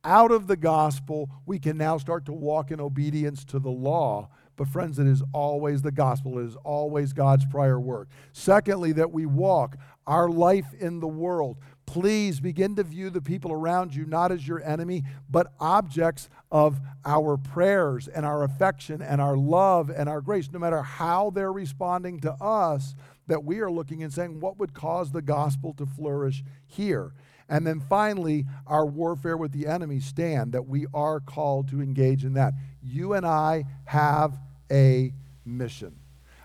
Out 0.05 0.31
of 0.31 0.47
the 0.47 0.57
gospel, 0.57 1.29
we 1.47 1.59
can 1.59 1.77
now 1.77 1.99
start 1.99 2.27
to 2.27 2.33
walk 2.33 2.71
in 2.71 2.81
obedience 2.81 3.45
to 3.47 3.59
the 3.59 3.71
law. 3.71 4.29
But, 4.57 4.69
friends, 4.69 4.99
it 4.99 5.07
is 5.07 5.23
always 5.33 5.83
the 5.83 5.93
gospel. 5.93 6.39
It 6.39 6.47
is 6.47 6.57
always 6.65 7.13
God's 7.13 7.47
prior 7.47 7.79
work. 7.79 8.09
Secondly, 8.33 8.93
that 8.93 9.13
we 9.13 9.25
walk 9.25 9.77
our 10.07 10.29
life 10.29 10.67
in 10.79 11.01
the 11.01 11.09
world 11.09 11.59
please 11.89 12.39
begin 12.39 12.76
to 12.76 12.82
view 12.82 13.09
the 13.09 13.22
people 13.22 13.51
around 13.51 13.95
you 13.95 14.05
not 14.05 14.30
as 14.30 14.47
your 14.47 14.62
enemy, 14.62 15.03
but 15.30 15.55
objects 15.59 16.28
of 16.53 16.78
our 17.07 17.39
prayers 17.39 18.09
and 18.09 18.26
our 18.26 18.45
affection 18.45 19.01
and 19.01 19.22
our 19.22 19.39
love 19.39 19.89
and 19.89 20.07
our 20.07 20.20
grace, 20.20 20.51
no 20.53 20.59
matter 20.59 20.82
how 20.82 21.30
they're 21.30 21.51
responding 21.51 22.20
to 22.20 22.30
us, 22.43 22.95
that 23.26 23.43
we 23.43 23.61
are 23.61 23.70
looking 23.70 24.03
and 24.03 24.12
saying, 24.12 24.39
what 24.39 24.59
would 24.59 24.74
cause 24.74 25.12
the 25.12 25.22
gospel 25.22 25.72
to 25.72 25.86
flourish 25.86 26.45
here? 26.66 27.14
And 27.49 27.66
then 27.66 27.80
finally, 27.80 28.45
our 28.66 28.84
warfare 28.84 29.39
with 29.39 29.53
the 29.53 29.66
enemy 29.66 30.01
stand, 30.01 30.53
that 30.53 30.66
we 30.66 30.84
are 30.93 31.20
called 31.20 31.70
to 31.70 31.80
engage 31.80 32.22
in 32.22 32.34
that. 32.34 32.53
You 32.82 33.14
and 33.14 33.24
I 33.24 33.64
have 33.86 34.39
a 34.70 35.14
mission. 35.47 35.97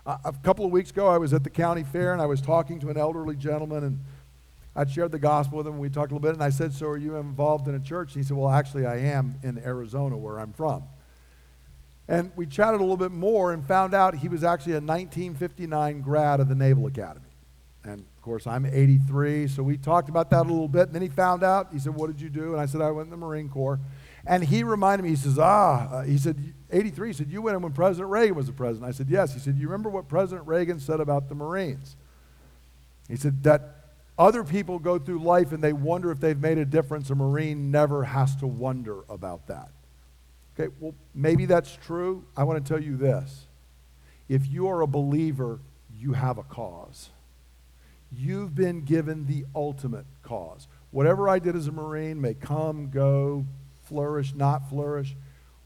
Uh, 0.06 0.16
a 0.24 0.32
couple 0.32 0.64
of 0.64 0.70
weeks 0.70 0.90
ago, 0.90 1.06
I 1.06 1.18
was 1.18 1.34
at 1.34 1.44
the 1.44 1.50
county 1.50 1.82
fair 1.82 2.14
and 2.14 2.22
I 2.22 2.26
was 2.26 2.40
talking 2.40 2.80
to 2.80 2.88
an 2.88 2.96
elderly 2.96 3.36
gentleman, 3.36 3.84
and 3.84 4.00
I'd 4.76 4.90
shared 4.90 5.12
the 5.12 5.18
gospel 5.18 5.58
with 5.58 5.66
him, 5.66 5.78
we 5.78 5.88
talked 5.88 6.10
a 6.10 6.14
little 6.14 6.28
bit, 6.28 6.34
and 6.34 6.42
I 6.42 6.50
said, 6.50 6.72
So 6.72 6.86
are 6.86 6.96
you 6.96 7.16
involved 7.16 7.68
in 7.68 7.74
a 7.74 7.80
church? 7.80 8.14
And 8.14 8.24
he 8.24 8.26
said, 8.26 8.36
Well, 8.36 8.50
actually, 8.50 8.86
I 8.86 8.96
am 8.98 9.38
in 9.42 9.58
Arizona, 9.58 10.16
where 10.16 10.38
I'm 10.38 10.52
from. 10.52 10.84
And 12.08 12.32
we 12.36 12.46
chatted 12.46 12.80
a 12.80 12.82
little 12.82 12.96
bit 12.96 13.12
more 13.12 13.52
and 13.52 13.66
found 13.66 13.94
out 13.94 14.14
he 14.16 14.28
was 14.28 14.44
actually 14.44 14.72
a 14.72 14.80
1959 14.80 16.00
grad 16.02 16.40
of 16.40 16.48
the 16.48 16.54
Naval 16.54 16.86
Academy. 16.86 17.26
And 17.84 18.00
of 18.00 18.22
course, 18.22 18.46
I'm 18.46 18.66
83, 18.66 19.48
so 19.48 19.62
we 19.62 19.76
talked 19.76 20.08
about 20.08 20.30
that 20.30 20.40
a 20.40 20.48
little 20.48 20.68
bit. 20.68 20.86
And 20.86 20.94
then 20.94 21.02
he 21.02 21.08
found 21.08 21.42
out, 21.42 21.68
he 21.72 21.78
said, 21.78 21.94
What 21.94 22.08
did 22.08 22.20
you 22.20 22.28
do? 22.28 22.52
And 22.52 22.60
I 22.60 22.66
said, 22.66 22.80
I 22.80 22.90
went 22.90 23.06
in 23.06 23.10
the 23.10 23.16
Marine 23.16 23.48
Corps. 23.48 23.78
And 24.26 24.42
he 24.42 24.64
reminded 24.64 25.04
me, 25.04 25.10
he 25.10 25.16
says, 25.16 25.38
Ah, 25.38 25.88
uh, 25.88 26.02
he 26.02 26.18
said, 26.18 26.54
83, 26.70 27.08
he 27.08 27.12
said, 27.12 27.30
You 27.30 27.42
went 27.42 27.56
in 27.56 27.62
when 27.62 27.72
President 27.72 28.10
Reagan 28.10 28.34
was 28.34 28.46
the 28.46 28.52
president. 28.52 28.88
I 28.88 28.92
said, 28.92 29.08
Yes. 29.08 29.34
He 29.34 29.38
said, 29.38 29.56
You 29.56 29.68
remember 29.68 29.90
what 29.90 30.08
President 30.08 30.48
Reagan 30.48 30.80
said 30.80 30.98
about 30.98 31.28
the 31.28 31.34
Marines? 31.34 31.96
He 33.08 33.16
said, 33.16 33.42
That 33.44 33.83
other 34.18 34.44
people 34.44 34.78
go 34.78 34.98
through 34.98 35.20
life 35.20 35.52
and 35.52 35.62
they 35.62 35.72
wonder 35.72 36.10
if 36.10 36.20
they've 36.20 36.38
made 36.38 36.58
a 36.58 36.64
difference. 36.64 37.10
A 37.10 37.14
Marine 37.14 37.70
never 37.70 38.04
has 38.04 38.36
to 38.36 38.46
wonder 38.46 39.00
about 39.08 39.48
that. 39.48 39.70
Okay, 40.58 40.72
well, 40.78 40.94
maybe 41.14 41.46
that's 41.46 41.76
true. 41.84 42.24
I 42.36 42.44
want 42.44 42.64
to 42.64 42.72
tell 42.72 42.82
you 42.82 42.96
this. 42.96 43.46
If 44.28 44.46
you 44.46 44.68
are 44.68 44.82
a 44.82 44.86
believer, 44.86 45.58
you 45.98 46.12
have 46.12 46.38
a 46.38 46.44
cause. 46.44 47.10
You've 48.12 48.54
been 48.54 48.82
given 48.82 49.26
the 49.26 49.44
ultimate 49.54 50.06
cause. 50.22 50.68
Whatever 50.92 51.28
I 51.28 51.40
did 51.40 51.56
as 51.56 51.66
a 51.66 51.72
Marine 51.72 52.20
may 52.20 52.34
come, 52.34 52.90
go, 52.90 53.44
flourish, 53.82 54.32
not 54.34 54.70
flourish. 54.70 55.16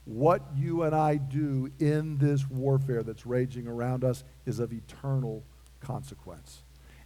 What 0.07 0.43
you 0.57 0.85
and 0.85 0.95
I 0.95 1.17
do 1.17 1.71
in 1.79 2.17
this 2.17 2.49
warfare 2.49 3.03
that's 3.03 3.27
raging 3.27 3.69
around 3.69 4.05
us 4.05 4.25
is 4.47 4.59
of 4.59 4.73
eternal 4.73 5.45
consequence. 5.81 6.63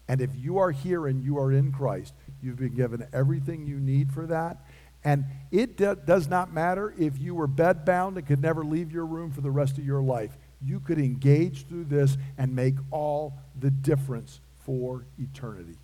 And 0.08 0.20
if 0.20 0.30
you 0.34 0.58
are 0.58 0.70
here 0.70 1.06
and 1.06 1.22
you 1.22 1.38
are 1.38 1.52
in 1.52 1.72
Christ, 1.72 2.14
you've 2.42 2.56
been 2.56 2.74
given 2.74 3.06
everything 3.12 3.66
you 3.66 3.78
need 3.78 4.12
for 4.12 4.26
that. 4.26 4.58
And 5.04 5.24
it 5.50 5.76
do, 5.76 5.96
does 5.96 6.28
not 6.28 6.52
matter 6.52 6.94
if 6.98 7.18
you 7.18 7.34
were 7.34 7.48
bedbound 7.48 8.16
and 8.16 8.26
could 8.26 8.40
never 8.40 8.64
leave 8.64 8.92
your 8.92 9.06
room 9.06 9.30
for 9.30 9.40
the 9.40 9.50
rest 9.50 9.78
of 9.78 9.84
your 9.84 10.02
life. 10.02 10.36
You 10.64 10.80
could 10.80 10.98
engage 10.98 11.66
through 11.66 11.84
this 11.84 12.16
and 12.38 12.54
make 12.54 12.74
all 12.90 13.38
the 13.58 13.70
difference 13.70 14.40
for 14.64 15.06
eternity. 15.18 15.76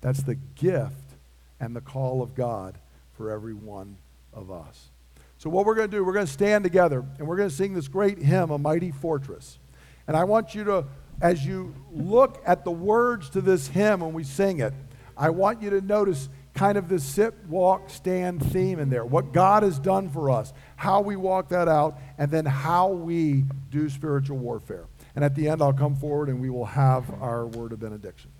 That's 0.00 0.22
the 0.22 0.34
gift 0.34 1.14
and 1.60 1.74
the 1.74 1.80
call 1.80 2.22
of 2.22 2.34
God 2.34 2.78
for 3.14 3.30
every 3.30 3.54
one 3.54 3.96
of 4.32 4.50
us. 4.50 4.90
So, 5.38 5.48
what 5.48 5.64
we're 5.64 5.74
going 5.74 5.90
to 5.90 5.96
do, 5.96 6.04
we're 6.04 6.12
going 6.12 6.26
to 6.26 6.32
stand 6.32 6.64
together 6.64 7.04
and 7.18 7.26
we're 7.26 7.36
going 7.36 7.48
to 7.48 7.54
sing 7.54 7.74
this 7.74 7.88
great 7.88 8.18
hymn, 8.18 8.50
A 8.50 8.58
Mighty 8.58 8.90
Fortress. 8.90 9.58
And 10.06 10.16
I 10.16 10.24
want 10.24 10.54
you 10.54 10.64
to, 10.64 10.84
as 11.20 11.44
you 11.44 11.74
look 11.92 12.42
at 12.46 12.64
the 12.64 12.70
words 12.70 13.30
to 13.30 13.40
this 13.40 13.68
hymn 13.68 14.00
when 14.00 14.12
we 14.12 14.24
sing 14.24 14.60
it, 14.60 14.74
I 15.16 15.30
want 15.30 15.62
you 15.62 15.70
to 15.70 15.80
notice 15.80 16.28
kind 16.54 16.78
of 16.78 16.88
the 16.88 16.98
sit, 16.98 17.34
walk, 17.48 17.90
stand 17.90 18.44
theme 18.52 18.78
in 18.78 18.88
there. 18.88 19.04
What 19.04 19.32
God 19.32 19.62
has 19.62 19.78
done 19.78 20.08
for 20.08 20.30
us, 20.30 20.52
how 20.76 21.00
we 21.00 21.16
walk 21.16 21.48
that 21.48 21.68
out, 21.68 21.98
and 22.18 22.30
then 22.30 22.44
how 22.46 22.88
we 22.88 23.44
do 23.70 23.88
spiritual 23.88 24.38
warfare. 24.38 24.86
And 25.16 25.24
at 25.24 25.34
the 25.34 25.48
end, 25.48 25.62
I'll 25.62 25.72
come 25.72 25.96
forward 25.96 26.28
and 26.28 26.40
we 26.40 26.50
will 26.50 26.64
have 26.64 27.10
our 27.22 27.46
word 27.46 27.72
of 27.72 27.80
benediction. 27.80 28.30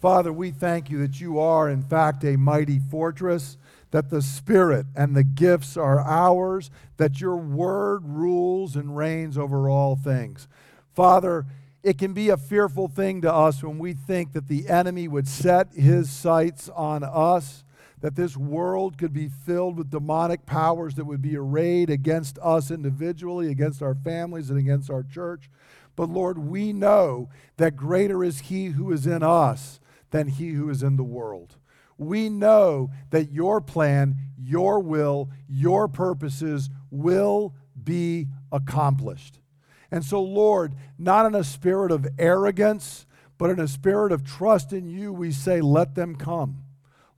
Father, 0.00 0.32
we 0.32 0.52
thank 0.52 0.90
you 0.90 0.98
that 0.98 1.20
you 1.20 1.40
are, 1.40 1.68
in 1.68 1.82
fact, 1.82 2.24
a 2.24 2.36
mighty 2.36 2.78
fortress, 2.78 3.56
that 3.90 4.10
the 4.10 4.22
Spirit 4.22 4.86
and 4.94 5.16
the 5.16 5.24
gifts 5.24 5.76
are 5.76 6.00
ours, 6.00 6.70
that 6.98 7.20
your 7.20 7.36
word 7.36 8.02
rules 8.04 8.76
and 8.76 8.96
reigns 8.96 9.36
over 9.36 9.68
all 9.68 9.96
things. 9.96 10.46
Father, 10.94 11.46
it 11.82 11.98
can 11.98 12.12
be 12.12 12.28
a 12.28 12.36
fearful 12.36 12.88
thing 12.88 13.22
to 13.22 13.32
us 13.32 13.62
when 13.62 13.78
we 13.78 13.92
think 13.92 14.32
that 14.32 14.48
the 14.48 14.68
enemy 14.68 15.06
would 15.06 15.28
set 15.28 15.72
his 15.72 16.10
sights 16.10 16.68
on 16.74 17.04
us, 17.04 17.64
that 18.00 18.16
this 18.16 18.36
world 18.36 18.98
could 18.98 19.12
be 19.12 19.28
filled 19.28 19.76
with 19.76 19.90
demonic 19.90 20.44
powers 20.46 20.94
that 20.94 21.04
would 21.04 21.22
be 21.22 21.36
arrayed 21.36 21.90
against 21.90 22.38
us 22.40 22.70
individually, 22.70 23.50
against 23.50 23.82
our 23.82 23.94
families, 23.94 24.50
and 24.50 24.58
against 24.58 24.90
our 24.90 25.02
church. 25.02 25.50
But 25.96 26.10
Lord, 26.10 26.38
we 26.38 26.72
know 26.72 27.28
that 27.56 27.76
greater 27.76 28.22
is 28.22 28.40
he 28.40 28.66
who 28.66 28.92
is 28.92 29.06
in 29.06 29.22
us 29.22 29.80
than 30.10 30.28
he 30.28 30.50
who 30.50 30.70
is 30.70 30.82
in 30.82 30.96
the 30.96 31.04
world. 31.04 31.56
We 31.96 32.28
know 32.28 32.90
that 33.10 33.32
your 33.32 33.60
plan, 33.60 34.16
your 34.40 34.78
will, 34.78 35.30
your 35.48 35.88
purposes 35.88 36.70
will 36.90 37.54
be 37.82 38.28
accomplished. 38.52 39.40
And 39.90 40.04
so, 40.04 40.22
Lord, 40.22 40.74
not 40.98 41.26
in 41.26 41.34
a 41.34 41.44
spirit 41.44 41.90
of 41.90 42.06
arrogance, 42.18 43.06
but 43.38 43.50
in 43.50 43.60
a 43.60 43.68
spirit 43.68 44.12
of 44.12 44.24
trust 44.24 44.72
in 44.72 44.88
you, 44.88 45.12
we 45.12 45.30
say, 45.32 45.60
let 45.60 45.94
them 45.94 46.16
come. 46.16 46.64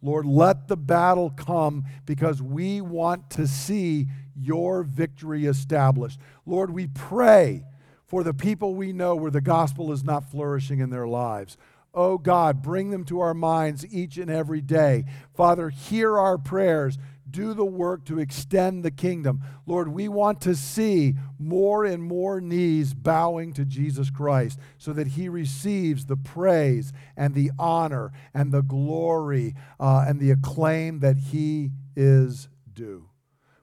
Lord, 0.03 0.25
let 0.25 0.69
the 0.69 0.77
battle 0.77 1.31
come 1.31 1.85
because 2.07 2.41
we 2.41 2.81
want 2.81 3.31
to 3.31 3.47
see 3.47 4.07
your 4.35 4.83
victory 4.83 5.47
established. 5.47 6.19
Lord, 6.47 6.71
we 6.71 6.87
pray 6.87 7.65
for 8.07 8.23
the 8.23 8.35
people 8.35 8.75
we 8.75 8.93
know 8.93 9.15
where 9.15 9.31
the 9.31 9.41
gospel 9.41 9.93
is 9.93 10.03
not 10.03 10.31
flourishing 10.31 10.81
in 10.81 10.91
their 10.91 11.07
lives. 11.07 11.57
Oh 11.93 12.19
God, 12.19 12.63
bring 12.63 12.91
them 12.91 13.05
to 13.07 13.21
our 13.21 13.35
minds 13.35 13.85
each 13.93 14.17
and 14.17 14.31
every 14.31 14.61
day. 14.61 15.05
Father, 15.35 15.71
hear 15.71 16.19
our 16.19 16.39
prayers. 16.39 16.99
Do 17.31 17.55
the 17.55 17.65
work 17.65 18.05
to 18.07 18.19
extend 18.19 18.83
the 18.83 18.91
kingdom. 18.91 19.43
Lord, 19.67 19.89
we 19.89 20.09
want 20.09 20.41
to 20.43 20.55
see 20.55 21.15
more 21.39 21.85
and 21.85 22.03
more 22.03 22.41
knees 22.41 22.95
bowing 22.95 23.53
to 23.55 23.65
Jesus 23.65 24.11
Christ 24.11 24.59
so 24.79 24.93
that 24.93 25.09
he 25.09 25.29
receives 25.29 26.07
the 26.07 26.17
praise 26.17 26.93
and 27.17 27.35
the 27.35 27.51
honor 27.59 28.13
and 28.35 28.53
the 28.53 28.63
glory 28.63 29.55
uh, 29.79 30.05
and 30.07 30.19
the 30.19 30.31
acclaim 30.31 31.01
that 31.01 31.17
he 31.17 31.71
is 31.95 32.49
due. 32.73 33.09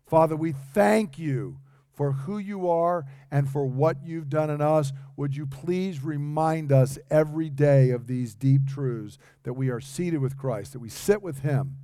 Father, 0.05 0.35
we 0.35 0.53
thank 0.53 1.19
you 1.19 1.59
for 1.97 2.11
who 2.11 2.37
you 2.37 2.69
are 2.69 3.05
and 3.31 3.49
for 3.49 3.65
what 3.65 3.97
you've 4.05 4.29
done 4.29 4.51
in 4.51 4.61
us. 4.61 4.93
Would 5.17 5.35
you 5.35 5.47
please 5.47 6.03
remind 6.03 6.71
us 6.71 6.99
every 7.09 7.49
day 7.49 7.89
of 7.89 8.05
these 8.05 8.35
deep 8.35 8.67
truths 8.67 9.17
that 9.43 9.53
we 9.53 9.69
are 9.69 9.81
seated 9.81 10.19
with 10.19 10.37
Christ, 10.37 10.73
that 10.73 10.79
we 10.79 10.89
sit 10.89 11.23
with 11.23 11.39
Him. 11.39 11.77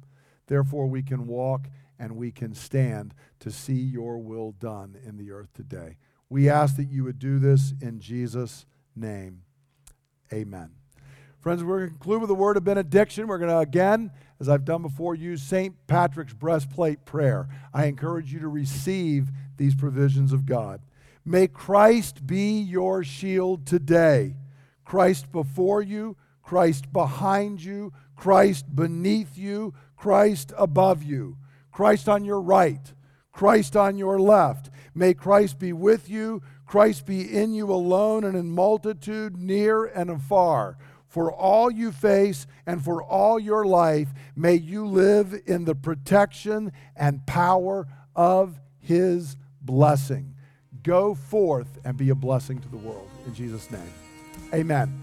Therefore, 0.48 0.88
we 0.88 1.04
can 1.04 1.28
walk 1.28 1.68
and 2.00 2.18
we 2.18 2.32
can 2.32 2.54
stand 2.54 3.14
to 3.40 3.52
see 3.52 3.80
your 3.80 4.18
will 4.18 4.52
done 4.52 4.98
in 5.06 5.18
the 5.18 5.32
earth 5.32 5.54
today. 5.54 5.98
We 6.30 6.50
ask 6.50 6.76
that 6.78 6.90
you 6.90 7.04
would 7.04 7.20
do 7.20 7.40
this 7.40 7.74
in 7.82 8.00
Jesus' 8.00 8.66
name. 8.96 9.44
Amen. 10.32 10.72
Friends, 11.40 11.64
we're 11.64 11.80
going 11.80 11.90
to 11.90 11.98
conclude 11.98 12.22
with 12.22 12.30
a 12.30 12.36
word 12.36 12.58
of 12.58 12.64
benediction. 12.64 13.28
We're 13.28 13.38
going 13.38 13.50
to, 13.50 13.60
again, 13.60 14.12
as 14.40 14.48
I've 14.48 14.66
done 14.66 14.82
before, 14.82 15.14
use 15.14 15.44
St. 15.44 15.76
Patrick's 15.88 16.34
breastplate 16.34 17.06
prayer. 17.06 17.50
I 17.74 17.86
encourage 17.86 18.32
you 18.32 18.40
to 18.40 18.48
receive 18.48 19.30
these 19.58 19.76
provisions 19.76 20.34
of 20.34 20.46
God. 20.46 20.82
May 21.26 21.48
Christ 21.48 22.26
be 22.26 22.60
your 22.60 23.04
shield 23.04 23.66
today. 23.66 24.36
Christ 24.86 25.32
before 25.32 25.82
you, 25.82 26.18
Christ 26.42 26.92
behind 26.92 27.64
you, 27.64 27.94
Christ 28.16 28.74
beneath 28.76 29.38
you, 29.38 29.74
Christ 30.04 30.52
above 30.58 31.02
you, 31.02 31.38
Christ 31.72 32.10
on 32.10 32.26
your 32.26 32.42
right, 32.42 32.92
Christ 33.32 33.78
on 33.78 33.98
your 33.98 34.20
left. 34.20 34.70
May 34.94 35.14
Christ 35.14 35.60
be 35.60 35.72
with 35.72 36.10
you, 36.10 36.42
Christ 36.66 37.06
be 37.06 37.22
in 37.22 37.54
you 37.54 37.72
alone 37.72 38.26
and 38.26 38.36
in 38.36 38.52
multitude, 38.52 39.38
near 39.38 39.86
and 39.86 40.10
afar. 40.10 40.78
For 41.08 41.32
all 41.32 41.72
you 41.72 41.94
face 41.94 42.48
and 42.66 42.84
for 42.84 43.02
all 43.02 43.40
your 43.40 43.64
life, 43.66 44.10
may 44.36 44.56
you 44.56 44.86
live 44.86 45.42
in 45.46 45.64
the 45.64 45.74
protection 45.74 46.74
and 46.98 47.26
power 47.26 47.88
of 48.14 48.60
His 48.80 49.38
blessing. 49.62 50.36
Go 50.84 51.16
forth 51.16 51.80
and 51.86 51.96
be 51.96 52.10
a 52.10 52.16
blessing 52.16 52.60
to 52.60 52.68
the 52.68 52.76
world. 52.76 53.10
In 53.26 53.34
Jesus' 53.34 53.72
name. 53.72 53.94
Amen. 54.54 55.03